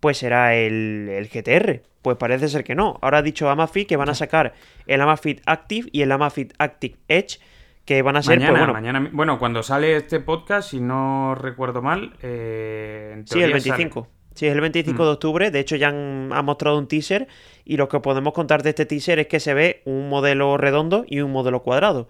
pues 0.00 0.18
será 0.18 0.54
el, 0.56 1.08
el 1.08 1.28
GTR. 1.28 1.82
Pues 2.02 2.16
parece 2.16 2.48
ser 2.48 2.64
que 2.64 2.74
no. 2.74 2.98
Ahora 3.00 3.18
ha 3.18 3.22
dicho 3.22 3.48
Amazfit 3.48 3.88
que 3.88 3.96
van 3.96 4.10
a 4.10 4.14
sacar 4.14 4.54
el 4.86 5.00
Amazfit 5.00 5.40
Active 5.46 5.88
y 5.92 6.02
el 6.02 6.12
Amazfit 6.12 6.52
Active 6.58 6.96
Edge, 7.08 7.38
que 7.84 8.02
van 8.02 8.16
a 8.16 8.22
ser... 8.22 8.38
Mañana, 8.38 8.50
pues, 8.50 8.60
bueno, 8.60 8.72
mañana, 8.72 9.10
bueno, 9.12 9.38
cuando 9.38 9.62
sale 9.62 9.96
este 9.96 10.20
podcast, 10.20 10.70
si 10.70 10.80
no 10.80 11.34
recuerdo 11.34 11.82
mal... 11.82 12.14
Eh, 12.22 13.22
sí, 13.26 13.42
el 13.42 13.52
25. 13.52 14.00
Sale. 14.00 14.14
Sí, 14.34 14.46
es 14.46 14.54
el 14.54 14.60
25 14.60 15.00
mm. 15.00 15.06
de 15.06 15.12
octubre. 15.12 15.50
De 15.50 15.60
hecho, 15.60 15.76
ya 15.76 15.88
han, 15.88 16.30
han, 16.32 16.44
mostrado 16.44 16.78
un 16.78 16.88
teaser. 16.88 17.28
Y 17.64 17.76
lo 17.76 17.88
que 17.88 18.00
podemos 18.00 18.32
contar 18.32 18.62
de 18.62 18.70
este 18.70 18.84
teaser 18.86 19.18
es 19.20 19.26
que 19.28 19.38
se 19.38 19.54
ve 19.54 19.82
un 19.84 20.08
modelo 20.08 20.56
redondo 20.56 21.04
y 21.06 21.20
un 21.20 21.30
modelo 21.30 21.62
cuadrado. 21.62 22.08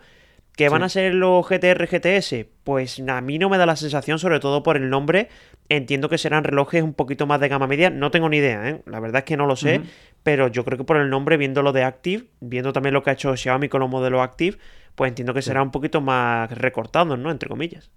¿Qué 0.57 0.67
sí. 0.67 0.71
van 0.71 0.85
a 0.85 0.89
ser 0.89 1.15
los 1.15 1.47
GTR 1.49 1.87
GTS? 1.87 2.47
Pues 2.63 3.03
a 3.07 3.21
mí 3.21 3.39
no 3.39 3.49
me 3.49 3.59
da 3.59 3.67
la 3.67 3.77
sensación, 3.77 4.19
sobre 4.19 4.39
todo 4.39 4.63
por 4.63 4.77
el 4.77 4.89
nombre. 4.89 5.29
Entiendo 5.69 6.09
que 6.09 6.17
serán 6.17 6.45
relojes 6.45 6.83
un 6.83 6.95
poquito 6.95 7.27
más 7.27 7.41
de 7.41 7.49
gama 7.49 7.67
media. 7.67 7.91
No 7.91 8.11
tengo 8.11 8.29
ni 8.29 8.37
idea, 8.37 8.69
¿eh? 8.69 8.83
La 8.87 9.01
verdad 9.01 9.21
es 9.21 9.25
que 9.25 9.37
no 9.37 9.47
lo 9.47 9.57
sé. 9.57 9.81
Pero 10.23 10.49
yo 10.49 10.65
creo 10.65 10.79
que 10.79 10.85
por 10.85 10.97
el 10.97 11.11
nombre, 11.11 11.37
viendo 11.37 11.63
lo 11.63 11.73
de 11.73 11.83
Active, 11.83 12.27
viendo 12.41 12.73
también 12.73 12.95
lo 12.95 13.03
que 13.03 13.11
ha 13.11 13.15
hecho 13.15 13.37
Xiaomi 13.37 13.69
con 13.69 13.81
los 13.81 13.91
modelos 13.91 14.23
Active, 14.23 14.57
pues 14.95 15.09
entiendo 15.09 15.35
que 15.35 15.43
será 15.43 15.63
un 15.63 15.71
poquito 15.71 16.01
más 16.01 16.51
recortado, 16.51 17.17
¿no? 17.17 17.31
Entre 17.31 17.49
comillas. 17.49 17.91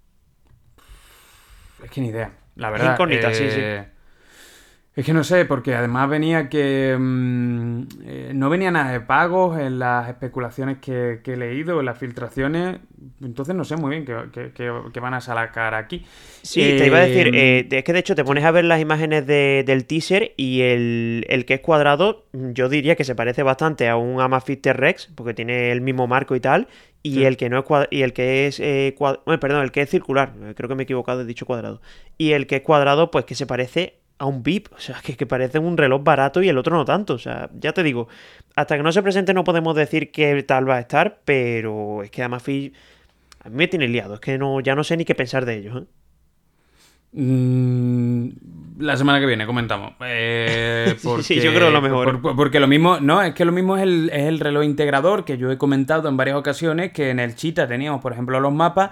Es 1.82 1.90
que 1.90 2.00
ni 2.00 2.08
idea. 2.08 2.32
La 2.56 2.70
verdad. 2.70 2.88
Es 2.88 2.92
incógnita, 2.94 3.30
eh... 3.30 3.34
sí, 3.34 3.50
sí. 3.50 3.97
Es 4.98 5.06
que 5.06 5.12
no 5.12 5.22
sé, 5.22 5.44
porque 5.44 5.76
además 5.76 6.10
venía 6.10 6.48
que 6.48 6.96
mmm, 6.98 7.82
eh, 8.02 8.32
no 8.34 8.50
venía 8.50 8.72
nada 8.72 8.90
de 8.90 8.98
pagos 8.98 9.56
en 9.56 9.78
las 9.78 10.08
especulaciones 10.08 10.78
que, 10.78 11.20
que, 11.22 11.34
he 11.34 11.36
leído, 11.36 11.78
en 11.78 11.86
las 11.86 11.96
filtraciones. 11.98 12.80
Entonces 13.22 13.54
no 13.54 13.62
sé 13.62 13.76
muy 13.76 13.90
bien 13.90 14.04
qué, 14.04 14.50
qué, 14.52 14.72
qué 14.92 15.00
van 15.00 15.14
a 15.14 15.20
sacar 15.20 15.74
aquí. 15.74 16.04
Sí, 16.42 16.62
eh, 16.62 16.78
te 16.78 16.86
iba 16.86 16.98
a 16.98 17.02
decir, 17.02 17.30
eh, 17.32 17.68
es 17.70 17.84
que 17.84 17.92
de 17.92 17.98
hecho 18.00 18.16
te 18.16 18.24
pones 18.24 18.44
a 18.44 18.50
ver 18.50 18.64
las 18.64 18.80
imágenes 18.80 19.24
de, 19.24 19.62
del 19.64 19.84
teaser 19.84 20.32
y 20.36 20.62
el, 20.62 21.24
el, 21.28 21.44
que 21.44 21.54
es 21.54 21.60
cuadrado, 21.60 22.26
yo 22.32 22.68
diría 22.68 22.96
que 22.96 23.04
se 23.04 23.14
parece 23.14 23.44
bastante 23.44 23.88
a 23.88 23.94
un 23.94 24.20
Amazfit 24.20 24.62
T-Rex, 24.62 25.12
porque 25.14 25.32
tiene 25.32 25.70
el 25.70 25.80
mismo 25.80 26.08
marco 26.08 26.34
y 26.34 26.40
tal. 26.40 26.66
Y 27.04 27.14
sí. 27.14 27.24
el 27.24 27.36
que 27.36 27.48
no 27.48 27.60
es 27.60 27.64
y 27.92 28.02
el 28.02 28.12
que 28.12 28.48
es 28.48 28.58
eh, 28.58 28.96
bueno, 28.98 29.38
perdón, 29.38 29.62
el 29.62 29.70
que 29.70 29.82
es 29.82 29.90
circular, 29.90 30.32
creo 30.56 30.68
que 30.68 30.74
me 30.74 30.82
he 30.82 30.84
equivocado, 30.84 31.20
he 31.20 31.24
dicho 31.24 31.46
cuadrado. 31.46 31.80
Y 32.16 32.32
el 32.32 32.48
que 32.48 32.56
es 32.56 32.62
cuadrado, 32.62 33.12
pues 33.12 33.24
que 33.26 33.36
se 33.36 33.46
parece 33.46 34.00
a 34.18 34.26
un 34.26 34.42
VIP. 34.42 34.72
O 34.72 34.80
sea, 34.80 34.96
que, 35.02 35.16
que, 35.16 35.26
parece 35.26 35.58
un 35.58 35.76
reloj 35.76 36.02
barato 36.02 36.42
y 36.42 36.48
el 36.48 36.58
otro 36.58 36.76
no 36.76 36.84
tanto. 36.84 37.14
O 37.14 37.18
sea, 37.18 37.48
ya 37.54 37.72
te 37.72 37.82
digo, 37.82 38.08
hasta 38.56 38.76
que 38.76 38.82
no 38.82 38.92
se 38.92 39.02
presente 39.02 39.34
no 39.34 39.44
podemos 39.44 39.74
decir 39.74 40.10
qué 40.10 40.42
tal 40.42 40.68
va 40.68 40.76
a 40.76 40.80
estar, 40.80 41.20
pero 41.24 42.02
es 42.02 42.10
que 42.10 42.22
además 42.22 42.44
a 42.46 42.50
mí 42.50 42.72
me 43.50 43.68
tiene 43.68 43.88
liado. 43.88 44.14
Es 44.14 44.20
que 44.20 44.38
no, 44.38 44.60
ya 44.60 44.74
no 44.74 44.84
sé 44.84 44.96
ni 44.96 45.04
qué 45.04 45.14
pensar 45.14 45.44
de 45.46 45.56
ellos. 45.56 45.82
¿eh? 45.82 45.86
Mm, 47.12 48.28
la 48.80 48.96
semana 48.96 49.20
que 49.20 49.26
viene 49.26 49.46
comentamos. 49.46 49.92
Eh, 50.04 50.96
porque, 51.02 51.22
sí, 51.22 51.40
yo 51.40 51.54
creo 51.54 51.70
lo 51.70 51.80
mejor. 51.80 52.20
Por, 52.20 52.36
porque 52.36 52.60
lo 52.60 52.66
mismo, 52.66 53.00
no, 53.00 53.22
es 53.22 53.34
que 53.34 53.44
lo 53.44 53.52
mismo 53.52 53.76
es 53.76 53.84
el, 53.84 54.10
es 54.12 54.26
el 54.26 54.40
reloj 54.40 54.64
integrador 54.64 55.24
que 55.24 55.38
yo 55.38 55.50
he 55.50 55.56
comentado 55.56 56.08
en 56.08 56.16
varias 56.16 56.36
ocasiones, 56.36 56.92
que 56.92 57.10
en 57.10 57.20
el 57.20 57.34
Cheetah 57.34 57.66
teníamos, 57.66 58.02
por 58.02 58.12
ejemplo, 58.12 58.40
los 58.40 58.52
mapas 58.52 58.90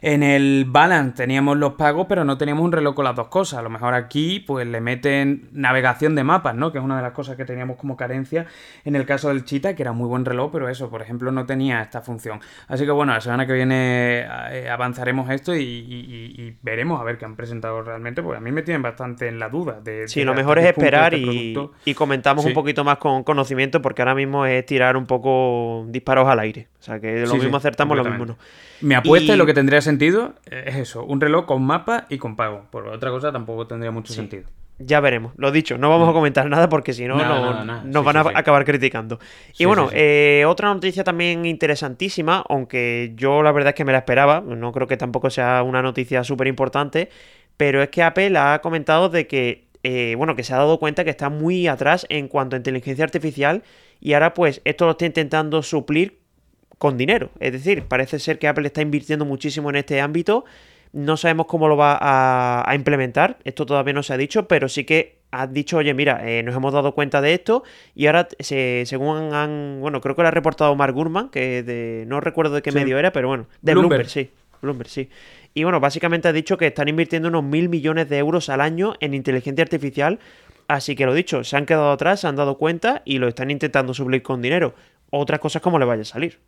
en 0.00 0.22
el 0.22 0.64
Balance 0.66 1.16
teníamos 1.16 1.56
los 1.56 1.74
pagos, 1.74 2.06
pero 2.08 2.24
no 2.24 2.38
teníamos 2.38 2.64
un 2.64 2.72
reloj 2.72 2.94
con 2.94 3.04
las 3.04 3.16
dos 3.16 3.28
cosas. 3.28 3.58
A 3.58 3.62
lo 3.62 3.70
mejor 3.70 3.94
aquí, 3.94 4.40
pues 4.40 4.66
le 4.66 4.80
meten 4.80 5.48
navegación 5.52 6.14
de 6.14 6.24
mapas, 6.24 6.54
¿no? 6.54 6.72
Que 6.72 6.78
es 6.78 6.84
una 6.84 6.96
de 6.96 7.02
las 7.02 7.12
cosas 7.12 7.36
que 7.36 7.44
teníamos 7.44 7.76
como 7.76 7.96
carencia 7.96 8.46
en 8.84 8.96
el 8.96 9.06
caso 9.06 9.28
del 9.28 9.44
Cheetah, 9.44 9.74
que 9.74 9.82
era 9.82 9.92
muy 9.92 10.08
buen 10.08 10.24
reloj, 10.24 10.50
pero 10.52 10.68
eso, 10.68 10.90
por 10.90 11.02
ejemplo, 11.02 11.32
no 11.32 11.46
tenía 11.46 11.82
esta 11.82 12.00
función. 12.00 12.40
Así 12.68 12.84
que 12.84 12.90
bueno, 12.90 13.12
la 13.12 13.20
semana 13.20 13.46
que 13.46 13.52
viene 13.52 14.26
eh, 14.50 14.68
avanzaremos 14.70 15.30
esto 15.30 15.54
y, 15.54 15.62
y, 15.62 16.34
y, 16.36 16.56
veremos 16.62 17.00
a 17.00 17.04
ver 17.04 17.18
qué 17.18 17.24
han 17.24 17.36
presentado 17.36 17.82
realmente, 17.82 18.22
porque 18.22 18.38
a 18.38 18.40
mí 18.40 18.52
me 18.52 18.62
tienen 18.62 18.82
bastante 18.82 19.28
en 19.28 19.38
la 19.38 19.48
duda. 19.48 19.80
De, 19.80 20.08
sí, 20.08 20.20
de 20.20 20.26
lo 20.26 20.34
mejor 20.34 20.58
es 20.58 20.66
esperar 20.66 21.14
y, 21.14 21.56
y, 21.84 21.94
comentamos 21.94 22.44
sí. 22.44 22.48
un 22.48 22.54
poquito 22.54 22.84
más 22.84 22.98
con 22.98 23.24
conocimiento, 23.24 23.82
porque 23.82 24.02
ahora 24.02 24.14
mismo 24.14 24.46
es 24.46 24.64
tirar 24.66 24.96
un 24.96 25.06
poco 25.06 25.86
disparos 25.88 26.28
al 26.28 26.38
aire. 26.40 26.68
O 26.78 26.82
sea, 26.82 27.00
que 27.00 27.20
lo 27.20 27.28
sí, 27.28 27.38
mismo 27.38 27.56
acertamos, 27.56 27.96
lo 27.96 28.04
mismo 28.04 28.26
no. 28.26 28.36
Mi 28.80 28.94
apuesta 28.94 29.34
y... 29.34 29.36
lo 29.36 29.46
que 29.46 29.54
tendría 29.54 29.80
sentido 29.80 30.34
es 30.50 30.76
eso, 30.76 31.04
un 31.04 31.20
reloj 31.20 31.46
con 31.46 31.62
mapa 31.62 32.06
y 32.08 32.18
con 32.18 32.36
pago. 32.36 32.66
Por 32.70 32.88
otra 32.88 33.10
cosa 33.10 33.32
tampoco 33.32 33.66
tendría 33.66 33.90
mucho 33.90 34.12
sí. 34.12 34.16
sentido. 34.16 34.44
Ya 34.80 35.00
veremos, 35.00 35.32
lo 35.36 35.50
dicho, 35.50 35.76
no 35.76 35.90
vamos 35.90 36.08
a 36.08 36.12
comentar 36.12 36.48
nada 36.48 36.68
porque 36.68 36.92
si 36.92 37.04
no, 37.04 37.16
no, 37.16 37.24
no, 37.24 37.64
no 37.64 37.82
nos 37.82 38.02
sí, 38.02 38.06
van 38.06 38.16
a 38.16 38.38
acabar 38.38 38.64
criticando. 38.64 39.18
Y 39.58 39.64
bueno, 39.64 39.90
eh, 39.92 40.44
otra 40.46 40.72
noticia 40.72 41.02
también 41.02 41.46
interesantísima, 41.46 42.44
aunque 42.48 43.12
yo 43.16 43.42
la 43.42 43.50
verdad 43.50 43.70
es 43.70 43.74
que 43.74 43.84
me 43.84 43.90
la 43.90 43.98
esperaba, 43.98 44.40
no 44.40 44.70
creo 44.70 44.86
que 44.86 44.96
tampoco 44.96 45.30
sea 45.30 45.64
una 45.64 45.82
noticia 45.82 46.22
súper 46.22 46.46
importante, 46.46 47.08
pero 47.56 47.82
es 47.82 47.88
que 47.88 48.04
Apple 48.04 48.38
ha 48.38 48.60
comentado 48.60 49.08
de 49.08 49.26
que, 49.26 49.66
eh, 49.82 50.14
bueno, 50.16 50.36
que 50.36 50.44
se 50.44 50.54
ha 50.54 50.58
dado 50.58 50.78
cuenta 50.78 51.02
que 51.02 51.10
está 51.10 51.28
muy 51.28 51.66
atrás 51.66 52.06
en 52.08 52.28
cuanto 52.28 52.54
a 52.54 52.58
inteligencia 52.58 53.04
artificial 53.04 53.64
y 54.00 54.12
ahora 54.12 54.32
pues 54.32 54.60
esto 54.64 54.84
lo 54.84 54.92
está 54.92 55.06
intentando 55.06 55.60
suplir 55.64 56.20
con 56.78 56.96
dinero. 56.96 57.30
Es 57.40 57.52
decir, 57.52 57.84
parece 57.84 58.18
ser 58.18 58.38
que 58.38 58.48
Apple 58.48 58.66
está 58.66 58.82
invirtiendo 58.82 59.24
muchísimo 59.24 59.70
en 59.70 59.76
este 59.76 60.00
ámbito. 60.00 60.44
No 60.92 61.16
sabemos 61.16 61.46
cómo 61.46 61.68
lo 61.68 61.76
va 61.76 61.98
a, 62.00 62.68
a 62.68 62.74
implementar. 62.74 63.38
Esto 63.44 63.66
todavía 63.66 63.92
no 63.92 64.02
se 64.02 64.14
ha 64.14 64.16
dicho, 64.16 64.48
pero 64.48 64.68
sí 64.68 64.84
que 64.84 65.18
ha 65.30 65.46
dicho, 65.46 65.76
oye, 65.76 65.92
mira, 65.94 66.26
eh, 66.26 66.42
nos 66.42 66.56
hemos 66.56 66.72
dado 66.72 66.94
cuenta 66.94 67.20
de 67.20 67.34
esto 67.34 67.62
y 67.94 68.06
ahora, 68.06 68.28
se, 68.38 68.84
según 68.86 69.34
han, 69.34 69.78
bueno, 69.80 70.00
creo 70.00 70.16
que 70.16 70.22
lo 70.22 70.28
ha 70.28 70.30
reportado 70.30 70.74
Mark 70.74 70.94
Gurman, 70.94 71.28
que 71.28 71.62
de, 71.62 72.04
no 72.06 72.20
recuerdo 72.20 72.54
de 72.54 72.62
qué 72.62 72.72
sí. 72.72 72.78
medio 72.78 72.98
era, 72.98 73.12
pero 73.12 73.28
bueno, 73.28 73.46
de 73.60 73.72
Bloomberg. 73.72 74.06
Bloomberg, 74.06 74.08
sí. 74.08 74.30
Bloomberg, 74.62 74.88
sí. 74.88 75.10
Y 75.54 75.64
bueno, 75.64 75.80
básicamente 75.80 76.28
ha 76.28 76.32
dicho 76.32 76.56
que 76.56 76.68
están 76.68 76.88
invirtiendo 76.88 77.28
unos 77.28 77.44
mil 77.44 77.68
millones 77.68 78.08
de 78.08 78.18
euros 78.18 78.48
al 78.48 78.60
año 78.60 78.94
en 79.00 79.14
inteligencia 79.14 79.62
artificial. 79.62 80.18
Así 80.66 80.94
que 80.94 81.06
lo 81.06 81.14
dicho, 81.14 81.44
se 81.44 81.56
han 81.56 81.66
quedado 81.66 81.90
atrás, 81.90 82.20
se 82.20 82.26
han 82.26 82.36
dado 82.36 82.58
cuenta 82.58 83.02
y 83.04 83.18
lo 83.18 83.28
están 83.28 83.50
intentando 83.50 83.94
suplir 83.94 84.22
con 84.22 84.42
dinero. 84.42 84.74
Otras 85.10 85.40
cosas 85.40 85.62
como 85.62 85.78
le 85.78 85.86
vaya 85.86 86.02
a 86.02 86.04
salir. 86.04 86.38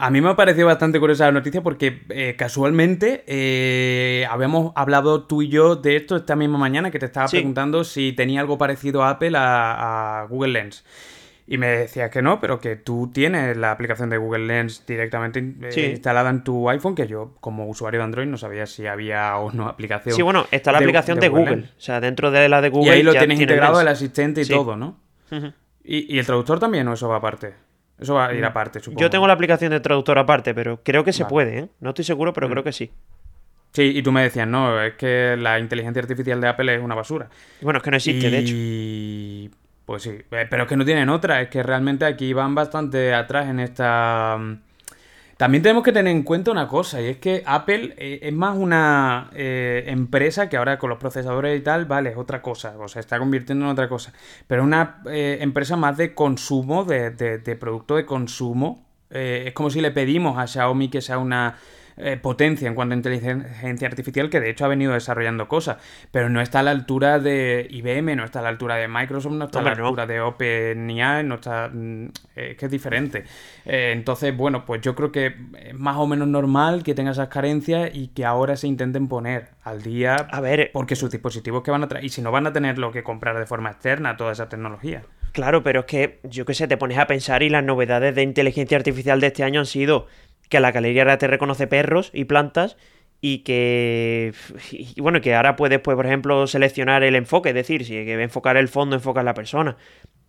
A 0.00 0.10
mí 0.10 0.20
me 0.20 0.30
ha 0.30 0.36
parecido 0.36 0.68
bastante 0.68 1.00
curiosa 1.00 1.24
la 1.26 1.32
noticia 1.32 1.60
porque 1.60 2.02
eh, 2.10 2.36
casualmente 2.38 3.24
eh, 3.26 4.24
habíamos 4.30 4.72
hablado 4.76 5.24
tú 5.24 5.42
y 5.42 5.48
yo 5.48 5.74
de 5.74 5.96
esto 5.96 6.14
esta 6.14 6.36
misma 6.36 6.56
mañana 6.56 6.92
que 6.92 7.00
te 7.00 7.06
estaba 7.06 7.26
sí. 7.26 7.38
preguntando 7.38 7.82
si 7.82 8.12
tenía 8.12 8.40
algo 8.40 8.58
parecido 8.58 9.02
a 9.02 9.10
Apple 9.10 9.36
a, 9.36 10.20
a, 10.20 10.26
Google 10.26 10.52
Lens. 10.52 10.84
Y 11.48 11.58
me 11.58 11.66
decías 11.66 12.10
que 12.10 12.22
no, 12.22 12.40
pero 12.40 12.60
que 12.60 12.76
tú 12.76 13.10
tienes 13.12 13.56
la 13.56 13.72
aplicación 13.72 14.08
de 14.08 14.18
Google 14.18 14.46
Lens 14.46 14.86
directamente 14.86 15.40
eh, 15.40 15.72
sí. 15.72 15.80
instalada 15.80 16.30
en 16.30 16.44
tu 16.44 16.70
iPhone, 16.70 16.94
que 16.94 17.08
yo 17.08 17.34
como 17.40 17.66
usuario 17.66 17.98
de 17.98 18.04
Android 18.04 18.28
no 18.28 18.36
sabía 18.36 18.66
si 18.66 18.86
había 18.86 19.36
o 19.38 19.50
no 19.50 19.66
aplicación. 19.66 20.14
Sí, 20.14 20.22
bueno, 20.22 20.46
está 20.52 20.70
la 20.70 20.78
de, 20.78 20.84
aplicación 20.84 21.18
de, 21.18 21.28
Google. 21.28 21.44
Google. 21.56 21.70
O 21.76 21.80
sea, 21.80 22.00
dentro 22.00 22.30
de 22.30 22.48
la 22.48 22.60
de 22.60 22.68
Google. 22.68 22.86
Y 22.86 22.90
ahí 22.90 23.02
lo 23.02 23.14
tienes 23.14 23.40
integrado 23.40 23.80
el 23.80 23.88
asistente 23.88 24.42
y 24.42 24.44
sí. 24.44 24.52
todo, 24.52 24.76
¿no? 24.76 25.00
Uh 25.32 25.34
-huh. 25.34 25.54
¿Y, 25.82 26.14
¿Y 26.14 26.18
el 26.20 26.26
traductor 26.26 26.60
también 26.60 26.86
o 26.86 26.92
eso 26.92 27.08
va 27.08 27.16
aparte? 27.16 27.67
Eso 27.98 28.14
va 28.14 28.28
a 28.28 28.34
ir 28.34 28.44
aparte, 28.44 28.80
supongo. 28.80 29.00
Yo 29.00 29.10
tengo 29.10 29.26
la 29.26 29.32
aplicación 29.32 29.70
de 29.70 29.80
traductor 29.80 30.18
aparte, 30.18 30.54
pero 30.54 30.82
creo 30.82 31.04
que 31.04 31.12
se 31.12 31.24
vale. 31.24 31.30
puede, 31.30 31.58
¿eh? 31.58 31.68
No 31.80 31.90
estoy 31.90 32.04
seguro, 32.04 32.32
pero 32.32 32.48
mm. 32.48 32.50
creo 32.50 32.64
que 32.64 32.72
sí. 32.72 32.90
Sí, 33.72 33.82
y 33.82 34.02
tú 34.02 34.12
me 34.12 34.22
decías, 34.22 34.48
no, 34.48 34.80
es 34.80 34.94
que 34.94 35.36
la 35.38 35.58
inteligencia 35.58 36.00
artificial 36.00 36.40
de 36.40 36.48
Apple 36.48 36.74
es 36.74 36.82
una 36.82 36.94
basura. 36.94 37.28
Bueno, 37.60 37.78
es 37.78 37.82
que 37.82 37.90
no 37.90 37.96
existe, 37.96 38.28
y... 38.28 38.30
de 38.30 38.38
hecho. 38.38 38.54
Y... 38.56 39.50
Pues 39.84 40.02
sí, 40.02 40.10
eh, 40.10 40.46
pero 40.50 40.64
es 40.64 40.68
que 40.68 40.76
no 40.76 40.84
tienen 40.84 41.08
otra, 41.08 41.40
es 41.40 41.48
que 41.48 41.62
realmente 41.62 42.04
aquí 42.04 42.34
van 42.34 42.54
bastante 42.54 43.14
atrás 43.14 43.48
en 43.48 43.58
esta 43.58 44.36
mm, 44.38 44.60
también 45.38 45.62
tenemos 45.62 45.82
que 45.82 45.92
tener 45.92 46.14
en 46.14 46.24
cuenta 46.24 46.50
una 46.50 46.68
cosa, 46.68 47.00
y 47.00 47.06
es 47.06 47.16
que 47.16 47.42
Apple 47.46 47.94
eh, 47.96 48.18
es 48.22 48.32
más 48.34 48.58
una 48.58 49.30
eh, 49.34 49.84
empresa 49.86 50.50
que 50.50 50.58
ahora 50.58 50.78
con 50.78 50.90
los 50.90 50.98
procesadores 50.98 51.58
y 51.58 51.62
tal, 51.62 51.86
vale, 51.86 52.10
es 52.10 52.16
otra 52.18 52.42
cosa, 52.42 52.74
o 52.76 52.88
sea, 52.88 52.88
se 52.88 53.00
está 53.00 53.18
convirtiendo 53.18 53.64
en 53.64 53.70
otra 53.70 53.88
cosa, 53.88 54.12
pero 54.46 54.62
es 54.62 54.66
una 54.66 55.00
eh, 55.08 55.38
empresa 55.40 55.76
más 55.76 55.96
de 55.96 56.12
consumo, 56.12 56.84
de, 56.84 57.10
de, 57.12 57.38
de 57.38 57.56
producto 57.56 57.96
de 57.96 58.04
consumo. 58.04 58.84
Es 59.10 59.54
como 59.54 59.70
si 59.70 59.80
le 59.80 59.90
pedimos 59.90 60.36
a 60.36 60.46
Xiaomi 60.46 60.90
que 60.90 61.00
sea 61.00 61.16
una 61.16 61.56
eh, 61.98 62.16
potencia 62.16 62.68
en 62.68 62.74
cuanto 62.74 62.94
a 62.94 62.96
inteligencia 62.96 63.88
artificial, 63.88 64.30
que 64.30 64.40
de 64.40 64.50
hecho 64.50 64.64
ha 64.64 64.68
venido 64.68 64.92
desarrollando 64.92 65.48
cosas, 65.48 65.78
pero 66.10 66.28
no 66.28 66.40
está 66.40 66.60
a 66.60 66.62
la 66.62 66.70
altura 66.70 67.18
de 67.18 67.66
IBM, 67.70 68.16
no 68.16 68.24
está 68.24 68.38
a 68.38 68.42
la 68.42 68.48
altura 68.50 68.76
de 68.76 68.88
Microsoft, 68.88 69.32
no 69.32 69.46
está 69.46 69.60
a 69.60 69.62
la 69.62 69.70
altura 69.70 70.06
no. 70.06 70.12
de 70.12 70.20
OpenAI, 70.20 71.24
no 71.24 71.36
está... 71.36 71.70
Es 72.36 72.56
que 72.56 72.66
es 72.66 72.70
diferente. 72.70 73.24
Eh, 73.64 73.92
entonces, 73.92 74.36
bueno, 74.36 74.64
pues 74.64 74.80
yo 74.80 74.94
creo 74.94 75.10
que 75.10 75.34
es 75.60 75.74
más 75.74 75.96
o 75.96 76.06
menos 76.06 76.28
normal 76.28 76.82
que 76.82 76.94
tenga 76.94 77.10
esas 77.10 77.28
carencias 77.28 77.90
y 77.92 78.08
que 78.08 78.24
ahora 78.24 78.56
se 78.56 78.68
intenten 78.68 79.08
poner 79.08 79.48
al 79.64 79.82
día 79.82 80.14
a 80.30 80.40
ver, 80.40 80.70
porque 80.72 80.96
sus 80.96 81.10
dispositivos 81.10 81.62
que 81.62 81.70
van 81.70 81.82
a 81.82 81.88
traer, 81.88 82.04
y 82.04 82.08
si 82.08 82.22
no 82.22 82.30
van 82.30 82.46
a 82.46 82.52
tener 82.52 82.78
lo 82.78 82.92
que 82.92 83.02
comprar 83.02 83.38
de 83.38 83.46
forma 83.46 83.70
externa 83.70 84.16
toda 84.16 84.32
esa 84.32 84.48
tecnología. 84.48 85.02
Claro, 85.32 85.62
pero 85.62 85.80
es 85.80 85.86
que 85.86 86.20
yo 86.24 86.44
qué 86.44 86.54
sé, 86.54 86.66
te 86.68 86.76
pones 86.76 86.98
a 86.98 87.06
pensar 87.06 87.42
y 87.42 87.48
las 87.48 87.62
novedades 87.62 88.14
de 88.14 88.22
inteligencia 88.22 88.76
artificial 88.76 89.20
de 89.20 89.28
este 89.28 89.44
año 89.44 89.60
han 89.60 89.66
sido 89.66 90.06
que 90.48 90.60
la 90.60 90.72
galería 90.72 91.02
ahora 91.02 91.18
te 91.18 91.26
reconoce 91.26 91.66
perros 91.66 92.10
y 92.12 92.24
plantas 92.24 92.76
y 93.20 93.38
que 93.38 94.32
y 94.72 95.00
bueno 95.00 95.20
que 95.20 95.34
ahora 95.34 95.56
puedes 95.56 95.80
pues 95.80 95.96
por 95.96 96.06
ejemplo 96.06 96.46
seleccionar 96.46 97.02
el 97.02 97.16
enfoque 97.16 97.50
es 97.50 97.54
decir 97.54 97.84
si 97.84 97.92
que 97.92 98.22
enfocar 98.22 98.56
el 98.56 98.68
fondo 98.68 98.96
enfocar 98.96 99.24
la 99.24 99.34
persona. 99.34 99.76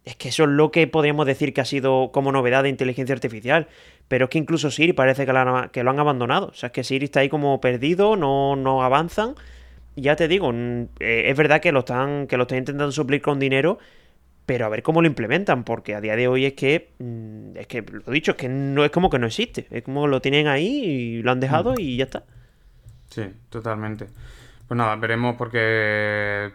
Es 0.06 0.16
que 0.16 0.30
eso 0.30 0.44
es 0.44 0.50
lo 0.50 0.72
que 0.72 0.88
podríamos 0.88 1.26
decir 1.26 1.54
que 1.54 1.62
ha 1.62 1.66
sido 1.66 2.12
como 2.12 2.32
novedad 2.32 2.64
de 2.64 2.70
inteligencia 2.70 3.14
artificial. 3.14 3.68
Pero 4.08 4.26
es 4.26 4.32
que 4.32 4.38
incluso 4.38 4.72
Siri 4.72 4.94
parece 4.94 5.26
que, 5.26 5.34
que 5.72 5.84
lo 5.84 5.92
han 5.92 6.00
abandonado. 6.00 6.48
O 6.48 6.54
sea 6.54 6.68
es 6.68 6.74
que 6.74 6.84
Siri 6.84 7.06
está 7.06 7.20
ahí 7.20 7.30
como 7.30 7.60
perdido 7.62 8.16
no, 8.16 8.56
no 8.56 8.82
avanzan. 8.82 9.36
Ya 9.96 10.16
te 10.16 10.28
digo 10.28 10.52
eh, 10.54 11.24
es 11.28 11.38
verdad 11.38 11.62
que 11.62 11.72
lo 11.72 11.80
están 11.80 12.28
que 12.28 12.38
lo 12.38 12.44
están 12.44 12.60
intentando 12.60 12.92
suplir 12.92 13.22
con 13.22 13.40
dinero 13.40 13.80
pero 14.50 14.66
a 14.66 14.70
ver 14.70 14.82
cómo 14.82 15.04
lo 15.04 15.08
implementan, 15.08 15.64
porque 15.64 15.94
a 15.94 16.02
día 16.02 16.16
de 16.16 16.28
hoy 16.28 16.44
es 16.48 16.54
que, 16.54 16.96
mm, 16.98 17.56
es 17.56 17.68
que, 17.68 17.84
lo 17.84 18.12
dicho, 18.12 18.32
es 18.32 18.38
que 18.38 18.50
no 18.50 18.84
es 18.84 18.90
como 18.90 19.12
que 19.12 19.20
no 19.20 19.28
existe, 19.28 19.68
es 19.70 19.84
como 19.84 20.08
lo 20.08 20.22
tienen 20.22 20.48
ahí 20.48 20.66
y 20.66 21.22
lo 21.22 21.30
han 21.30 21.40
dejado 21.40 21.76
y 21.78 21.98
ya 21.98 22.06
está. 22.06 22.24
Sí, 23.12 23.26
totalmente. 23.50 24.08
Pues 24.68 24.76
nada, 24.76 24.96
veremos 24.96 25.36
porque 25.36 26.52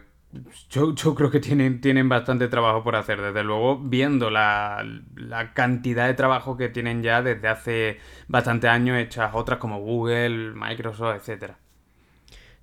yo, 0.69 0.93
creo 1.15 1.31
que 1.31 1.39
tienen, 1.39 1.79
tienen 1.79 2.09
bastante 2.09 2.49
trabajo 2.49 2.83
por 2.83 2.97
hacer, 2.97 3.21
desde 3.21 3.45
luego, 3.45 3.79
viendo 3.79 4.29
la, 4.29 4.85
la, 5.15 5.53
cantidad 5.53 6.05
de 6.05 6.15
trabajo 6.15 6.57
que 6.57 6.67
tienen 6.67 7.01
ya 7.01 7.21
desde 7.21 7.47
hace 7.47 7.99
bastante 8.27 8.67
años 8.67 8.97
hechas 8.97 9.31
otras 9.35 9.57
como 9.57 9.79
Google, 9.79 10.51
Microsoft, 10.53 11.15
etcétera. 11.15 11.59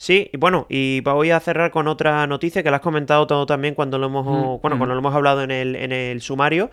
Sí, 0.03 0.29
y 0.33 0.37
bueno, 0.37 0.67
y 0.69 1.01
voy 1.03 1.31
a 1.31 1.39
cerrar 1.39 1.71
con 1.71 1.87
otra 1.87 2.27
noticia 2.27 2.65
que 2.65 2.73
la 2.73 2.79
has 2.79 2.83
comentado 2.83 3.25
todo 3.29 3.47
también 3.47 3.77
cuando 3.77 3.99
lo 3.99 4.07
hemos, 4.07 4.25
bueno, 4.61 4.77
cuando 4.77 4.87
lo 4.87 4.99
hemos 4.99 5.15
hablado 5.15 5.45
en 5.45 5.53
el, 5.53 5.77
en 5.77 5.93
el 5.93 6.21
sumario. 6.21 6.73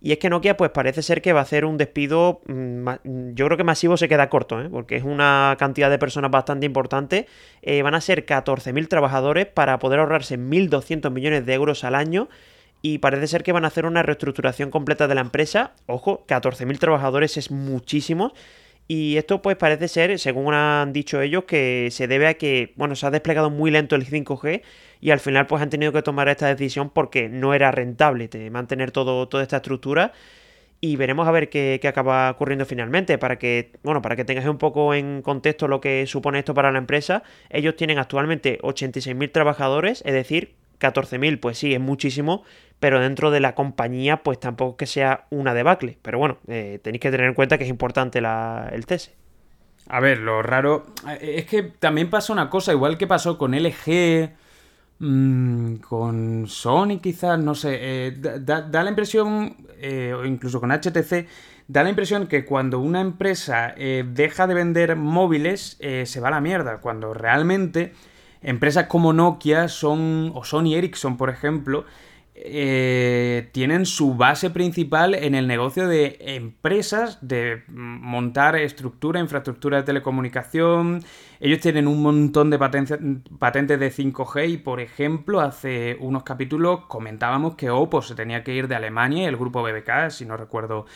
Y 0.00 0.12
es 0.12 0.18
que 0.18 0.30
Nokia, 0.30 0.56
pues 0.56 0.70
parece 0.70 1.02
ser 1.02 1.20
que 1.20 1.34
va 1.34 1.40
a 1.40 1.42
hacer 1.42 1.66
un 1.66 1.76
despido, 1.76 2.40
mm, 2.46 3.34
yo 3.34 3.44
creo 3.44 3.58
que 3.58 3.64
masivo 3.64 3.98
se 3.98 4.08
queda 4.08 4.30
corto, 4.30 4.62
¿eh? 4.62 4.70
porque 4.70 4.96
es 4.96 5.04
una 5.04 5.56
cantidad 5.58 5.90
de 5.90 5.98
personas 5.98 6.30
bastante 6.30 6.64
importante. 6.64 7.26
Eh, 7.60 7.82
van 7.82 7.94
a 7.94 8.00
ser 8.00 8.24
14.000 8.24 8.88
trabajadores 8.88 9.44
para 9.44 9.78
poder 9.78 10.00
ahorrarse 10.00 10.38
1.200 10.38 11.10
millones 11.10 11.44
de 11.44 11.52
euros 11.52 11.84
al 11.84 11.94
año. 11.94 12.30
Y 12.80 12.96
parece 12.96 13.26
ser 13.26 13.42
que 13.42 13.52
van 13.52 13.66
a 13.66 13.68
hacer 13.68 13.84
una 13.84 14.02
reestructuración 14.02 14.70
completa 14.70 15.06
de 15.06 15.16
la 15.16 15.20
empresa. 15.20 15.74
Ojo, 15.84 16.24
14.000 16.26 16.78
trabajadores 16.78 17.36
es 17.36 17.50
muchísimo. 17.50 18.32
Y 18.92 19.18
esto 19.18 19.40
pues 19.40 19.56
parece 19.56 19.86
ser, 19.86 20.18
según 20.18 20.52
han 20.52 20.92
dicho 20.92 21.20
ellos, 21.20 21.44
que 21.44 21.90
se 21.92 22.08
debe 22.08 22.26
a 22.26 22.34
que, 22.34 22.72
bueno, 22.74 22.96
se 22.96 23.06
ha 23.06 23.12
desplegado 23.12 23.48
muy 23.48 23.70
lento 23.70 23.94
el 23.94 24.04
5G 24.04 24.62
y 25.00 25.10
al 25.12 25.20
final 25.20 25.46
pues 25.46 25.62
han 25.62 25.70
tenido 25.70 25.92
que 25.92 26.02
tomar 26.02 26.28
esta 26.28 26.48
decisión 26.48 26.90
porque 26.90 27.28
no 27.28 27.54
era 27.54 27.70
rentable 27.70 28.28
mantener 28.50 28.90
todo, 28.90 29.28
toda 29.28 29.44
esta 29.44 29.58
estructura. 29.58 30.12
Y 30.80 30.96
veremos 30.96 31.28
a 31.28 31.30
ver 31.30 31.50
qué, 31.50 31.78
qué, 31.80 31.86
acaba 31.86 32.32
ocurriendo 32.32 32.66
finalmente. 32.66 33.16
Para 33.16 33.38
que 33.38 33.70
bueno 33.84 34.02
para 34.02 34.16
que 34.16 34.24
tengas 34.24 34.44
un 34.46 34.58
poco 34.58 34.92
en 34.92 35.22
contexto 35.22 35.68
lo 35.68 35.80
que 35.80 36.08
supone 36.08 36.40
esto 36.40 36.54
para 36.54 36.72
la 36.72 36.78
empresa 36.78 37.22
ellos 37.48 37.76
tienen 37.76 38.00
actualmente 38.00 38.58
86.000 38.60 39.30
trabajadores 39.30 40.02
es 40.04 40.14
decir 40.14 40.54
14.000 40.80 41.38
pues 41.38 41.58
sí 41.58 41.74
es 41.74 41.80
muchísimo 41.80 42.44
pero 42.80 42.98
dentro 42.98 43.30
de 43.30 43.40
la 43.40 43.54
compañía 43.54 44.22
pues 44.22 44.40
tampoco 44.40 44.76
que 44.78 44.86
sea 44.86 45.26
una 45.30 45.54
debacle. 45.54 45.98
Pero 46.02 46.18
bueno, 46.18 46.38
eh, 46.48 46.80
tenéis 46.82 47.02
que 47.02 47.10
tener 47.10 47.26
en 47.26 47.34
cuenta 47.34 47.58
que 47.58 47.64
es 47.64 47.70
importante 47.70 48.18
el 48.18 48.84
cese. 48.84 49.14
A 49.88 50.00
ver, 50.00 50.18
lo 50.18 50.42
raro 50.42 50.86
eh, 51.08 51.36
es 51.36 51.44
que 51.44 51.62
también 51.62 52.10
pasa 52.10 52.32
una 52.32 52.48
cosa, 52.48 52.72
igual 52.72 52.96
que 52.96 53.06
pasó 53.06 53.36
con 53.36 53.54
LG, 53.54 54.30
mm, 54.98 55.74
con 55.76 56.46
Sony 56.48 57.00
quizás, 57.02 57.38
no 57.38 57.54
sé, 57.54 57.78
eh, 57.80 58.16
da, 58.40 58.82
la 58.82 58.88
impresión, 58.88 59.56
o 60.16 60.24
incluso 60.24 60.60
con 60.60 60.70
HTC, 60.70 61.26
da 61.68 61.82
la 61.82 61.90
impresión 61.90 62.28
que 62.28 62.44
cuando 62.44 62.78
una 62.78 63.00
empresa 63.00 63.74
deja 63.76 64.46
de 64.46 64.54
vender 64.54 64.96
móviles, 64.96 65.78
se 65.80 66.20
va 66.20 66.28
a 66.28 66.32
la 66.32 66.40
mierda, 66.40 66.78
cuando 66.78 67.14
realmente 67.14 67.92
empresas 68.42 68.86
como 68.86 69.12
Nokia 69.12 69.68
son, 69.68 70.32
o 70.34 70.44
Sony 70.44 70.74
Ericsson, 70.74 71.16
por 71.16 71.30
ejemplo, 71.30 71.84
eh, 72.42 73.50
tienen 73.52 73.84
su 73.84 74.14
base 74.14 74.48
principal 74.48 75.14
en 75.14 75.34
el 75.34 75.46
negocio 75.46 75.86
de 75.86 76.16
empresas, 76.20 77.18
de 77.20 77.64
montar 77.68 78.56
estructura, 78.56 79.20
infraestructura 79.20 79.78
de 79.78 79.82
telecomunicación. 79.82 81.02
Ellos 81.38 81.60
tienen 81.60 81.86
un 81.86 82.00
montón 82.00 82.48
de 82.48 82.58
patentes 82.58 82.98
de 83.80 83.92
5G 83.92 84.48
y, 84.48 84.56
por 84.56 84.80
ejemplo, 84.80 85.40
hace 85.40 85.98
unos 86.00 86.22
capítulos 86.22 86.86
comentábamos 86.88 87.56
que 87.56 87.68
Oppo 87.68 88.00
se 88.00 88.14
tenía 88.14 88.42
que 88.42 88.54
ir 88.54 88.68
de 88.68 88.76
Alemania 88.76 89.28
el 89.28 89.36
grupo 89.36 89.62
BBK, 89.62 90.10
si 90.10 90.24
no 90.24 90.38
recuerdo 90.38 90.86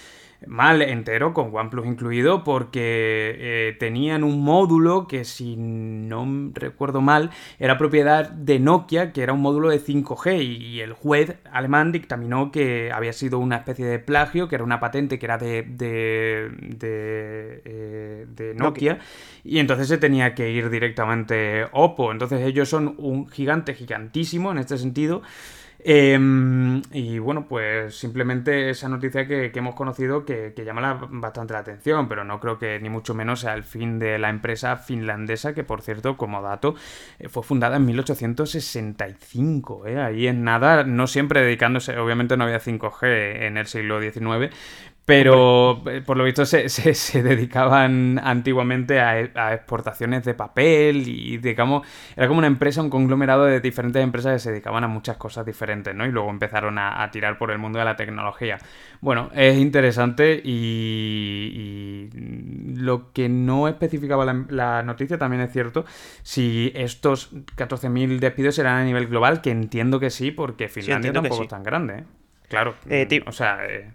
mal 0.46 0.82
entero, 0.82 1.32
con 1.32 1.54
OnePlus 1.54 1.86
incluido, 1.86 2.44
porque 2.44 3.34
eh, 3.38 3.76
tenían 3.78 4.24
un 4.24 4.42
módulo 4.42 5.06
que, 5.06 5.24
si 5.24 5.56
no 5.56 6.50
recuerdo 6.54 7.00
mal, 7.00 7.30
era 7.58 7.78
propiedad 7.78 8.30
de 8.30 8.58
Nokia, 8.58 9.12
que 9.12 9.22
era 9.22 9.32
un 9.32 9.40
módulo 9.40 9.70
de 9.70 9.80
5G, 9.80 10.42
y, 10.42 10.80
el 10.80 10.92
juez 10.92 11.36
alemán 11.50 11.92
dictaminó 11.92 12.50
que 12.50 12.90
había 12.92 13.12
sido 13.12 13.38
una 13.38 13.56
especie 13.56 13.86
de 13.86 13.98
plagio, 13.98 14.48
que 14.48 14.56
era 14.56 14.64
una 14.64 14.80
patente 14.80 15.18
que 15.18 15.26
era 15.26 15.38
de, 15.38 15.62
de, 15.62 16.50
de, 16.76 17.62
eh, 17.64 18.54
Nokia, 18.56 18.98
y 19.44 19.58
entonces 19.58 19.88
se 19.88 19.98
tenía 19.98 20.34
que 20.34 20.50
ir 20.50 20.70
directamente 20.70 21.66
Oppo. 21.72 22.12
Entonces 22.12 22.40
ellos 22.42 22.68
son 22.68 22.94
un 22.98 23.28
gigante 23.28 23.74
gigantísimo 23.74 24.52
en 24.52 24.58
este 24.58 24.78
sentido. 24.78 25.22
Em, 25.86 26.80
y 26.92 27.18
bueno, 27.18 27.46
pues 27.46 27.94
simplemente 27.94 28.70
esa 28.70 28.88
noticia 28.88 29.26
que, 29.26 29.52
hemos 29.54 29.74
conocido 29.74 30.24
que, 30.24 30.54
llama 30.64 30.98
bastante 31.10 31.52
la 31.52 31.58
atención, 31.58 32.08
pero 32.08 32.24
no 32.24 32.40
creo 32.40 32.58
que 32.58 32.80
ni 32.80 32.88
mucho 32.88 33.12
menos 33.12 33.40
sea 33.40 33.52
el 33.52 33.64
fin 33.64 33.98
de 33.98 34.18
la 34.18 34.30
empresa 34.30 34.78
finlandesa, 34.78 35.52
que 35.52 35.62
por 35.62 35.82
cierto, 35.82 36.16
como 36.16 36.40
dato, 36.40 36.74
eh, 37.18 37.28
fue 37.28 37.42
fundada 37.42 37.76
en 37.76 37.84
1865. 37.84 39.86
¿eh? 39.86 40.00
Ahí 40.00 40.26
en 40.26 40.42
nada, 40.42 40.84
no 40.84 41.06
siempre 41.06 41.42
dedicándose, 41.42 41.98
obviamente 41.98 42.38
no 42.38 42.44
había 42.44 42.60
5G 42.60 43.42
en 43.42 43.58
el 43.58 43.66
siglo 43.66 44.00
XIX, 44.00 44.54
pero 45.04 45.82
eh, 45.90 46.00
por 46.00 46.16
lo 46.16 46.24
visto 46.24 46.46
se, 46.46 46.68
se, 46.68 47.22
dedicaban 47.22 48.18
antiguamente 48.22 49.00
a, 49.00 49.52
exportaciones 49.52 50.24
de 50.24 50.34
papel 50.34 51.06
y 51.06 51.36
digamos, 51.38 51.86
era 52.16 52.26
como 52.26 52.38
una 52.38 52.46
empresa, 52.46 52.80
un 52.80 52.90
conglomerado 52.90 53.44
de 53.44 53.60
diferentes 53.60 54.02
empresas 54.02 54.34
que 54.34 54.38
se 54.38 54.50
dedicaban 54.50 54.82
a 54.84 54.88
muchas 54.88 55.16
cosas 55.16 55.44
diferentes, 55.44 55.94
¿no? 55.94 56.06
Y 56.06 56.10
luego 56.10 56.30
empezaron 56.30 56.78
a, 56.78 57.08
tirar 57.10 57.36
por 57.38 57.50
el 57.50 57.58
mundo 57.58 57.78
de 57.78 57.84
la 57.84 57.96
tecnología. 57.96 58.58
Bueno, 59.00 59.30
es 59.34 59.58
interesante 59.58 60.40
y, 60.42 62.08
lo 62.76 63.12
que 63.12 63.28
no 63.28 63.68
especificaba 63.68 64.24
la, 64.24 64.82
noticia 64.82 65.18
también 65.18 65.42
es 65.42 65.52
cierto, 65.52 65.84
si 66.22 66.72
estos 66.74 67.32
14.000 67.56 68.18
despidos 68.18 68.54
serán 68.54 68.78
a 68.78 68.84
nivel 68.84 69.06
global, 69.06 69.42
que 69.42 69.50
entiendo 69.50 70.00
que 70.00 70.10
sí, 70.10 70.30
porque 70.30 70.68
Finlandia 70.68 71.12
tampoco 71.12 71.42
es 71.42 71.48
tan 71.48 71.62
grande, 71.62 71.98
¿eh? 71.98 72.04
Claro, 72.48 72.74
eh, 72.88 73.22
o 73.26 73.32
sea... 73.32 73.66
Eh, 73.66 73.90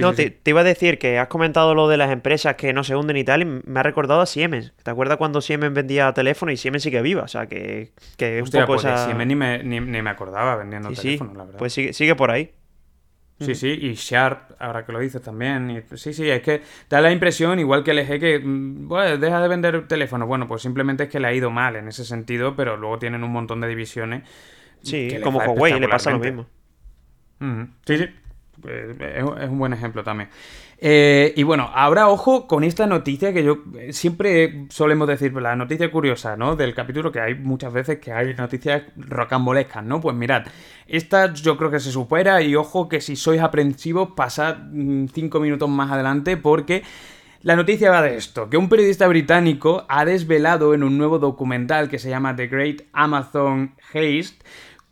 no, 0.00 0.14
te, 0.14 0.40
iba 0.44 0.60
a 0.60 0.64
decir 0.64 0.98
que 0.98 1.18
has 1.18 1.28
comentado 1.28 1.74
lo 1.74 1.88
de 1.88 1.96
las 1.96 2.10
empresas 2.10 2.56
que 2.56 2.72
no 2.72 2.84
se 2.84 2.96
hunden 2.96 3.16
y 3.16 3.24
tal, 3.24 3.42
y 3.42 3.44
me 3.44 3.80
ha 3.80 3.82
recordado 3.82 4.20
a 4.20 4.26
Siemens. 4.26 4.72
¿Te 4.82 4.90
acuerdas 4.90 5.16
cuando 5.18 5.40
Siemens 5.40 5.74
vendía 5.74 6.12
teléfono 6.12 6.52
y 6.52 6.56
Siemens 6.56 6.82
sigue 6.82 7.02
viva? 7.02 7.22
O 7.22 7.28
sea, 7.28 7.46
que, 7.46 7.92
que 8.16 8.42
un 8.42 8.50
poco 8.50 8.66
pues 8.66 8.82
Siemens 8.82 9.26
ni 9.26 9.34
me, 9.34 9.62
ni, 9.62 9.80
me, 9.80 10.10
acordaba 10.10 10.56
vendiendo 10.56 10.90
teléfono, 10.90 11.34
la 11.34 11.44
verdad. 11.44 11.58
Pues 11.58 11.72
sigue, 11.72 11.92
sigue 11.92 12.14
por 12.14 12.30
ahí. 12.30 12.52
Sí, 13.40 13.54
sí, 13.54 13.68
y 13.68 13.94
Sharp, 13.94 14.50
ahora 14.58 14.84
que 14.84 14.90
lo 14.90 14.98
dices 14.98 15.22
también. 15.22 15.84
sí, 15.94 16.12
sí, 16.12 16.28
es 16.28 16.42
que 16.42 16.62
da 16.88 17.00
la 17.00 17.12
impresión, 17.12 17.60
igual 17.60 17.84
que 17.84 17.94
LG, 17.94 18.18
que 18.18 18.40
mm, 18.40 18.88
bueno, 18.88 19.16
deja 19.16 19.40
de 19.40 19.48
vender 19.48 19.86
teléfonos. 19.86 20.26
Bueno, 20.26 20.48
pues 20.48 20.62
simplemente 20.62 21.04
es 21.04 21.08
que 21.08 21.20
le 21.20 21.28
ha 21.28 21.32
ido 21.32 21.50
mal 21.50 21.76
en 21.76 21.86
ese 21.86 22.04
sentido, 22.04 22.56
pero 22.56 22.76
luego 22.76 22.98
tienen 22.98 23.22
un 23.22 23.30
montón 23.30 23.60
de 23.60 23.68
divisiones. 23.68 24.24
Sí, 24.82 25.08
como 25.22 25.38
Huawei 25.38 25.78
le 25.78 25.88
pasa 25.88 26.10
lo 26.10 26.18
mismo. 26.18 26.46
Sí, 27.86 27.98
sí. 27.98 28.08
Eh, 28.66 29.22
es, 29.40 29.48
un 29.48 29.58
buen 29.58 29.72
ejemplo 29.72 30.02
también. 30.02 30.30
Eh, 30.80 31.32
y 31.36 31.42
bueno, 31.42 31.70
ahora 31.74 32.08
ojo 32.08 32.46
con 32.46 32.62
esta 32.62 32.86
noticia 32.86 33.32
que 33.32 33.42
yo 33.42 33.58
eh, 33.76 33.92
siempre 33.92 34.66
solemos 34.70 35.08
decir, 35.08 35.32
la 35.34 35.56
noticia 35.56 35.90
curiosa, 35.90 36.36
¿no? 36.36 36.56
Del 36.56 36.74
capítulo 36.74 37.10
que 37.10 37.20
hay 37.20 37.34
muchas 37.34 37.72
veces 37.72 37.98
que 37.98 38.12
hay 38.12 38.34
noticias 38.34 38.82
rocambolescas, 38.96 39.84
¿no? 39.84 40.00
Pues 40.00 40.14
mirad, 40.16 40.44
esta 40.86 41.32
yo 41.34 41.56
creo 41.56 41.70
que 41.70 41.80
se 41.80 41.90
supera 41.90 42.40
y 42.42 42.54
ojo 42.54 42.88
que 42.88 43.00
si 43.00 43.16
sois 43.16 43.40
aprensivos 43.40 44.10
pasad 44.16 44.56
mm, 44.70 45.06
cinco 45.12 45.40
minutos 45.40 45.68
más 45.68 45.90
adelante 45.90 46.36
porque... 46.36 46.82
La 47.42 47.54
noticia 47.54 47.92
va 47.92 48.02
de 48.02 48.16
esto, 48.16 48.50
que 48.50 48.56
un 48.56 48.68
periodista 48.68 49.06
británico 49.06 49.86
ha 49.88 50.04
desvelado 50.04 50.74
en 50.74 50.82
un 50.82 50.98
nuevo 50.98 51.20
documental 51.20 51.88
que 51.88 52.00
se 52.00 52.10
llama 52.10 52.34
The 52.34 52.48
Great 52.48 52.82
Amazon 52.92 53.76
Haste 53.94 54.38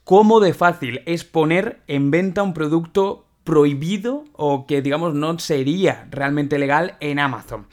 cómo 0.06 0.38
de 0.38 0.54
fácil 0.54 1.02
es 1.04 1.24
poner 1.24 1.80
en 1.88 2.12
venta 2.12 2.44
un 2.44 2.54
producto 2.54 3.25
prohibido 3.46 4.24
o 4.32 4.66
que 4.66 4.82
digamos 4.82 5.14
no 5.14 5.38
sería 5.38 6.06
realmente 6.10 6.58
legal 6.58 6.98
en 7.00 7.18
Amazon. 7.18 7.66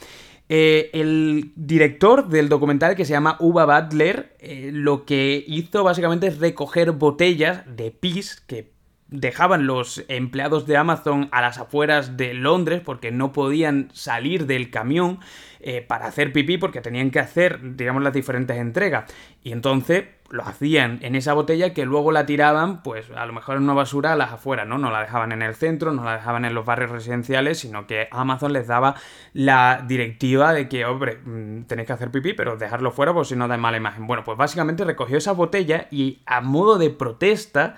Eh, 0.47 0.91
el 0.93 1.51
director 1.55 2.29
del 2.29 2.47
documental 2.47 2.95
que 2.95 3.05
se 3.05 3.13
llama 3.13 3.37
Uba 3.39 3.65
Butler 3.65 4.35
eh, 4.39 4.69
lo 4.71 5.03
que 5.03 5.43
hizo 5.47 5.83
básicamente 5.83 6.27
es 6.27 6.37
recoger 6.37 6.91
botellas 6.91 7.63
de 7.65 7.91
pis 7.91 8.39
que 8.45 8.71
dejaban 9.07 9.67
los 9.67 10.03
empleados 10.09 10.67
de 10.67 10.77
Amazon 10.77 11.29
a 11.31 11.41
las 11.41 11.57
afueras 11.57 12.17
de 12.17 12.33
Londres 12.33 12.81
porque 12.83 13.11
no 13.11 13.31
podían 13.31 13.89
salir 13.93 14.45
del 14.45 14.69
camión 14.69 15.19
eh, 15.59 15.81
para 15.81 16.07
hacer 16.07 16.33
pipí 16.33 16.57
porque 16.57 16.81
tenían 16.81 17.09
que 17.09 17.19
hacer, 17.19 17.75
digamos, 17.75 18.03
las 18.03 18.13
diferentes 18.13 18.57
entregas. 18.57 19.11
Y 19.43 19.51
entonces 19.51 20.05
lo 20.33 20.41
hacían 20.41 20.97
en 21.03 21.13
esa 21.13 21.33
botella 21.33 21.75
que 21.75 21.85
luego 21.85 22.11
la 22.11 22.25
tiraban, 22.25 22.81
pues 22.81 23.11
a 23.11 23.23
lo 23.27 23.33
mejor 23.33 23.57
en 23.57 23.63
una 23.65 23.73
basura 23.73 24.13
a 24.13 24.15
las 24.15 24.31
afueras, 24.31 24.67
¿no? 24.67 24.79
No 24.79 24.89
la 24.89 25.01
dejaban 25.01 25.31
en 25.31 25.43
el 25.43 25.53
centro, 25.53 25.93
no 25.93 26.03
la 26.03 26.13
dejaban 26.13 26.43
en 26.43 26.55
los 26.55 26.65
barrios 26.65 26.89
residenciales, 26.89 27.59
sino 27.59 27.85
que 27.85 28.07
Amazon 28.09 28.51
les 28.51 28.65
daba 28.65 28.95
la 29.33 29.85
directiva 29.87 30.51
de 30.51 30.67
que, 30.67 30.85
hombre, 30.85 31.19
mm, 31.23 31.65
tenéis 31.65 31.85
que 31.85 31.93
hacer 31.93 32.09
pipí, 32.09 32.33
pero 32.33 32.57
dejarlo 32.57 32.89
fuera 32.89 33.13
por 33.13 33.27
si 33.27 33.35
no 33.35 33.47
da 33.47 33.57
mala 33.57 33.77
imagen. 33.77 34.07
Bueno, 34.07 34.23
pues 34.23 34.35
básicamente 34.35 34.83
recogió 34.83 35.19
esa 35.19 35.33
botella 35.33 35.87
y 35.91 36.23
a 36.25 36.41
modo 36.41 36.79
de 36.79 36.89
protesta 36.89 37.75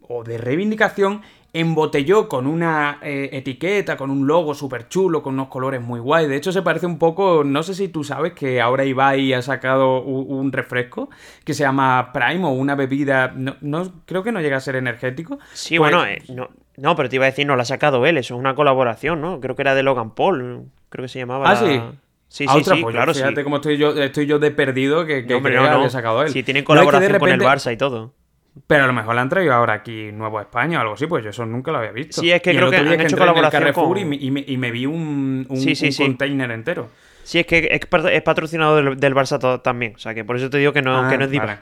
o 0.00 0.24
de 0.24 0.38
reivindicación 0.38 1.22
embotelló 1.52 2.28
con 2.28 2.46
una 2.46 2.98
eh, 3.02 3.30
etiqueta, 3.32 3.96
con 3.96 4.10
un 4.10 4.26
logo 4.26 4.54
súper 4.54 4.88
chulo, 4.88 5.22
con 5.22 5.34
unos 5.34 5.48
colores 5.48 5.82
muy 5.82 6.00
guay. 6.00 6.26
De 6.26 6.36
hecho, 6.36 6.50
se 6.50 6.62
parece 6.62 6.86
un 6.86 6.98
poco, 6.98 7.44
no 7.44 7.62
sé 7.62 7.74
si 7.74 7.88
tú 7.88 8.04
sabes 8.04 8.32
que 8.32 8.60
ahora 8.60 8.84
Ibai 8.84 9.34
ha 9.34 9.42
sacado 9.42 10.00
un, 10.02 10.52
refresco 10.52 11.10
que 11.44 11.54
se 11.54 11.62
llama 11.62 12.10
Prime 12.12 12.44
o 12.44 12.50
una 12.50 12.74
bebida, 12.74 13.32
no, 13.36 14.02
creo 14.06 14.22
que 14.22 14.32
no 14.32 14.40
llega 14.40 14.56
a 14.56 14.60
ser 14.60 14.76
energético. 14.76 15.38
Sí, 15.52 15.78
bueno, 15.78 16.00
pues 16.00 16.28
eh, 16.28 16.34
no, 16.34 16.50
no, 16.76 16.96
pero 16.96 17.08
te 17.08 17.16
iba 17.16 17.26
a 17.26 17.30
decir, 17.30 17.46
no 17.46 17.56
la 17.56 17.62
ha 17.62 17.66
sacado 17.66 18.06
él, 18.06 18.16
eso 18.16 18.34
es 18.34 18.40
una 18.40 18.54
colaboración, 18.54 19.20
¿no? 19.20 19.40
Creo 19.40 19.54
que 19.54 19.62
era 19.62 19.74
de 19.74 19.82
Logan 19.82 20.14
Paul, 20.14 20.66
creo 20.88 21.04
que 21.04 21.08
se 21.08 21.18
llamaba. 21.18 21.50
Ah, 21.50 21.56
sí. 21.56 21.80
Sí, 22.28 22.46
sí, 22.48 22.64
sí, 22.64 22.80
pues 22.80 22.94
claro, 22.94 23.12
fíjate 23.12 23.44
cómo 23.44 23.56
estoy 23.56 23.76
yo, 23.76 23.90
estoy 23.90 24.24
yo 24.24 24.38
de 24.38 24.50
perdido 24.50 25.04
que, 25.04 25.26
que, 25.26 25.38
no, 25.38 25.90
sacado 25.90 26.22
él. 26.22 26.30
Sí, 26.30 26.42
tienen 26.42 26.64
colaboración 26.64 27.18
con 27.18 27.28
el 27.28 27.40
Barça 27.40 27.70
y 27.74 27.76
todo. 27.76 28.14
Pero 28.66 28.84
a 28.84 28.86
lo 28.86 28.92
mejor 28.92 29.14
la 29.14 29.22
han 29.22 29.28
traído 29.30 29.54
ahora 29.54 29.72
aquí 29.72 30.12
Nuevo 30.12 30.40
España 30.40 30.78
o 30.78 30.80
algo 30.82 30.94
así, 30.94 31.06
pues 31.06 31.24
yo 31.24 31.30
eso 31.30 31.46
nunca 31.46 31.72
lo 31.72 31.78
había 31.78 31.92
visto. 31.92 32.20
Sí, 32.20 32.30
es 32.30 32.42
que 32.42 32.54
creo 32.54 32.70
que 32.70 32.76
han 32.76 33.00
hecho 33.00 33.16
colaboración 33.16 33.72
con... 33.72 33.98
y, 33.98 34.30
me, 34.30 34.70
vi 34.70 34.86
un, 34.86 35.46
un, 35.48 35.94
container 35.96 36.50
entero. 36.50 36.90
Sí, 37.22 37.38
es 37.38 37.46
que 37.46 37.68
es, 37.70 38.22
patrocinado 38.22 38.76
del, 38.76 39.00
del, 39.00 39.14
Barça 39.14 39.62
también, 39.62 39.94
o 39.94 39.98
sea 39.98 40.12
que 40.12 40.24
por 40.24 40.36
eso 40.36 40.50
te 40.50 40.58
digo 40.58 40.72
que 40.72 40.82
no, 40.82 41.08
que 41.08 41.16
no 41.16 41.24
es 41.24 41.30
diva. 41.30 41.60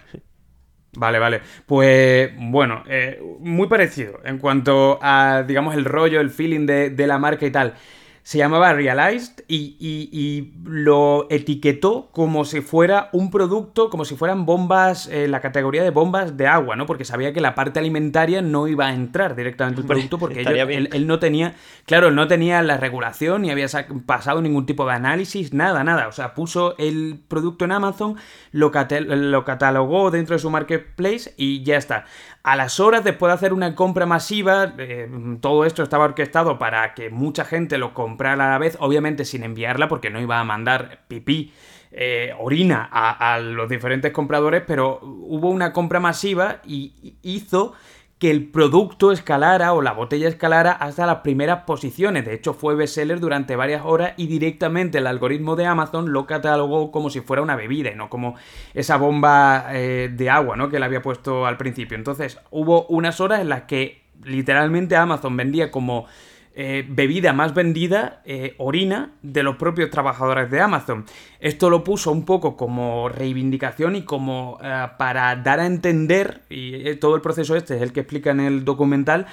Vale. 0.97 1.20
Vale, 1.20 1.41
Pues 1.66 2.32
bueno, 2.36 2.82
eh, 2.88 3.22
muy 3.38 3.68
parecido 3.68 4.18
en 4.24 4.38
cuanto 4.38 4.99
a, 5.01 5.45
digamos, 5.47 5.76
el 5.76 5.84
rollo, 5.84 6.20
el 6.20 6.30
feeling 6.30 6.66
de, 6.66 6.91
de 6.91 7.07
la 7.07 7.18
marca 7.18 7.47
y 7.47 7.53
tal 7.53 7.74
se 8.22 8.38
llamaba 8.38 8.72
Realized 8.72 9.44
y, 9.48 10.52
lo 10.64 11.26
etiquetó 11.30 12.10
como 12.12 12.44
si 12.44 12.60
fuera 12.60 13.08
un 13.12 13.30
producto, 13.30 13.90
como 13.90 14.04
si 14.04 14.14
fueran 14.14 14.46
bombas, 14.46 15.08
eh, 15.08 15.26
la 15.28 15.40
categoría 15.40 15.82
de 15.82 15.90
bombas 15.90 16.36
de 16.36 16.46
agua, 16.46 16.76
¿no? 16.76 16.86
Porque 16.86 17.04
sabía 17.04 17.32
que 17.32 17.40
la 17.40 17.54
parte 17.54 17.78
alimentaria 17.80 18.42
no 18.42 18.68
iba 18.68 18.86
a 18.86 18.94
entrar 18.94 19.34
directamente 19.34 19.80
en 19.80 19.84
el 19.84 19.88
producto 19.88 20.18
porque 20.18 20.42
él, 20.42 21.06
no 21.06 21.18
tenía, 21.18 21.54
claro, 21.86 22.08
él 22.08 22.14
no 22.14 22.28
tenía 22.28 22.62
la 22.62 22.76
regulación 22.76 23.42
ni 23.42 23.50
había 23.50 23.66
pasado 24.06 24.40
ningún 24.42 24.66
tipo 24.66 24.86
de 24.86 24.92
análisis, 24.92 25.52
nada, 25.52 25.82
nada. 25.82 26.08
O 26.08 26.12
sea, 26.12 26.34
puso 26.34 26.76
el 26.78 27.20
producto 27.26 27.64
en 27.64 27.72
Amazon, 27.72 28.16
lo, 28.52 28.70
lo 28.70 29.44
catalogó 29.44 30.10
dentro 30.10 30.34
de 30.36 30.40
su 30.40 30.50
marketplace 30.50 31.34
y 31.36 31.62
ya 31.62 31.76
está. 31.76 32.04
A 32.43 32.57
las 32.57 32.80
horas, 32.80 33.05
después 33.05 33.30
de 33.30 33.34
hacer 33.34 33.53
una 33.53 33.74
compra 33.74 34.07
masiva, 34.07 34.74
eh, 34.78 35.11
todo 35.43 35.66
esto 35.66 35.82
estaba 35.82 36.05
orquestado 36.05 36.59
para 36.59 36.95
que 36.95 37.11
mucha 37.11 37.45
gente 37.45 37.76
lo 37.76 37.93
comprara 37.93 38.47
a 38.47 38.51
la 38.53 38.59
vez, 38.59 38.78
obviamente 38.80 39.26
sin 39.26 39.45
enviarla 39.45 39.88
porque 39.88 40.09
no 40.09 40.20
iba 40.20 40.41
a 40.41 40.45
mandar 40.45 41.01
pipí. 41.07 41.53
Eh, 41.93 42.32
orina 42.38 42.88
a, 42.91 43.34
a 43.34 43.41
los 43.41 43.68
diferentes 43.68 44.12
compradores, 44.12 44.62
pero 44.64 45.01
hubo 45.03 45.51
una 45.51 45.72
compra 45.72 45.99
masiva 45.99 46.61
y 46.64 47.16
hizo 47.22 47.74
que 48.20 48.30
el 48.30 48.50
producto 48.50 49.12
escalara 49.12 49.72
o 49.72 49.80
la 49.80 49.94
botella 49.94 50.28
escalara 50.28 50.72
hasta 50.72 51.06
las 51.06 51.16
primeras 51.20 51.64
posiciones. 51.64 52.26
De 52.26 52.34
hecho, 52.34 52.52
fue 52.52 52.74
bestseller 52.74 53.18
durante 53.18 53.56
varias 53.56 53.82
horas 53.86 54.12
y 54.18 54.26
directamente 54.26 54.98
el 54.98 55.06
algoritmo 55.06 55.56
de 55.56 55.64
Amazon 55.64 56.12
lo 56.12 56.26
catalogó 56.26 56.92
como 56.92 57.08
si 57.08 57.22
fuera 57.22 57.40
una 57.40 57.56
bebida 57.56 57.90
y 57.90 57.94
no 57.94 58.10
como 58.10 58.34
esa 58.74 58.98
bomba 58.98 59.68
eh, 59.70 60.10
de 60.14 60.28
agua 60.28 60.54
¿no? 60.54 60.68
que 60.68 60.78
le 60.78 60.84
había 60.84 61.00
puesto 61.00 61.46
al 61.46 61.56
principio. 61.56 61.96
Entonces, 61.96 62.38
hubo 62.50 62.84
unas 62.88 63.22
horas 63.22 63.40
en 63.40 63.48
las 63.48 63.62
que 63.62 64.02
literalmente 64.22 64.96
Amazon 64.96 65.34
vendía 65.34 65.70
como 65.70 66.04
eh, 66.53 66.84
bebida 66.88 67.32
más 67.32 67.55
vendida, 67.55 68.22
eh, 68.24 68.55
orina, 68.59 69.12
de 69.22 69.44
los 69.44 69.55
propios 69.55 69.88
trabajadores 69.88 70.51
de 70.51 70.61
Amazon. 70.61 71.05
Esto 71.38 71.70
lo 71.70 71.84
puso 71.84 72.11
un 72.11 72.24
poco 72.24 72.57
como 72.57 73.09
reivindicación 73.09 73.94
y 73.94 74.03
como 74.03 74.59
eh, 74.61 74.86
para 74.98 75.36
dar 75.36 75.61
a 75.61 75.66
entender, 75.66 76.42
y 76.51 76.96
todo 76.96 77.14
el 77.14 77.20
proceso 77.20 77.55
este 77.55 77.76
es 77.76 77.82
el 77.82 77.92
que 77.92 78.01
explica 78.01 78.32
en 78.32 78.40
el 78.40 78.64
documental, 78.64 79.26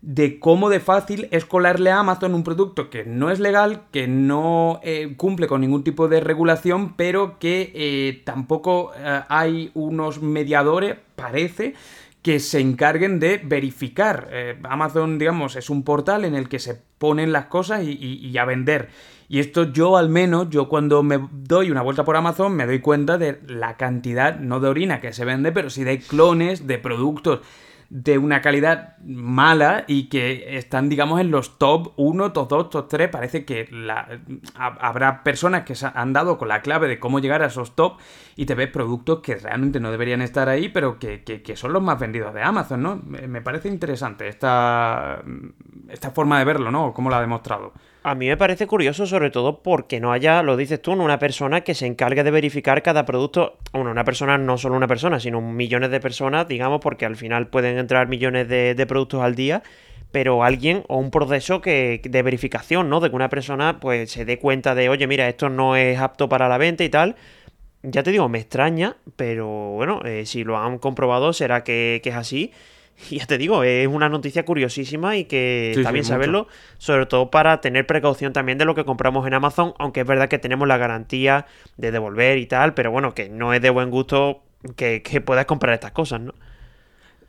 de 0.00 0.38
cómo 0.38 0.70
de 0.70 0.78
fácil 0.78 1.28
es 1.32 1.44
colarle 1.44 1.90
a 1.90 1.98
Amazon 1.98 2.34
un 2.34 2.44
producto 2.44 2.88
que 2.88 3.04
no 3.04 3.30
es 3.30 3.40
legal, 3.40 3.82
que 3.90 4.06
no 4.06 4.80
cumple 5.18 5.46
con 5.46 5.60
ningún 5.60 5.84
tipo 5.84 6.08
de 6.08 6.20
regulación, 6.20 6.94
pero 6.96 7.38
que 7.38 8.22
tampoco 8.24 8.92
hay 9.28 9.70
unos 9.74 10.22
mediadores, 10.22 10.96
parece, 11.16 11.74
que 12.22 12.38
se 12.38 12.60
encarguen 12.60 13.18
de 13.18 13.40
verificar. 13.42 14.28
Eh, 14.30 14.58
Amazon, 14.64 15.18
digamos, 15.18 15.56
es 15.56 15.70
un 15.70 15.82
portal 15.82 16.24
en 16.24 16.34
el 16.34 16.48
que 16.48 16.58
se 16.58 16.80
ponen 16.98 17.32
las 17.32 17.46
cosas 17.46 17.82
y, 17.82 18.36
a 18.36 18.44
vender. 18.44 18.90
Y 19.28 19.38
esto 19.38 19.72
yo 19.72 19.96
al 19.96 20.08
menos, 20.08 20.50
yo 20.50 20.68
cuando 20.68 21.02
me 21.02 21.18
doy 21.30 21.70
una 21.70 21.82
vuelta 21.82 22.04
por 22.04 22.16
Amazon 22.16 22.54
me 22.54 22.66
doy 22.66 22.80
cuenta 22.80 23.16
de 23.16 23.40
la 23.46 23.76
cantidad, 23.76 24.38
no 24.38 24.60
de 24.60 24.68
orina 24.68 25.00
que 25.00 25.12
se 25.12 25.24
vende, 25.24 25.52
pero 25.52 25.70
sí 25.70 25.84
de 25.84 25.98
clones, 26.00 26.66
de 26.66 26.78
productos 26.78 27.40
de 27.90 28.18
una 28.18 28.40
calidad 28.40 28.96
mala 29.04 29.84
y 29.88 30.08
que 30.08 30.56
están, 30.56 30.88
digamos, 30.88 31.20
en 31.20 31.32
los 31.32 31.58
top 31.58 31.92
1, 31.96 32.32
top 32.32 32.48
2, 32.48 32.70
top 32.70 32.88
3. 32.88 33.08
Parece 33.08 33.44
que 33.44 33.68
habrá 34.54 35.24
personas 35.24 35.64
que 35.64 35.74
se 35.74 35.88
han 35.92 36.12
dado 36.12 36.38
con 36.38 36.48
la 36.48 36.62
clave 36.62 36.86
de 36.86 37.00
cómo 37.00 37.18
llegar 37.18 37.42
a 37.42 37.46
esos 37.46 37.74
top 37.74 37.98
y 38.40 38.46
te 38.46 38.54
ves 38.54 38.68
productos 38.68 39.20
que 39.20 39.34
realmente 39.34 39.80
no 39.80 39.90
deberían 39.90 40.22
estar 40.22 40.48
ahí, 40.48 40.70
pero 40.70 40.98
que, 40.98 41.22
que, 41.22 41.56
son 41.56 41.74
los 41.74 41.82
más 41.82 42.00
vendidos 42.00 42.32
de 42.32 42.40
Amazon, 42.40 42.82
¿no? 42.82 42.96
Me 43.04 43.42
parece 43.42 43.68
interesante 43.68 44.28
esta, 44.28 45.22
esta 45.90 46.10
forma 46.12 46.38
de 46.38 46.46
verlo, 46.46 46.70
¿no? 46.70 46.94
Cómo 46.94 47.10
lo 47.10 47.16
ha 47.16 47.20
demostrado. 47.20 47.74
A 48.02 48.14
mí 48.14 48.28
me 48.28 48.38
parece 48.38 48.66
curioso, 48.66 49.04
sobre 49.04 49.28
todo 49.28 49.62
porque 49.62 50.00
no 50.00 50.10
haya, 50.10 50.42
lo 50.42 50.56
dices 50.56 50.80
tú, 50.80 50.92
una 50.92 51.18
persona 51.18 51.60
que 51.60 51.74
se 51.74 51.84
encargue 51.84 52.24
de 52.24 52.30
verificar 52.30 52.82
cada 52.82 53.04
producto. 53.04 53.58
Bueno, 53.74 53.90
una 53.90 54.04
persona, 54.04 54.38
no 54.38 54.56
solo 54.56 54.74
una 54.74 54.88
persona, 54.88 55.20
sino 55.20 55.42
millones 55.42 55.90
de 55.90 56.00
personas, 56.00 56.48
digamos, 56.48 56.80
porque 56.80 57.04
al 57.04 57.16
final 57.16 57.48
pueden 57.48 57.76
entrar 57.76 58.08
millones 58.08 58.48
de, 58.48 58.86
productos 58.88 59.22
al 59.22 59.34
día. 59.34 59.62
Pero 60.12 60.42
alguien 60.42 60.82
o 60.88 60.96
un 60.96 61.10
proceso 61.10 61.60
que, 61.60 62.00
de 62.02 62.22
verificación, 62.22 62.88
¿no? 62.88 63.00
De 63.00 63.10
que 63.10 63.16
una 63.16 63.28
persona 63.28 63.80
pues 63.80 64.10
se 64.10 64.24
dé 64.24 64.38
cuenta 64.38 64.74
de, 64.74 64.88
oye, 64.88 65.06
mira, 65.06 65.28
esto 65.28 65.50
no 65.50 65.76
es 65.76 65.98
apto 66.00 66.28
para 66.28 66.48
la 66.48 66.56
venta 66.56 66.82
y 66.84 66.88
tal. 66.88 67.16
Ya 67.82 68.02
te 68.02 68.10
digo, 68.10 68.28
me 68.28 68.38
extraña, 68.38 68.96
pero 69.16 69.46
bueno, 69.70 70.02
eh, 70.04 70.26
si 70.26 70.44
lo 70.44 70.58
han 70.58 70.78
comprobado 70.78 71.32
será 71.32 71.64
que, 71.64 72.00
que 72.02 72.10
es 72.10 72.16
así. 72.16 72.52
Y 73.10 73.18
ya 73.18 73.26
te 73.26 73.38
digo, 73.38 73.64
es 73.64 73.86
una 73.86 74.10
noticia 74.10 74.44
curiosísima 74.44 75.16
y 75.16 75.24
que 75.24 75.70
está 75.70 75.90
bien 75.90 76.04
saberlo, 76.04 76.48
sobre 76.76 77.06
todo 77.06 77.30
para 77.30 77.62
tener 77.62 77.86
precaución 77.86 78.34
también 78.34 78.58
de 78.58 78.66
lo 78.66 78.74
que 78.74 78.84
compramos 78.84 79.26
en 79.26 79.32
Amazon, 79.32 79.72
aunque 79.78 80.00
es 80.00 80.06
verdad 80.06 80.28
que 80.28 80.38
tenemos 80.38 80.68
la 80.68 80.76
garantía 80.76 81.46
de 81.78 81.92
devolver 81.92 82.36
y 82.36 82.44
tal, 82.44 82.74
pero 82.74 82.90
bueno, 82.90 83.14
que 83.14 83.30
no 83.30 83.54
es 83.54 83.62
de 83.62 83.70
buen 83.70 83.90
gusto 83.90 84.42
que, 84.76 85.00
que 85.02 85.22
puedas 85.22 85.46
comprar 85.46 85.72
estas 85.72 85.92
cosas, 85.92 86.20
¿no? 86.20 86.34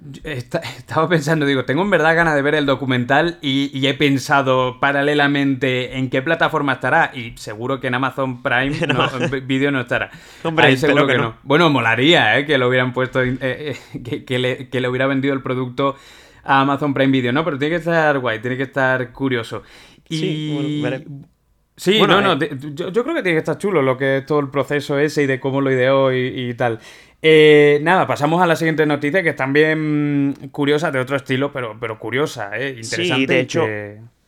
estaba 0.23 1.07
pensando, 1.07 1.45
digo, 1.45 1.65
tengo 1.65 1.83
en 1.83 1.89
verdad 1.89 2.15
ganas 2.15 2.35
de 2.35 2.41
ver 2.41 2.55
el 2.55 2.65
documental 2.65 3.37
y, 3.41 3.85
he 3.85 3.93
pensado 3.93 4.79
paralelamente 4.79 5.97
en 5.97 6.09
qué 6.09 6.21
plataforma 6.21 6.73
estará 6.73 7.11
y 7.13 7.37
seguro 7.37 7.79
que 7.79 7.87
en 7.87 7.95
Amazon 7.95 8.41
Prime 8.41 8.75
no, 8.87 9.09
Video 9.45 9.71
no 9.71 9.81
estará. 9.81 10.09
Hombre, 10.43 10.75
seguro 10.77 11.05
que, 11.05 11.17
no. 11.17 11.35
Bueno, 11.43 11.69
molaría 11.69 12.39
¿eh? 12.39 12.45
que 12.45 12.57
lo 12.57 12.67
hubieran 12.67 12.93
puesto, 12.93 13.21
eh, 13.21 13.37
eh, 13.41 14.23
que, 14.25 14.39
le, 14.39 14.69
que, 14.69 14.81
le, 14.81 14.87
hubiera 14.87 15.05
vendido 15.07 15.33
el 15.33 15.41
producto 15.41 15.95
a 16.43 16.61
Amazon 16.61 16.93
Prime 16.93 17.11
Video, 17.11 17.31
¿no? 17.31 17.45
Pero 17.45 17.59
tiene 17.59 17.75
que 17.75 17.79
estar 17.79 18.17
guay, 18.17 18.39
tiene 18.39 18.57
que 18.57 18.63
estar 18.63 19.11
curioso. 19.11 19.63
Y... 20.09 20.17
Sí, 20.17 21.05
Sí, 21.77 21.99
no, 21.99 22.21
no, 22.21 22.37
yo, 22.37 22.91
creo 22.91 23.15
que 23.15 23.23
tiene 23.23 23.31
que 23.31 23.37
estar 23.37 23.57
chulo 23.57 23.81
lo 23.81 23.97
que 23.97 24.17
es 24.17 24.25
todo 24.27 24.39
el 24.39 24.49
proceso 24.49 24.99
ese 24.99 25.23
y 25.23 25.25
de 25.25 25.39
cómo 25.39 25.61
lo 25.61 25.71
ideó 25.71 26.13
y 26.13 26.53
tal. 26.53 26.79
Eh, 27.23 27.79
nada, 27.83 28.07
pasamos 28.07 28.41
a 28.41 28.47
la 28.47 28.55
siguiente 28.55 28.85
noticia 28.85 29.21
que 29.21 29.29
es 29.29 29.35
también 29.35 30.49
curiosa, 30.51 30.91
de 30.91 30.99
otro 30.99 31.15
estilo, 31.15 31.51
pero, 31.51 31.77
pero 31.79 31.99
curiosa, 31.99 32.57
¿eh? 32.57 32.69
interesante. 32.69 33.15
Sí, 33.15 33.25
de 33.27 33.39
hecho, 33.39 33.67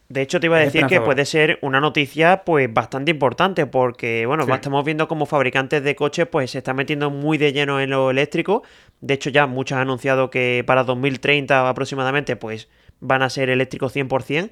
de 0.09 0.21
hecho 0.21 0.39
te 0.39 0.45
iba 0.45 0.57
a 0.57 0.59
decir 0.59 0.85
que 0.85 1.01
puede 1.01 1.25
ser 1.25 1.57
una 1.61 1.79
noticia 1.79 2.43
pues 2.45 2.71
bastante 2.71 3.09
importante 3.09 3.65
porque, 3.65 4.27
bueno, 4.27 4.45
estamos 4.53 4.85
viendo 4.85 5.07
como 5.07 5.25
fabricantes 5.25 5.83
de 5.83 5.95
coches 5.95 6.27
pues 6.27 6.51
se 6.51 6.59
están 6.59 6.75
metiendo 6.75 7.09
muy 7.09 7.39
de 7.39 7.51
lleno 7.51 7.81
en 7.81 7.89
lo 7.89 8.11
eléctrico. 8.11 8.61
De 9.01 9.15
hecho 9.15 9.31
ya 9.31 9.47
muchos 9.47 9.75
han 9.75 9.81
anunciado 9.81 10.29
que 10.29 10.63
para 10.67 10.83
2030 10.83 11.67
aproximadamente 11.67 12.35
pues 12.35 12.69
van 12.99 13.23
a 13.23 13.29
ser 13.29 13.49
eléctricos 13.49 13.95
100%. 13.95 14.51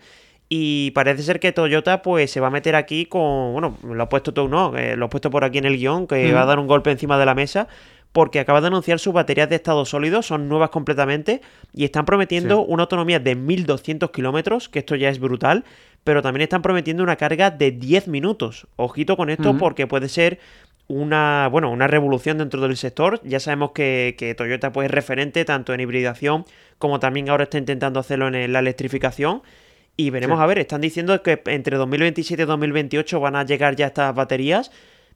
Y 0.54 0.92
parece 0.92 1.24
ser 1.24 1.40
que 1.40 1.54
Toyota 1.54 2.02
pues 2.02 2.30
se 2.30 2.42
va 2.42 2.48
a 2.48 2.50
meter 2.50 2.76
aquí 2.76 3.06
con, 3.06 3.54
bueno, 3.54 3.78
lo 3.84 4.04
ha 4.04 4.10
puesto 4.10 4.34
tú, 4.34 4.50
¿no? 4.50 4.76
Eh, 4.76 4.98
lo 4.98 5.06
he 5.06 5.10
puesto 5.10 5.30
por 5.30 5.46
aquí 5.46 5.60
en 5.60 5.66
el 5.66 5.78
guion, 5.78 6.08
que 6.08 6.34
va 6.34 6.42
a 6.42 6.46
dar 6.46 6.60
un 6.60 6.68
golpe 6.68 6.92
encima 6.92 7.18
de 7.18 7.26
la 7.26 7.36
mesa 7.36 7.70
porque 8.12 8.40
acaba 8.40 8.62
de 8.62 8.68
anunciar 8.68 9.00
sus 9.00 9.14
baterías 9.14 9.50
de 9.50 9.56
estado 9.56 9.86
sólido, 9.86 10.22
son 10.22 10.50
nuevas 10.50 10.70
completamente 10.70 11.42
y 11.74 11.86
están 11.86 12.06
prometiendo 12.06 12.62
una 12.62 12.84
autonomía 12.84 13.20
de 13.20 13.36
1200 13.36 14.12
kilómetros, 14.12 14.70
que 14.70 14.80
esto 14.80 14.96
ya 14.96 15.10
es 15.10 15.20
brutal, 15.20 15.64
pero 16.04 16.22
también 16.22 16.44
están 16.44 16.62
prometiendo 16.62 17.04
una 17.04 17.16
carga 17.16 17.52
de 17.52 17.72
10 17.72 18.08
minutos. 18.08 18.68
Ojito 18.76 19.16
con 19.16 19.30
esto 19.30 19.58
porque 19.58 19.88
puede 19.88 20.10
ser 20.10 20.40
una, 20.88 21.48
bueno, 21.50 21.72
una 21.72 21.88
revolución 21.88 22.38
dentro 22.38 22.62
del 22.62 22.76
sector. 22.76 23.22
Ya 23.24 23.40
sabemos 23.40 23.72
que, 23.72 24.36
Toyota 24.38 24.74
pues, 24.74 24.86
es 24.86 24.92
referente 24.92 25.46
tanto 25.46 25.74
en 25.74 25.80
hibridación 25.80 26.46
como 26.78 27.00
también 27.00 27.30
ahora 27.30 27.44
está 27.44 27.60
intentando 27.60 28.00
hacerlo 28.00 28.28
en 28.28 28.52
la 28.52 28.60
electrificación. 28.60 29.42
Y 29.96 30.10
veremos 30.10 30.40
a 30.40 30.46
ver, 30.48 30.58
están 30.58 30.82
diciendo 30.82 31.22
que 31.22 31.42
entre 31.46 31.78
2027 31.78 32.44
y 32.44 32.46
2028 32.46 33.20
van 33.20 33.36
a 33.36 33.46
llegar 33.46 33.76
ya 33.76 33.88
estas 33.88 34.16
baterías. 34.16 34.72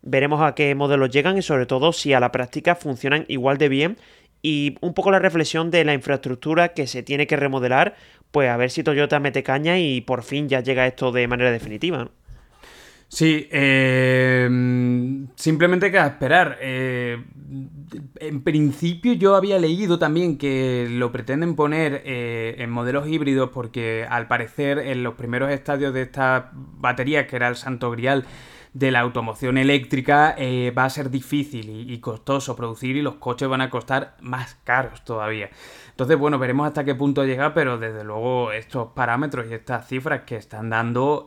Veremos 0.06 0.42
a 0.42 0.56
qué 0.56 0.74
modelos 0.76 1.10
llegan 1.10 1.38
y 1.38 1.42
sobre 1.42 1.66
todo 1.66 1.92
si 1.92 2.14
a 2.14 2.20
la 2.20 2.32
práctica 2.32 2.76
funcionan 2.76 3.26
igual 3.28 3.58
de 3.58 3.70
bien. 3.70 3.98
Y 4.42 4.78
un 4.82 4.94
poco 4.94 5.10
la 5.12 5.20
reflexión 5.20 5.72
de 5.72 5.84
la 5.84 5.96
infraestructura 5.96 6.70
que 6.70 6.86
se 6.86 7.02
tiene 7.02 7.26
que 7.26 7.36
remodelar, 7.36 7.96
pues 8.32 8.50
a 8.50 8.58
ver 8.58 8.70
si 8.70 8.84
Toyota 8.84 9.20
mete 9.20 9.42
caña 9.42 9.80
y 9.80 10.02
por 10.02 10.22
fin 10.22 10.48
ya 10.48 10.62
llega 10.62 10.86
esto 10.86 11.12
de 11.12 11.28
manera 11.28 11.52
definitiva. 11.52 12.10
Sí, 13.08 13.48
eh, 13.52 14.48
simplemente 15.36 15.92
queda 15.92 16.08
esperar. 16.08 16.58
Eh, 16.60 17.24
en 18.20 18.42
principio 18.42 19.14
yo 19.14 19.36
había 19.36 19.60
leído 19.60 20.00
también 20.00 20.38
que 20.38 20.88
lo 20.90 21.12
pretenden 21.12 21.56
poner 21.56 22.02
eh, 22.06 22.56
en 22.58 22.70
modelos 22.72 23.08
híbridos 23.08 23.52
porque 23.52 24.06
al 24.10 24.28
parecer 24.28 24.80
en 24.80 25.04
los 25.04 25.14
primeros 25.16 25.52
estadios 25.52 25.94
de 25.94 26.02
esta 26.02 26.52
batería, 26.54 27.28
que 27.28 27.36
era 27.36 27.48
el 27.48 27.56
santo 27.56 27.92
grial 27.92 28.26
de 28.76 28.92
la 28.92 29.00
automoción 29.00 29.58
eléctrica, 29.58 30.36
va 30.78 30.86
a 30.86 30.90
ser 30.92 31.10
difícil 31.10 31.92
y, 31.92 31.98
costoso 32.00 32.56
producir 32.56 32.96
y 32.96 33.02
los 33.02 33.16
coches 33.16 33.48
van 33.48 33.62
a 33.62 33.72
costar 33.72 34.16
más 34.20 34.56
caros 34.64 35.04
todavía. 35.04 35.50
Entonces, 35.90 36.18
bueno, 36.20 36.38
veremos 36.38 36.68
hasta 36.68 36.84
qué 36.84 36.94
punto 36.94 37.26
llega, 37.26 37.54
pero 37.54 37.80
desde 37.80 38.04
luego 38.04 38.52
estos 38.52 38.90
parámetros 38.94 39.48
y 39.50 39.54
estas 39.54 39.88
cifras 39.88 40.22
que 40.28 40.36
están 40.36 40.70
dando 40.70 41.26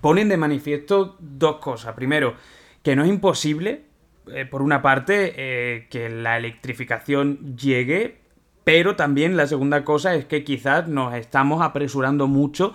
ponen 0.00 0.28
de 0.28 0.36
manifiesto 0.36 1.16
dos 1.20 1.56
cosas. 1.56 1.94
Primero, 1.94 2.34
que 2.82 2.94
no 2.94 3.04
es 3.04 3.08
imposible, 3.08 3.84
eh, 4.26 4.44
por 4.44 4.62
una 4.62 4.82
parte, 4.82 5.32
eh, 5.36 5.86
que 5.88 6.08
la 6.08 6.36
electrificación 6.36 7.56
llegue, 7.56 8.18
pero 8.64 8.94
también 8.96 9.36
la 9.36 9.46
segunda 9.46 9.84
cosa 9.84 10.14
es 10.14 10.26
que 10.26 10.44
quizás 10.44 10.88
nos 10.88 11.14
estamos 11.14 11.62
apresurando 11.62 12.26
mucho 12.28 12.72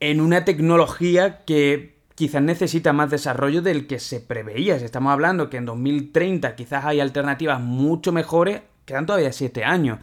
en 0.00 0.20
una 0.20 0.44
tecnología 0.44 1.44
que 1.44 1.96
quizás 2.22 2.40
necesita 2.40 2.92
más 2.92 3.10
desarrollo 3.10 3.62
del 3.62 3.88
que 3.88 3.98
se 3.98 4.20
preveía. 4.20 4.78
Si 4.78 4.84
estamos 4.84 5.12
hablando 5.12 5.50
que 5.50 5.56
en 5.56 5.64
2030 5.64 6.54
quizás 6.54 6.84
hay 6.84 7.00
alternativas 7.00 7.60
mucho 7.60 8.12
mejores, 8.12 8.62
quedan 8.84 9.06
todavía 9.06 9.32
siete 9.32 9.64
años. 9.64 9.98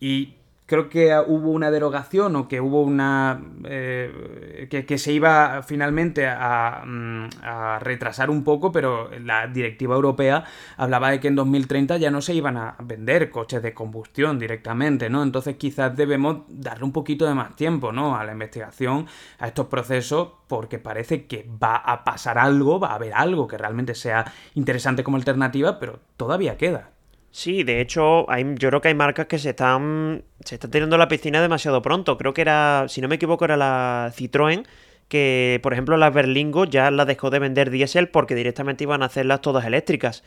Y 0.00 0.34
creo 0.70 0.88
que 0.88 1.12
hubo 1.26 1.50
una 1.50 1.72
derogación 1.72 2.36
o 2.36 2.46
que 2.46 2.60
hubo 2.60 2.82
una... 2.82 3.42
Eh, 3.64 4.68
que, 4.70 4.98
se 4.98 5.12
iba 5.12 5.64
finalmente 5.64 6.24
mm, 6.28 7.24
a, 7.42 7.78
retrasar 7.80 8.30
un 8.30 8.44
poco, 8.44 8.70
pero 8.70 9.10
la 9.18 9.48
directiva 9.48 9.96
europea 9.96 10.44
hablaba 10.76 11.10
de 11.10 11.18
que 11.18 11.26
en 11.26 11.34
2030 11.34 11.96
ya 11.96 12.12
no 12.12 12.22
se 12.22 12.34
iban 12.34 12.56
a 12.56 12.76
vender 12.84 13.30
coches 13.30 13.64
de 13.64 13.74
combustión 13.74 14.38
directamente, 14.38 15.10
¿no? 15.10 15.24
Entonces 15.24 15.56
quizás 15.56 15.96
debemos 15.96 16.42
darle 16.46 16.84
un 16.84 16.92
poquito 16.92 17.26
de 17.26 17.34
más 17.34 17.56
tiempo, 17.56 17.90
¿no? 17.90 18.16
A 18.16 18.22
la 18.22 18.30
investigación, 18.30 19.08
a 19.40 19.48
estos 19.48 19.66
procesos, 19.66 20.28
porque 20.46 20.78
parece 20.78 21.26
que 21.26 21.50
va 21.60 21.74
a 21.74 22.04
pasar 22.04 22.38
algo, 22.38 22.78
va 22.78 22.90
a 22.90 22.94
haber 22.94 23.14
algo 23.14 23.48
que 23.48 23.58
realmente 23.58 23.96
sea 23.96 24.32
interesante 24.54 25.02
como 25.02 25.16
alternativa, 25.16 25.80
pero 25.80 25.98
todavía 26.16 26.56
queda. 26.56 26.90
Sí, 27.32 27.62
de 27.62 27.80
hecho, 27.80 28.28
hay, 28.30 28.44
yo 28.58 28.68
creo 28.70 28.80
que 28.80 28.88
hay 28.88 28.94
marcas 28.94 29.26
que 29.26 29.38
se 29.38 29.50
están, 29.50 30.24
se 30.44 30.56
están 30.56 30.70
teniendo 30.70 30.98
la 30.98 31.08
piscina 31.08 31.40
demasiado 31.40 31.80
pronto. 31.80 32.18
Creo 32.18 32.34
que 32.34 32.40
era, 32.40 32.86
si 32.88 33.00
no 33.00 33.08
me 33.08 33.14
equivoco, 33.16 33.44
era 33.44 33.56
la 33.56 34.12
Citroën, 34.16 34.66
que 35.08 35.60
por 35.62 35.72
ejemplo 35.72 35.96
la 35.96 36.10
Berlingo 36.10 36.64
ya 36.64 36.90
la 36.90 37.04
dejó 37.04 37.30
de 37.30 37.38
vender 37.38 37.70
diésel 37.70 38.08
porque 38.08 38.34
directamente 38.34 38.84
iban 38.84 39.02
a 39.02 39.06
hacerlas 39.06 39.42
todas 39.42 39.64
eléctricas. 39.64 40.24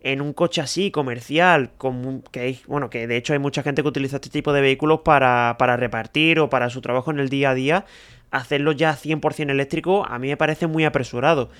En 0.00 0.20
un 0.20 0.32
coche 0.32 0.60
así, 0.60 0.90
comercial, 0.90 1.70
con, 1.78 2.22
que 2.32 2.40
hay, 2.40 2.60
bueno, 2.66 2.90
que 2.90 3.06
de 3.06 3.16
hecho 3.16 3.34
hay 3.34 3.38
mucha 3.38 3.62
gente 3.62 3.82
que 3.82 3.88
utiliza 3.88 4.16
este 4.16 4.30
tipo 4.30 4.52
de 4.52 4.60
vehículos 4.60 5.00
para, 5.04 5.56
para 5.58 5.76
repartir 5.76 6.40
o 6.40 6.50
para 6.50 6.70
su 6.70 6.80
trabajo 6.82 7.10
en 7.12 7.20
el 7.20 7.28
día 7.28 7.50
a 7.50 7.54
día, 7.54 7.86
hacerlo 8.30 8.72
ya 8.72 8.96
100% 8.96 9.50
eléctrico 9.50 10.04
a 10.06 10.18
mí 10.18 10.28
me 10.28 10.36
parece 10.36 10.66
muy 10.66 10.84
apresurado. 10.84 11.50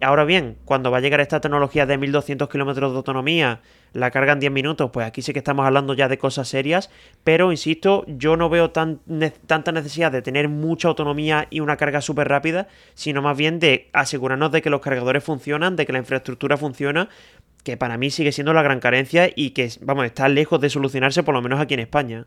Ahora 0.00 0.24
bien, 0.24 0.58
cuando 0.64 0.92
va 0.92 0.98
a 0.98 1.00
llegar 1.00 1.20
esta 1.20 1.40
tecnología 1.40 1.84
de 1.84 1.98
1200 1.98 2.48
kilómetros 2.48 2.92
de 2.92 2.96
autonomía, 2.98 3.60
la 3.92 4.12
carga 4.12 4.32
en 4.32 4.38
10 4.38 4.52
minutos, 4.52 4.90
pues 4.92 5.06
aquí 5.06 5.22
sí 5.22 5.32
que 5.32 5.40
estamos 5.40 5.66
hablando 5.66 5.94
ya 5.94 6.08
de 6.08 6.18
cosas 6.18 6.46
serias, 6.46 6.88
pero 7.24 7.50
insisto, 7.50 8.04
yo 8.06 8.36
no 8.36 8.48
veo 8.48 8.70
tan, 8.70 9.00
tanta 9.46 9.72
necesidad 9.72 10.12
de 10.12 10.22
tener 10.22 10.48
mucha 10.48 10.88
autonomía 10.88 11.48
y 11.50 11.60
una 11.60 11.76
carga 11.76 12.00
súper 12.00 12.28
rápida, 12.28 12.68
sino 12.94 13.22
más 13.22 13.36
bien 13.36 13.58
de 13.58 13.88
asegurarnos 13.92 14.52
de 14.52 14.62
que 14.62 14.70
los 14.70 14.80
cargadores 14.80 15.24
funcionan, 15.24 15.74
de 15.74 15.84
que 15.84 15.92
la 15.92 15.98
infraestructura 15.98 16.56
funciona, 16.56 17.08
que 17.64 17.76
para 17.76 17.98
mí 17.98 18.10
sigue 18.10 18.30
siendo 18.30 18.52
la 18.52 18.62
gran 18.62 18.78
carencia 18.78 19.30
y 19.34 19.50
que, 19.50 19.68
vamos, 19.80 20.04
está 20.04 20.28
lejos 20.28 20.60
de 20.60 20.70
solucionarse 20.70 21.24
por 21.24 21.34
lo 21.34 21.42
menos 21.42 21.60
aquí 21.60 21.74
en 21.74 21.80
España. 21.80 22.26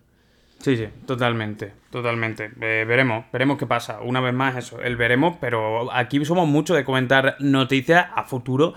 Sí, 0.62 0.78
sí, 0.78 0.88
totalmente, 1.08 1.74
totalmente. 1.90 2.52
Veremos, 2.56 3.26
veremos 3.34 3.58
qué 3.58 3.66
pasa. 3.66 4.00
Una 4.02 4.22
vez 4.22 4.34
más 4.34 4.56
eso, 4.56 4.80
el 4.82 4.96
veremos, 4.96 5.38
pero 5.42 5.92
aquí 5.92 6.24
somos 6.24 6.48
mucho 6.48 6.76
de 6.76 6.84
comentar 6.84 7.36
noticias 7.40 8.08
a 8.16 8.24
futuro. 8.24 8.76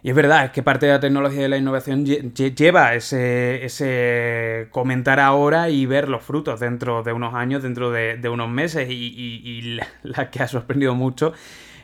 Y 0.00 0.10
es 0.10 0.14
verdad, 0.14 0.44
es 0.44 0.50
que 0.52 0.62
parte 0.62 0.86
de 0.86 0.92
la 0.92 1.00
tecnología 1.00 1.40
y 1.40 1.42
de 1.42 1.48
la 1.48 1.56
innovación 1.56 2.04
lleva 2.06 2.94
ese, 2.94 3.64
ese 3.64 4.68
comentar 4.70 5.18
ahora 5.18 5.70
y 5.70 5.86
ver 5.86 6.08
los 6.08 6.22
frutos 6.22 6.60
dentro 6.60 7.02
de 7.02 7.12
unos 7.12 7.34
años, 7.34 7.64
dentro 7.64 7.90
de, 7.90 8.28
unos 8.28 8.48
meses. 8.48 8.88
Y, 8.88 9.76
la, 10.04 10.30
que 10.30 10.40
ha 10.40 10.46
sorprendido 10.46 10.94
mucho 10.94 11.32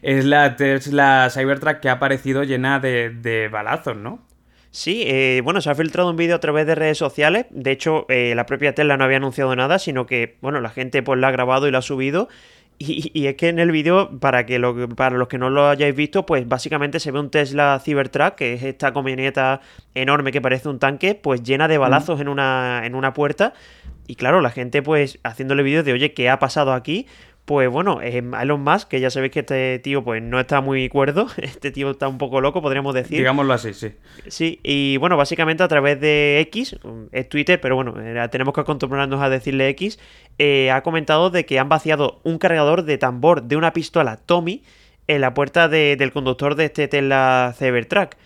es 0.00 0.24
la 0.24 0.54
Tesla 0.54 1.28
Cybertruck 1.28 1.80
que 1.80 1.88
ha 1.88 1.92
aparecido 1.94 2.44
llena 2.44 2.78
de 2.78 3.48
balazos, 3.50 3.96
¿no? 3.96 4.20
Sí, 4.74 5.04
eh, 5.06 5.40
bueno, 5.44 5.60
se 5.60 5.70
ha 5.70 5.74
filtrado 5.76 6.10
un 6.10 6.16
vídeo 6.16 6.34
a 6.34 6.40
través 6.40 6.66
de 6.66 6.74
redes 6.74 6.98
sociales. 6.98 7.46
De 7.50 7.70
hecho, 7.70 8.06
eh, 8.08 8.34
la 8.34 8.44
propia 8.44 8.74
Tesla 8.74 8.96
no 8.96 9.04
había 9.04 9.18
anunciado 9.18 9.54
nada, 9.54 9.78
sino 9.78 10.04
que, 10.04 10.36
bueno, 10.40 10.60
la 10.60 10.70
gente 10.70 11.00
pues 11.04 11.20
la 11.20 11.28
ha 11.28 11.30
grabado 11.30 11.68
y 11.68 11.70
lo 11.70 11.78
ha 11.78 11.82
subido. 11.82 12.28
Y, 12.78 13.28
es 13.28 13.36
que 13.36 13.50
en 13.50 13.60
el 13.60 13.70
vídeo, 13.70 14.18
para, 14.18 14.46
que 14.46 14.58
lo, 14.58 14.88
para 14.88 15.16
los 15.16 15.28
que 15.28 15.38
no 15.38 15.48
lo 15.48 15.68
hayáis 15.68 15.94
visto, 15.94 16.26
pues 16.26 16.48
básicamente 16.48 16.98
se 16.98 17.12
ve 17.12 17.20
un 17.20 17.30
Tesla 17.30 17.80
Cybertruck, 17.84 18.34
que 18.34 18.54
es 18.54 18.64
esta 18.64 18.92
camioneta 18.92 19.60
enorme 19.94 20.32
que 20.32 20.40
parece 20.40 20.68
un 20.68 20.80
tanque, 20.80 21.14
pues 21.14 21.44
llena 21.44 21.68
de 21.68 21.78
balazos 21.78 22.20
en, 22.20 22.26
una, 22.26 22.82
en 22.84 22.96
una 22.96 23.12
puerta. 23.12 23.52
Y 24.08 24.16
claro, 24.16 24.40
la 24.40 24.50
gente 24.50 24.82
pues 24.82 25.20
haciéndole 25.22 25.62
vídeos 25.62 25.84
de, 25.84 25.92
oye, 25.92 26.14
¿qué 26.14 26.28
ha 26.28 26.40
pasado 26.40 26.72
aquí? 26.72 27.06
Pues 27.44 27.68
bueno, 27.68 28.00
Elon 28.00 28.62
Musk, 28.62 28.88
que 28.88 29.00
ya 29.00 29.10
sabéis 29.10 29.32
que 29.32 29.40
este 29.40 29.78
tío 29.80 30.02
pues 30.02 30.22
no 30.22 30.40
está 30.40 30.62
muy 30.62 30.88
cuerdo, 30.88 31.26
este 31.36 31.70
tío 31.70 31.90
está 31.90 32.08
un 32.08 32.16
poco 32.16 32.40
loco, 32.40 32.62
podríamos 32.62 32.94
decir. 32.94 33.18
Digámoslo 33.18 33.52
así, 33.52 33.74
sí. 33.74 33.92
Sí, 34.28 34.60
y 34.62 34.96
bueno, 34.96 35.18
básicamente 35.18 35.62
a 35.62 35.68
través 35.68 36.00
de 36.00 36.40
X, 36.48 36.76
es 37.12 37.28
Twitter, 37.28 37.60
pero 37.60 37.76
bueno, 37.76 37.94
eh, 38.00 38.28
tenemos 38.30 38.54
que 38.54 38.62
acostumbrarnos 38.62 39.20
a 39.20 39.28
decirle 39.28 39.68
X, 39.70 39.98
eh, 40.38 40.70
ha 40.70 40.82
comentado 40.82 41.28
de 41.28 41.44
que 41.44 41.58
han 41.58 41.68
vaciado 41.68 42.20
un 42.24 42.38
cargador 42.38 42.84
de 42.84 42.96
tambor 42.96 43.42
de 43.42 43.56
una 43.56 43.74
pistola 43.74 44.16
Tommy 44.16 44.62
en 45.06 45.20
la 45.20 45.34
puerta 45.34 45.68
del 45.68 46.12
conductor 46.12 46.54
de 46.54 46.64
este 46.66 46.88
Tesla 46.88 47.54
Cybertruck. 47.58 48.16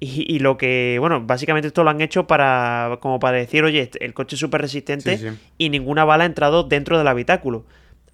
Y, 0.00 0.40
lo 0.40 0.58
que, 0.58 0.98
bueno, 1.00 1.22
básicamente 1.24 1.68
esto 1.68 1.82
lo 1.82 1.88
han 1.88 2.02
hecho 2.02 2.26
para, 2.26 2.98
como 3.00 3.18
para 3.18 3.38
decir, 3.38 3.64
oye, 3.64 3.90
el 4.00 4.12
coche 4.12 4.36
es 4.36 4.40
súper 4.40 4.60
resistente 4.60 5.32
y 5.56 5.70
ninguna 5.70 6.04
bala 6.04 6.24
ha 6.24 6.26
entrado 6.26 6.64
dentro 6.64 6.98
del 6.98 7.06
habitáculo. 7.08 7.64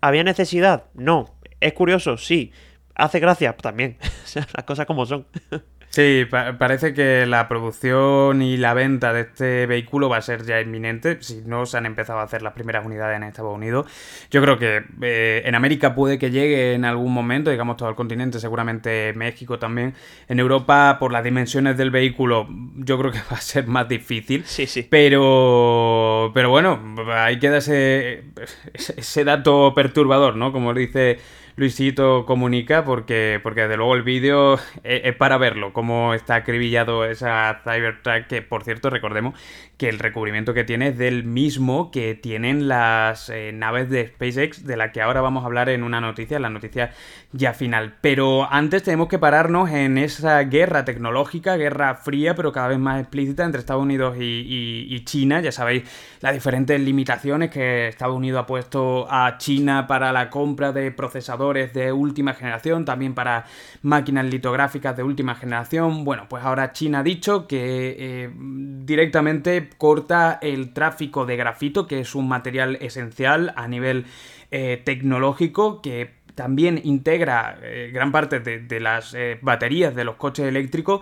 ¿Había 0.00 0.24
necesidad? 0.24 0.84
No. 0.94 1.36
¿Es 1.60 1.72
curioso? 1.72 2.16
Sí. 2.16 2.52
¿Hace 2.94 3.20
gracia? 3.20 3.56
También. 3.56 3.98
Las 4.34 4.64
cosas 4.64 4.86
como 4.86 5.06
son. 5.06 5.26
Sí, 5.90 6.24
parece 6.30 6.94
que 6.94 7.26
la 7.26 7.48
producción 7.48 8.42
y 8.42 8.56
la 8.56 8.74
venta 8.74 9.12
de 9.12 9.22
este 9.22 9.66
vehículo 9.66 10.08
va 10.08 10.18
a 10.18 10.22
ser 10.22 10.44
ya 10.44 10.60
inminente. 10.60 11.18
Si 11.20 11.42
no 11.44 11.66
se 11.66 11.78
han 11.78 11.84
empezado 11.84 12.20
a 12.20 12.22
hacer 12.22 12.42
las 12.42 12.52
primeras 12.52 12.86
unidades 12.86 13.16
en 13.16 13.24
Estados 13.24 13.52
Unidos. 13.52 13.86
Yo 14.30 14.40
creo 14.40 14.56
que 14.56 14.84
eh, 15.02 15.42
en 15.44 15.56
América 15.56 15.96
puede 15.96 16.16
que 16.16 16.30
llegue 16.30 16.74
en 16.74 16.84
algún 16.84 17.12
momento, 17.12 17.50
digamos 17.50 17.76
todo 17.76 17.88
el 17.88 17.96
continente, 17.96 18.38
seguramente 18.38 19.12
México 19.14 19.58
también. 19.58 19.94
En 20.28 20.38
Europa, 20.38 20.96
por 21.00 21.10
las 21.10 21.24
dimensiones 21.24 21.76
del 21.76 21.90
vehículo, 21.90 22.46
yo 22.76 22.96
creo 22.96 23.10
que 23.10 23.18
va 23.32 23.38
a 23.38 23.40
ser 23.40 23.66
más 23.66 23.88
difícil. 23.88 24.44
Sí, 24.46 24.66
sí. 24.66 24.86
Pero, 24.88 26.30
pero 26.32 26.50
bueno, 26.50 26.94
ahí 27.12 27.40
queda 27.40 27.56
ese, 27.56 28.22
ese 28.74 29.24
dato 29.24 29.72
perturbador, 29.74 30.36
¿no? 30.36 30.52
Como 30.52 30.72
dice 30.72 31.18
Luisito 31.60 32.24
comunica, 32.24 32.86
porque, 32.86 33.38
porque 33.42 33.60
desde 33.60 33.76
luego 33.76 33.94
el 33.94 34.02
vídeo 34.02 34.58
es, 34.82 35.14
para 35.16 35.36
verlo, 35.36 35.74
cómo 35.74 36.14
está 36.14 36.36
acribillado 36.36 37.04
esa 37.04 37.60
Cybertruck, 37.62 38.28
que 38.28 38.40
por 38.40 38.64
cierto 38.64 38.88
recordemos 38.88 39.38
que 39.76 39.90
el 39.90 39.98
recubrimiento 39.98 40.54
que 40.54 40.64
tiene 40.64 40.88
es 40.88 40.98
del 40.98 41.24
mismo 41.24 41.90
que 41.90 42.14
tienen 42.14 42.66
las 42.66 43.28
eh, 43.28 43.52
naves 43.52 43.90
de 43.90 44.08
SpaceX, 44.08 44.64
de 44.64 44.78
la 44.78 44.90
que 44.90 45.02
ahora 45.02 45.20
vamos 45.20 45.42
a 45.42 45.46
hablar 45.46 45.68
en 45.68 45.82
una 45.82 46.00
noticia, 46.00 46.36
en 46.36 46.42
la 46.42 46.50
noticia 46.50 46.92
ya 47.32 47.52
final. 47.52 47.96
Pero 48.00 48.50
antes 48.50 48.82
tenemos 48.82 49.08
que 49.08 49.18
pararnos 49.18 49.68
en 49.70 49.98
esa 49.98 50.42
guerra 50.44 50.86
tecnológica, 50.86 51.56
guerra 51.56 51.94
fría, 51.94 52.34
pero 52.34 52.52
cada 52.52 52.68
vez 52.68 52.78
más 52.78 53.00
explícita 53.00 53.44
entre 53.44 53.60
Estados 53.60 53.82
Unidos 53.82 54.16
y, 54.18 55.02
China. 55.04 55.40
Ya 55.40 55.52
sabéis 55.52 55.84
las 56.20 56.32
diferentes 56.32 56.80
limitaciones 56.80 57.50
que 57.50 57.88
Estados 57.88 58.16
Unidos 58.16 58.42
ha 58.42 58.46
puesto 58.46 59.06
a 59.10 59.36
China 59.38 59.86
para 59.86 60.12
la 60.12 60.30
compra 60.30 60.72
de 60.72 60.90
procesadores 60.90 61.49
de 61.52 61.92
última 61.92 62.34
generación, 62.34 62.84
también 62.84 63.14
para 63.14 63.46
máquinas 63.82 64.24
litográficas 64.26 64.96
de 64.96 65.02
última 65.02 65.34
generación. 65.34 66.04
Bueno, 66.04 66.26
pues 66.28 66.44
ahora 66.44 66.72
China 66.72 67.00
ha 67.00 67.02
dicho 67.02 67.46
que 67.46 67.96
eh, 67.98 68.30
directamente 68.34 69.70
corta 69.76 70.38
el 70.42 70.72
tráfico 70.72 71.26
de 71.26 71.36
grafito, 71.36 71.86
que 71.86 72.00
es 72.00 72.14
un 72.14 72.28
material 72.28 72.76
esencial 72.80 73.52
a 73.56 73.68
nivel 73.68 74.06
eh, 74.50 74.80
tecnológico 74.84 75.82
que 75.82 76.20
también 76.34 76.80
integra 76.84 77.58
eh, 77.62 77.90
gran 77.92 78.12
parte 78.12 78.40
de, 78.40 78.80
las 78.80 79.14
baterías 79.42 79.94
de 79.94 80.04
los 80.04 80.16
coches 80.16 80.46
eléctricos 80.46 81.00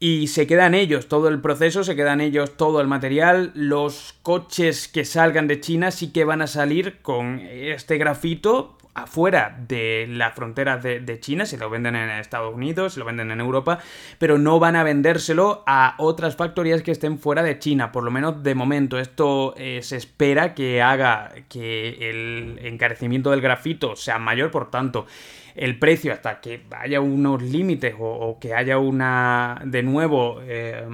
y 0.00 0.28
se 0.28 0.46
quedan 0.46 0.74
ellos 0.74 1.06
todo 1.06 1.28
el 1.28 1.40
proceso, 1.40 1.84
se 1.84 1.94
quedan 1.94 2.20
ellos 2.20 2.56
todo 2.56 2.80
el 2.80 2.88
material. 2.88 3.52
Los 3.54 4.14
coches 4.22 4.88
que 4.88 5.04
salgan 5.04 5.46
de 5.46 5.60
China 5.60 5.90
sí 5.90 6.10
que 6.10 6.24
van 6.24 6.42
a 6.42 6.46
salir 6.46 7.02
con 7.02 7.38
este 7.38 7.98
grafito 7.98 8.78
afuera 8.94 9.56
de 9.68 10.06
las 10.08 10.34
fronteras 10.34 10.82
de, 10.82 11.20
China, 11.20 11.46
si 11.46 11.56
lo 11.56 11.70
venden 11.70 11.96
en 11.96 12.10
Estados 12.10 12.54
Unidos, 12.54 12.94
si 12.94 13.00
lo 13.00 13.06
venden 13.06 13.30
en 13.30 13.40
Europa, 13.40 13.78
pero 14.18 14.38
no 14.38 14.58
van 14.58 14.76
a 14.76 14.82
vendérselo 14.82 15.62
a 15.66 15.94
otras 15.98 16.36
factorías 16.36 16.82
que 16.82 16.90
estén 16.90 17.18
fuera 17.18 17.42
de 17.42 17.58
China, 17.58 17.92
por 17.92 18.02
lo 18.02 18.10
menos 18.10 18.42
de 18.42 18.54
momento. 18.54 18.98
Esto 18.98 19.54
eh, 19.56 19.80
se 19.82 19.96
espera 19.96 20.54
que 20.54 20.82
haga 20.82 21.32
que 21.48 22.10
el 22.10 22.58
encarecimiento 22.62 23.30
del 23.30 23.40
grafito 23.40 23.96
sea 23.96 24.18
mayor, 24.18 24.50
por 24.50 24.70
tanto, 24.70 25.06
el 25.54 25.78
precio 25.78 26.12
hasta 26.12 26.40
que 26.40 26.62
haya 26.70 27.00
unos 27.00 27.42
límites 27.42 27.94
o, 27.98 28.38
que 28.40 28.54
haya 28.54 28.78
una, 28.78 29.60
de 29.64 29.82
nuevo, 29.82 30.40
eh, 30.42 30.84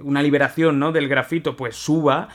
una 0.00 0.22
liberación 0.22 0.78
¿no? 0.78 0.92
del 0.92 1.08
grafito, 1.08 1.56
pues 1.56 1.76
suba. 1.76 2.28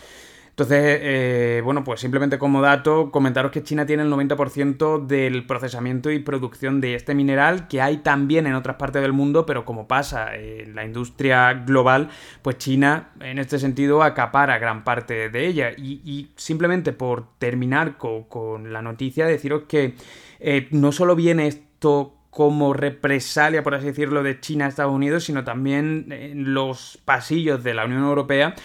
Entonces, 0.59 0.99
eh, 1.01 1.61
bueno, 1.63 1.85
pues 1.85 2.01
simplemente 2.01 2.37
como 2.37 2.61
dato, 2.61 3.11
comentaros 3.11 3.49
que 3.49 3.63
China 3.63 3.85
tiene 3.85 4.03
el 4.03 4.11
90% 4.11 5.07
del 5.07 5.45
procesamiento 5.45 6.11
y 6.11 6.19
producción 6.19 6.81
de 6.81 6.95
este 6.95 7.15
mineral, 7.15 7.69
que 7.69 7.81
hay 7.81 7.99
también 7.99 8.45
en 8.45 8.55
otras 8.55 8.75
partes 8.75 9.01
del 9.01 9.13
mundo, 9.13 9.45
pero 9.45 9.63
como 9.63 9.87
pasa 9.87 10.35
en 10.35 10.75
la 10.75 10.83
industria 10.83 11.53
global, 11.53 12.09
pues 12.41 12.57
China 12.57 13.11
en 13.21 13.39
este 13.39 13.57
sentido 13.57 14.03
acapara 14.03 14.57
gran 14.57 14.83
parte 14.83 15.29
de 15.29 15.47
ella. 15.47 15.71
Y, 15.77 16.27
simplemente 16.35 16.91
por 16.91 17.37
terminar 17.37 17.97
con, 17.97 18.73
la 18.73 18.81
noticia, 18.81 19.27
deciros 19.27 19.63
que 19.65 19.95
eh, 20.41 20.67
no 20.71 20.91
solo 20.91 21.15
viene 21.15 21.47
esto 21.47 22.17
como 22.31 22.73
represalia, 22.73 23.63
por 23.63 23.75
así 23.75 23.85
decirlo, 23.85 24.23
de 24.23 24.41
China 24.41 24.65
a 24.65 24.67
Estados 24.67 24.93
Unidos, 24.93 25.23
sino 25.23 25.45
también 25.45 26.07
en 26.11 26.53
los 26.53 26.99
pasillos 27.05 27.63
de 27.63 27.73
la 27.73 27.85
Unión 27.85 28.03
Europea 28.03 28.55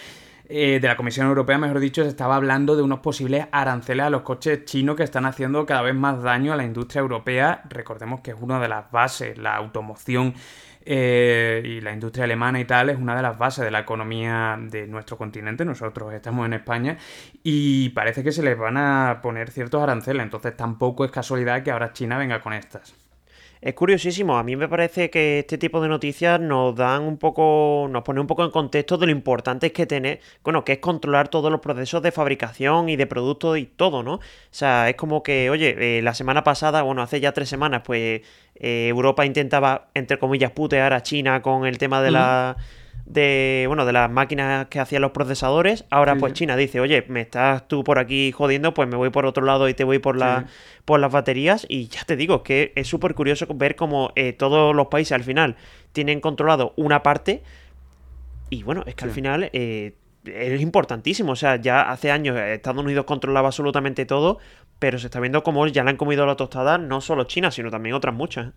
eh, 0.47 0.79
de 0.81 0.87
la 0.87 0.95
Comisión 0.95 1.27
Europea, 1.27 1.57
mejor 1.57 1.79
dicho, 1.79 2.03
se 2.03 2.09
estaba 2.09 2.35
hablando 2.35 2.75
de 2.75 2.83
unos 2.83 2.99
posibles 2.99 3.47
aranceles 3.51 4.05
a 4.05 4.09
los 4.09 4.21
coches 4.21 4.65
chinos 4.65 4.95
que 4.95 5.03
están 5.03 5.25
haciendo 5.25 5.65
cada 5.65 5.81
vez 5.81 5.95
más 5.95 6.21
daño 6.21 6.53
a 6.53 6.55
la 6.55 6.63
industria 6.63 7.01
europea. 7.01 7.63
Recordemos 7.69 8.21
que 8.21 8.31
es 8.31 8.37
una 8.39 8.59
de 8.59 8.67
las 8.67 8.91
bases, 8.91 9.37
la 9.37 9.55
automoción 9.55 10.33
eh, 10.85 11.63
y 11.65 11.81
la 11.81 11.93
industria 11.93 12.25
alemana 12.25 12.59
y 12.59 12.65
tal 12.65 12.91
es 12.91 12.97
una 12.97 13.15
de 13.15 13.23
las 13.23 13.37
bases 13.39 13.65
de 13.65 13.71
la 13.71 13.79
economía 13.79 14.57
de 14.61 14.85
nuestro 14.87 15.17
continente. 15.17 15.65
Nosotros 15.65 16.13
estamos 16.13 16.45
en 16.45 16.53
España 16.53 16.97
y 17.43 17.89
parece 17.89 18.23
que 18.23 18.31
se 18.31 18.43
les 18.43 18.57
van 18.57 18.77
a 18.77 19.19
poner 19.23 19.49
ciertos 19.49 19.81
aranceles. 19.81 20.23
Entonces 20.23 20.55
tampoco 20.55 21.05
es 21.05 21.11
casualidad 21.11 21.63
que 21.63 21.71
ahora 21.71 21.91
China 21.93 22.17
venga 22.17 22.41
con 22.41 22.53
estas. 22.53 23.04
Es 23.65 23.73
curiosísimo, 23.73 24.37
a 24.37 24.43
mí 24.43 24.55
me 24.55 24.67
parece 24.69 25.09
que 25.09 25.39
este 25.39 25.57
tipo 25.57 25.81
de 25.81 25.87
noticias 25.87 26.39
nos 26.39 26.75
dan 26.75 27.01
un 27.01 27.17
poco, 27.17 27.87
nos 27.89 28.03
pone 28.03 28.19
un 28.19 28.27
poco 28.27 28.43
en 28.45 28.51
contexto 28.51 28.95
de 28.99 29.07
lo 29.07 29.11
importante 29.11 29.71
que 29.71 29.87
tener, 29.87 30.19
bueno, 30.43 30.63
que 30.63 30.73
es 30.73 30.77
controlar 30.77 31.29
todos 31.29 31.51
los 31.51 31.61
procesos 31.61 32.03
de 32.03 32.11
fabricación 32.11 32.89
y 32.89 32.95
de 32.95 33.07
productos 33.07 33.57
y 33.57 33.65
todo, 33.65 34.03
¿no? 34.03 34.13
O 34.17 34.21
sea, 34.51 34.87
es 34.87 34.95
como 34.95 35.23
que, 35.23 35.49
oye, 35.49 35.97
eh, 35.97 36.03
la 36.03 36.13
semana 36.13 36.43
pasada, 36.43 36.83
bueno, 36.83 37.01
hace 37.01 37.19
ya 37.19 37.31
tres 37.31 37.49
semanas, 37.49 37.81
pues 37.83 38.21
eh, 38.53 38.87
Europa 38.87 39.25
intentaba, 39.25 39.87
entre 39.95 40.19
comillas, 40.19 40.51
putear 40.51 40.93
a 40.93 41.01
China 41.01 41.41
con 41.41 41.65
el 41.65 41.79
tema 41.79 42.03
de 42.03 42.11
la 42.11 42.57
de 43.05 43.65
bueno 43.67 43.85
de 43.85 43.93
las 43.93 44.09
máquinas 44.09 44.67
que 44.67 44.79
hacían 44.79 45.01
los 45.01 45.11
procesadores. 45.11 45.85
Ahora 45.89 46.15
pues 46.15 46.33
China 46.33 46.55
dice 46.55 46.79
oye 46.79 47.05
me 47.07 47.21
estás 47.21 47.67
tú 47.67 47.83
por 47.83 47.99
aquí 47.99 48.31
jodiendo 48.31 48.73
pues 48.73 48.89
me 48.89 48.97
voy 48.97 49.11
por 49.11 49.25
otro 49.25 49.45
lado 49.45 49.69
y 49.69 49.73
te 49.73 49.83
voy 49.83 49.99
por 49.99 50.17
la 50.17 50.47
por 50.85 50.99
las 50.99 51.11
baterías 51.11 51.65
y 51.69 51.87
ya 51.87 52.03
te 52.03 52.15
digo 52.15 52.43
que 52.43 52.73
es 52.75 52.87
súper 52.87 53.13
curioso 53.13 53.47
ver 53.53 53.75
cómo 53.75 54.11
eh, 54.15 54.33
todos 54.33 54.75
los 54.75 54.87
países 54.87 55.11
al 55.11 55.23
final 55.23 55.55
tienen 55.91 56.19
controlado 56.19 56.73
una 56.75 57.03
parte. 57.03 57.43
Y 58.49 58.63
bueno 58.63 58.83
es 58.85 58.95
que 58.95 59.05
al 59.05 59.11
final 59.11 59.49
eh, 59.53 59.95
es 60.25 60.61
importantísimo. 60.61 61.33
O 61.33 61.35
sea 61.35 61.57
ya 61.57 61.91
hace 61.91 62.11
años 62.11 62.37
Estados 62.37 62.83
Unidos 62.83 63.05
controlaba 63.05 63.49
absolutamente 63.49 64.05
todo 64.05 64.39
pero 64.79 64.97
se 64.97 65.07
está 65.07 65.19
viendo 65.19 65.43
como 65.43 65.67
ya 65.67 65.83
le 65.83 65.91
han 65.91 65.97
comido 65.97 66.25
la 66.25 66.35
tostada 66.35 66.79
no 66.79 67.01
solo 67.01 67.25
China 67.25 67.51
sino 67.51 67.69
también 67.69 67.93
otras 67.93 68.15
muchas. 68.15 68.51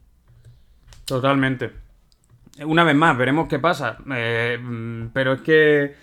Totalmente 1.04 1.87
una 2.64 2.84
vez 2.84 2.94
más, 2.94 3.16
veremos 3.16 3.48
qué 3.48 3.58
pasa. 3.58 3.98
Eh, 4.14 4.58
pero 5.12 5.34
es 5.34 5.40
que 5.42 5.94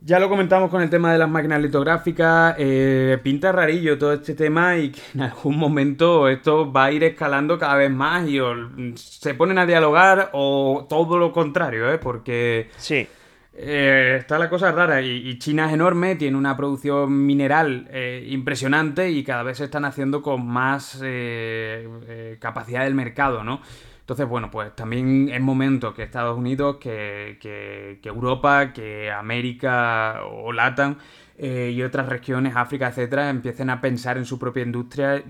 ya 0.00 0.18
lo 0.18 0.28
comentamos 0.28 0.70
con 0.70 0.82
el 0.82 0.90
tema 0.90 1.12
de 1.12 1.18
las 1.18 1.28
máquinas 1.28 1.60
litográficas. 1.60 2.54
Eh, 2.58 3.18
pinta 3.22 3.52
rarillo 3.52 3.98
todo 3.98 4.12
este 4.12 4.34
tema 4.34 4.76
y 4.76 4.90
que 4.90 5.00
en 5.14 5.22
algún 5.22 5.56
momento 5.56 6.28
esto 6.28 6.70
va 6.70 6.86
a 6.86 6.92
ir 6.92 7.04
escalando 7.04 7.58
cada 7.58 7.76
vez 7.76 7.90
más 7.90 8.28
y 8.28 8.38
se 8.96 9.34
ponen 9.34 9.58
a 9.58 9.66
dialogar 9.66 10.30
o 10.32 10.86
todo 10.88 11.18
lo 11.18 11.32
contrario, 11.32 11.92
¿eh? 11.92 11.98
Porque. 11.98 12.68
Sí. 12.76 13.06
Eh, 13.56 14.16
está 14.18 14.36
la 14.36 14.50
cosa 14.50 14.72
rara 14.72 15.00
y, 15.00 15.38
China 15.38 15.68
es 15.68 15.74
enorme, 15.74 16.16
tiene 16.16 16.36
una 16.36 16.56
producción 16.56 17.24
mineral 17.24 17.88
impresionante 18.26 19.10
y 19.12 19.22
cada 19.22 19.44
vez 19.44 19.58
se 19.58 19.64
están 19.66 19.84
haciendo 19.84 20.22
con 20.22 20.44
más 20.44 21.00
capacidad 22.40 22.82
del 22.82 22.94
mercado, 22.94 23.44
¿no? 23.44 23.60
Entonces, 24.04 24.28
bueno, 24.28 24.50
pues 24.50 24.76
también 24.76 25.30
es 25.32 25.40
momento 25.40 25.94
que 25.94 26.02
Estados 26.02 26.36
Unidos, 26.36 26.76
que, 26.78 27.38
Europa, 28.04 28.74
que 28.74 29.10
América 29.10 30.20
o 30.30 30.52
LATAM 30.52 30.98
eh, 31.38 31.72
y 31.74 31.82
otras 31.82 32.10
regiones, 32.10 32.54
África, 32.54 32.88
etcétera, 32.88 33.30
empiecen 33.30 33.70
a 33.70 33.80
pensar 33.80 34.18
en 34.18 34.26
su 34.26 34.38
propia 34.38 34.62
industria. 34.62 35.16
Eh, 35.16 35.24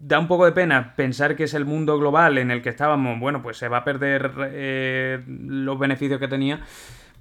da 0.00 0.18
un 0.18 0.26
poco 0.26 0.44
de 0.44 0.50
pena 0.50 0.96
pensar 0.96 1.36
que 1.36 1.44
es 1.44 1.54
el 1.54 1.66
mundo 1.66 1.96
global 2.00 2.38
en 2.38 2.50
el 2.50 2.62
que 2.62 2.70
estábamos, 2.70 3.20
bueno, 3.20 3.42
pues 3.44 3.58
se 3.58 3.68
va 3.68 3.78
a 3.78 3.84
perder 3.84 4.32
eh, 4.50 5.22
los 5.28 5.78
beneficios 5.78 6.18
que 6.18 6.26
tenía 6.26 6.60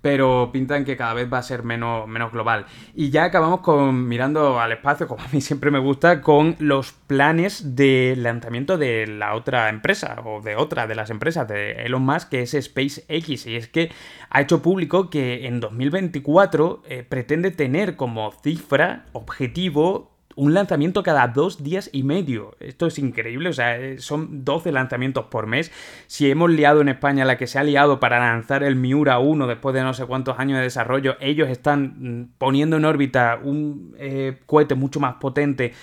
pero 0.01 0.49
pintan 0.51 0.85
que 0.85 0.97
cada 0.97 1.13
vez 1.13 1.31
va 1.31 1.39
a 1.39 1.43
ser 1.43 1.63
menos, 1.63 2.07
menos 2.07 2.31
global. 2.31 2.65
Y 2.95 3.09
ya 3.09 3.25
acabamos 3.25 3.61
con 3.61 4.07
mirando 4.07 4.59
al 4.59 4.71
espacio, 4.71 5.07
como 5.07 5.23
a 5.23 5.27
mí 5.31 5.41
siempre 5.41 5.71
me 5.71 5.79
gusta, 5.79 6.21
con 6.21 6.55
los 6.59 6.93
planes 6.93 7.75
de 7.75 8.15
lanzamiento 8.17 8.77
de 8.77 9.07
la 9.07 9.35
otra 9.35 9.69
empresa, 9.69 10.21
o 10.23 10.41
de 10.41 10.55
otra 10.55 10.87
de 10.87 10.95
las 10.95 11.09
empresas 11.09 11.47
de 11.47 11.71
Elon 11.85 12.03
Musk, 12.03 12.29
que 12.29 12.41
es 12.41 12.51
SpaceX. 12.51 13.45
Y 13.47 13.55
es 13.55 13.67
que 13.67 13.91
ha 14.29 14.41
hecho 14.41 14.61
público 14.61 15.09
que 15.09 15.47
en 15.47 15.59
2024 15.59 16.83
eh, 16.87 17.03
pretende 17.07 17.51
tener 17.51 17.95
como 17.95 18.31
cifra, 18.31 19.05
objetivo, 19.13 20.16
un 20.37 20.53
lanzamiento 20.53 21.01
cada 21.01 21.27
dos 21.27 21.63
días 21.63 21.89
y 21.91 22.03
medio. 22.03 22.55
Esto 22.59 22.85
es 22.85 22.99
increíble, 22.99 23.49
o 23.49 23.53
sea, 23.53 23.77
eh, 23.77 23.97
son 23.97 24.45
12 24.45 24.71
lanzamientos 24.71 25.25
por 25.25 25.47
mes. 25.47 25.71
Si 26.05 26.29
hemos 26.29 26.51
liado 26.51 26.79
en 26.81 26.89
España 26.89 27.25
la 27.25 27.37
que 27.37 27.47
se 27.47 27.57
ha 27.57 27.63
liado 27.63 27.99
para 27.99 28.19
lanzar 28.19 28.63
el 28.63 28.75
Miura 28.75 29.17
1 29.17 29.47
después 29.47 29.73
de 29.73 29.81
no 29.81 29.95
sé 29.95 30.05
cuántos 30.05 30.37
años 30.37 30.59
de 30.59 30.63
desarrollo, 30.63 31.17
ellos 31.19 31.49
están 31.49 31.95
mm, 31.97 32.29
poniendo 32.37 32.77
en 32.77 32.85
órbita 32.85 33.39
un 33.43 33.95
eh, 33.97 34.37
cohete 34.45 34.75
mucho 34.75 34.99
más 34.99 35.15
potente 35.15 35.73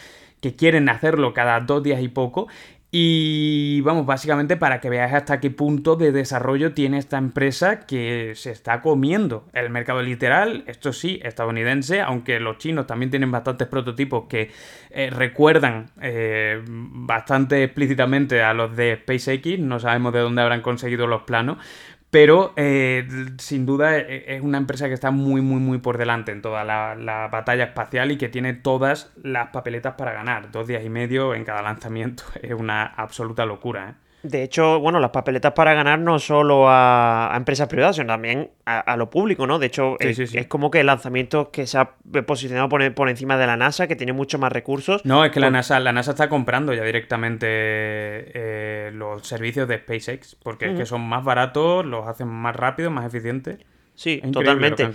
que 0.40 0.54
quieren 0.54 0.88
hacerlo 0.88 1.32
cada 1.32 1.58
dos 1.60 1.82
días 1.82 2.00
y 2.00 2.08
poco 2.08 2.48
y 2.96 3.80
vamos, 3.80 4.06
básicamente 4.06 4.56
para 4.56 4.80
que 4.80 4.88
veáis 4.88 5.14
hasta 5.14 5.40
qué 5.40 5.50
punto 5.50 5.96
de 5.96 6.12
desarrollo 6.12 6.74
tiene 6.74 6.98
esta 6.98 7.18
empresa 7.18 7.86
que 7.86 8.34
se 8.36 8.52
está 8.52 8.82
comiendo 8.82 9.48
el 9.52 9.68
mercado 9.68 10.00
literal, 10.00 10.62
esto 10.68 10.92
sí, 10.92 11.18
estadounidense, 11.24 12.00
aunque 12.00 12.38
los 12.38 12.58
chinos 12.58 12.86
también 12.86 13.10
tienen 13.10 13.32
bastantes 13.32 13.66
prototipos 13.66 14.26
que 14.28 14.52
eh, 14.90 15.10
recuerdan 15.10 15.90
eh, 16.00 16.62
bastante 16.68 17.64
explícitamente 17.64 18.44
a 18.44 18.54
los 18.54 18.76
de 18.76 19.00
SpaceX, 19.02 19.58
no 19.58 19.80
sabemos 19.80 20.12
de 20.12 20.20
dónde 20.20 20.42
habrán 20.42 20.62
conseguido 20.62 21.08
los 21.08 21.22
planos, 21.22 21.58
pero 22.14 22.52
eh, 22.54 23.08
sin 23.38 23.66
duda 23.66 23.98
e, 23.98 24.02
e, 24.02 24.36
es 24.36 24.40
una 24.40 24.56
empresa 24.56 24.86
que 24.86 24.94
está 24.94 25.10
muy, 25.10 25.40
muy, 25.40 25.58
muy 25.58 25.78
por 25.78 25.98
delante 25.98 26.30
en 26.30 26.42
toda 26.42 26.62
la, 26.62 26.94
la, 26.94 27.26
batalla 27.26 27.64
espacial 27.64 28.12
y 28.12 28.18
que 28.18 28.28
tiene 28.28 28.54
todas 28.54 29.12
las 29.20 29.48
papeletas 29.48 29.96
para 29.96 30.12
ganar. 30.12 30.52
Dos 30.52 30.68
días 30.68 30.84
y 30.84 30.88
medio 30.90 31.34
en 31.34 31.42
cada 31.42 31.60
lanzamiento 31.60 32.22
es 32.40 32.52
una 32.52 32.84
absoluta 32.84 33.46
locura. 33.46 33.88
¿eh? 33.90 34.03
De 34.24 34.42
hecho, 34.42 34.80
bueno, 34.80 35.00
las 35.00 35.10
papeletas 35.10 35.52
para 35.52 35.74
ganar 35.74 35.98
no 35.98 36.18
solo 36.18 36.64
a, 36.66 37.30
empresas 37.36 37.68
privadas, 37.68 37.96
sino 37.96 38.06
también 38.06 38.52
a, 38.64 38.96
lo 38.96 39.10
público, 39.10 39.46
¿no? 39.46 39.58
De 39.58 39.66
hecho, 39.66 39.96
es, 40.00 40.46
como 40.48 40.70
que 40.70 40.80
el 40.80 40.86
lanzamiento 40.86 41.50
que 41.50 41.66
se 41.66 41.76
ha 41.76 41.90
posicionado 42.26 42.70
por, 42.70 43.08
encima 43.10 43.36
de 43.36 43.46
la 43.46 43.58
NASA, 43.58 43.86
que 43.86 43.96
tiene 43.96 44.14
muchos 44.14 44.40
más 44.40 44.50
recursos. 44.50 45.04
No, 45.04 45.26
es 45.26 45.30
que 45.30 45.40
la, 45.40 45.50
NASA, 45.50 45.78
la 45.78 45.92
NASA 45.92 46.12
está 46.12 46.30
comprando 46.30 46.72
ya 46.72 46.84
directamente 46.84 47.46
eh, 47.48 48.90
los 48.94 49.26
servicios 49.26 49.68
de 49.68 49.76
SpaceX, 49.76 50.36
porque 50.36 50.70
es 50.70 50.78
que 50.78 50.86
son 50.86 51.02
más 51.02 51.22
baratos, 51.22 51.84
los 51.84 52.08
hacen 52.08 52.28
más 52.28 52.56
rápidos, 52.56 52.90
más 52.90 53.04
eficientes. 53.04 53.58
Sí, 53.94 54.22
totalmente. 54.32 54.88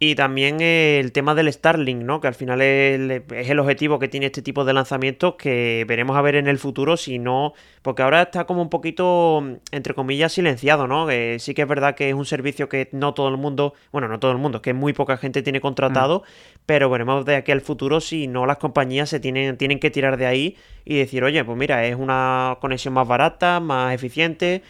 Y 0.00 0.16
también 0.16 0.60
el 0.60 1.12
tema 1.12 1.36
del 1.36 1.52
Starlink, 1.52 2.02
¿no? 2.02 2.20
Que 2.20 2.26
al 2.26 2.34
final 2.34 2.60
es, 2.60 3.22
el 3.30 3.58
objetivo 3.60 4.00
que 4.00 4.08
tiene 4.08 4.26
este 4.26 4.42
tipo 4.42 4.64
de 4.64 4.72
lanzamientos 4.72 5.36
que 5.36 5.84
veremos 5.86 6.16
a 6.16 6.22
ver 6.22 6.34
en 6.34 6.48
el 6.48 6.58
futuro 6.58 6.96
si 6.96 7.20
no... 7.20 7.54
Porque 7.80 8.02
ahora 8.02 8.22
está 8.22 8.44
como 8.44 8.60
un 8.60 8.70
poquito, 8.70 9.42
entre 9.70 9.94
comillas, 9.94 10.32
silenciado, 10.32 10.88
¿no? 10.88 11.06
sí 11.38 11.54
que 11.54 11.62
es 11.62 11.68
verdad 11.68 11.94
que 11.94 12.08
es 12.08 12.14
un 12.14 12.26
servicio 12.26 12.68
que 12.68 12.88
no 12.90 13.14
todo 13.14 13.28
el 13.28 13.36
mundo... 13.36 13.74
Bueno, 13.92 14.08
no 14.08 14.18
todo 14.18 14.32
el 14.32 14.38
mundo, 14.38 14.62
que 14.62 14.74
muy 14.74 14.92
poca 14.92 15.16
gente 15.16 15.42
tiene 15.42 15.60
contratado, 15.60 16.20
mm. 16.20 16.58
pero 16.66 16.90
veremos 16.90 17.24
de 17.24 17.36
aquí 17.36 17.52
al 17.52 17.60
futuro 17.60 18.00
si 18.00 18.26
no 18.26 18.46
las 18.46 18.58
compañías 18.58 19.08
se 19.08 19.20
tienen, 19.20 19.56
tienen 19.56 19.78
que 19.78 19.90
tirar 19.90 20.16
de 20.16 20.26
ahí 20.26 20.56
y 20.84 20.96
decir, 20.98 21.22
oye, 21.22 21.44
pues 21.44 21.56
mira, 21.56 21.86
es 21.86 21.94
una 21.94 22.58
conexión 22.60 22.94
más 22.94 23.06
barata, 23.06 23.60
más 23.60 23.94
eficiente... 23.94 24.62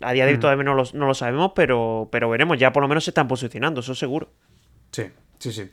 A 0.00 0.12
día 0.12 0.26
de 0.26 0.32
hoy 0.32 0.38
mm. 0.38 0.40
todavía 0.40 0.64
no 0.64 0.74
lo, 0.74 0.82
no 0.94 1.06
lo 1.06 1.14
sabemos, 1.14 1.52
pero, 1.54 2.08
pero 2.10 2.28
veremos, 2.28 2.58
ya 2.58 2.72
por 2.72 2.82
lo 2.82 2.88
menos 2.88 3.04
se 3.04 3.10
están 3.10 3.28
posicionando, 3.28 3.82
eso 3.82 3.94
seguro. 3.94 4.30
Sí, 4.96 5.02
sí, 5.38 5.52
sí. 5.52 5.70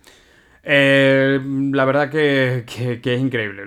Eh, 0.66 1.42
la 1.74 1.84
verdad 1.84 2.10
que, 2.10 2.64
es 2.66 3.20
increíble. 3.20 3.64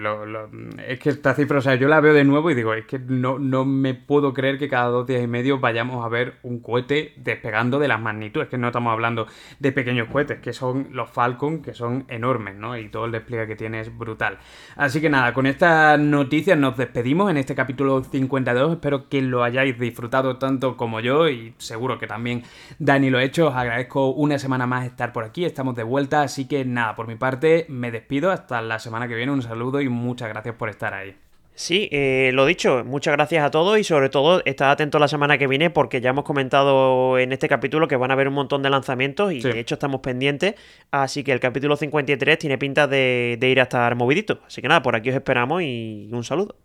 es 0.89 0.99
que 0.99 1.11
esta 1.11 1.35
cifra, 1.35 1.59
o 1.59 1.61
sea, 1.61 1.75
yo 1.75 1.89
la 1.89 2.01
veo 2.01 2.15
de 2.15 2.25
nuevo 2.25 2.51
y 2.51 2.55
digo, 2.55 2.73
es 2.73 2.87
que 2.87 2.99
no, 2.99 3.39
no 3.39 3.67
me 3.67 3.93
puedo 3.93 4.33
creer 4.33 4.59
que 4.59 4.71
cada 4.71 4.87
dos 4.87 5.07
días 5.07 5.23
y 5.23 5.27
medio 5.27 5.59
vayamos 5.59 6.03
a 6.03 6.09
ver 6.09 6.37
un 6.43 6.61
cohete 6.61 7.13
despegando 7.19 7.79
de 7.79 7.89
las 7.89 8.01
magnitudes. 8.01 8.49
Que 8.49 8.57
no 8.57 8.69
estamos 8.69 8.93
hablando 8.95 9.27
de 9.59 9.73
pequeños 9.73 10.09
cohetes, 10.09 10.41
que 10.41 10.55
son 10.55 10.89
los 10.93 11.11
Falcon, 11.11 11.61
que 11.61 11.75
son 11.75 12.07
enormes, 12.09 12.57
¿no? 12.57 12.79
Y 12.79 12.89
todo 12.89 13.05
el 13.05 13.13
despliegue 13.13 13.47
que 13.47 13.57
tiene 13.57 13.81
es 13.81 13.97
brutal. 13.97 14.39
Así 14.77 15.03
que 15.03 15.11
nada, 15.11 15.35
con 15.35 15.45
estas 15.45 16.01
noticias 16.01 16.59
nos 16.59 16.79
despedimos 16.79 17.31
en 17.31 17.37
este 17.37 17.55
capítulo 17.55 18.03
52. 18.05 18.73
Espero 18.73 19.11
que 19.11 19.21
lo 19.21 19.45
hayáis 19.45 19.79
disfrutado 19.79 20.39
tanto 20.39 20.79
como 20.79 21.01
yo 21.01 21.29
y 21.29 21.53
seguro 21.59 21.99
que 21.99 22.07
también 22.07 22.43
Dani 22.79 23.11
lo 23.11 23.19
ha 23.19 23.23
hecho. 23.23 23.49
Os 23.49 23.55
agradezco 23.55 24.13
una 24.13 24.39
semana 24.39 24.67
más 24.67 24.87
estar 24.87 25.13
por 25.13 25.25
aquí. 25.25 25.45
Estamos 25.45 25.77
de 25.77 25.83
vuelta, 25.83 26.23
así 26.23 26.49
que 26.49 26.65
nada 26.65 26.86
por 26.95 27.07
mi 27.07 27.17
parte 27.17 27.67
me 27.69 27.91
despido 27.91 28.31
hasta 28.31 28.63
la 28.63 28.79
semana 28.79 29.09
que 29.09 29.15
viene. 29.15 29.33
Un 29.33 29.43
saludo 29.43 29.81
y 29.81 29.89
muchas 29.89 30.29
gracias 30.29 30.55
por 30.55 30.69
estar 30.69 30.95
ahí. 30.95 31.17
Sí, 31.55 31.89
eh, 31.91 32.33
lo 32.35 32.45
dicho, 32.45 32.85
muchas 32.85 33.13
gracias 33.13 33.43
a 33.43 33.51
todos 33.51 33.79
y 33.79 33.85
sobre 33.85 34.11
todo 34.11 34.43
estad 34.45 34.73
atento 34.73 34.99
la 34.99 35.09
semana 35.09 35.39
que 35.39 35.47
viene 35.47 35.71
porque 35.71 36.03
ya 36.03 36.11
hemos 36.11 36.25
comentado 36.25 37.19
en 37.19 37.33
este 37.33 37.49
capítulo 37.49 37.89
que 37.89 37.97
van 37.97 38.11
a 38.11 38.15
haber 38.15 38.29
un 38.29 38.35
montón 38.35 38.63
de 38.63 38.69
lanzamientos 38.69 39.33
y 39.33 39.41
de 39.41 39.59
hecho 39.59 39.77
estamos 39.77 40.03
pendientes, 40.03 40.55
así 40.91 41.25
que 41.25 41.33
el 41.33 41.41
capítulo 41.41 41.77
53 41.77 42.39
tiene 42.39 42.59
pinta 42.59 42.87
de, 42.87 43.39
de 43.41 43.49
ir 43.49 43.59
a 43.61 43.63
estar 43.63 43.95
movidito. 43.95 44.41
Así 44.47 44.61
que 44.61 44.69
nada, 44.69 44.83
por 44.83 44.97
aquí 44.97 45.09
os 45.09 45.17
esperamos 45.17 45.63
y 45.63 46.11
un 46.13 46.25
saludo. 46.25 46.57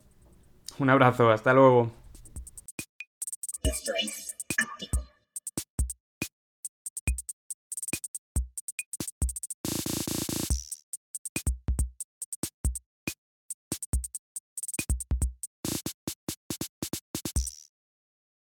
Un 0.78 0.90
abrazo, 0.90 1.30
hasta 1.32 1.54
luego. 1.54 1.90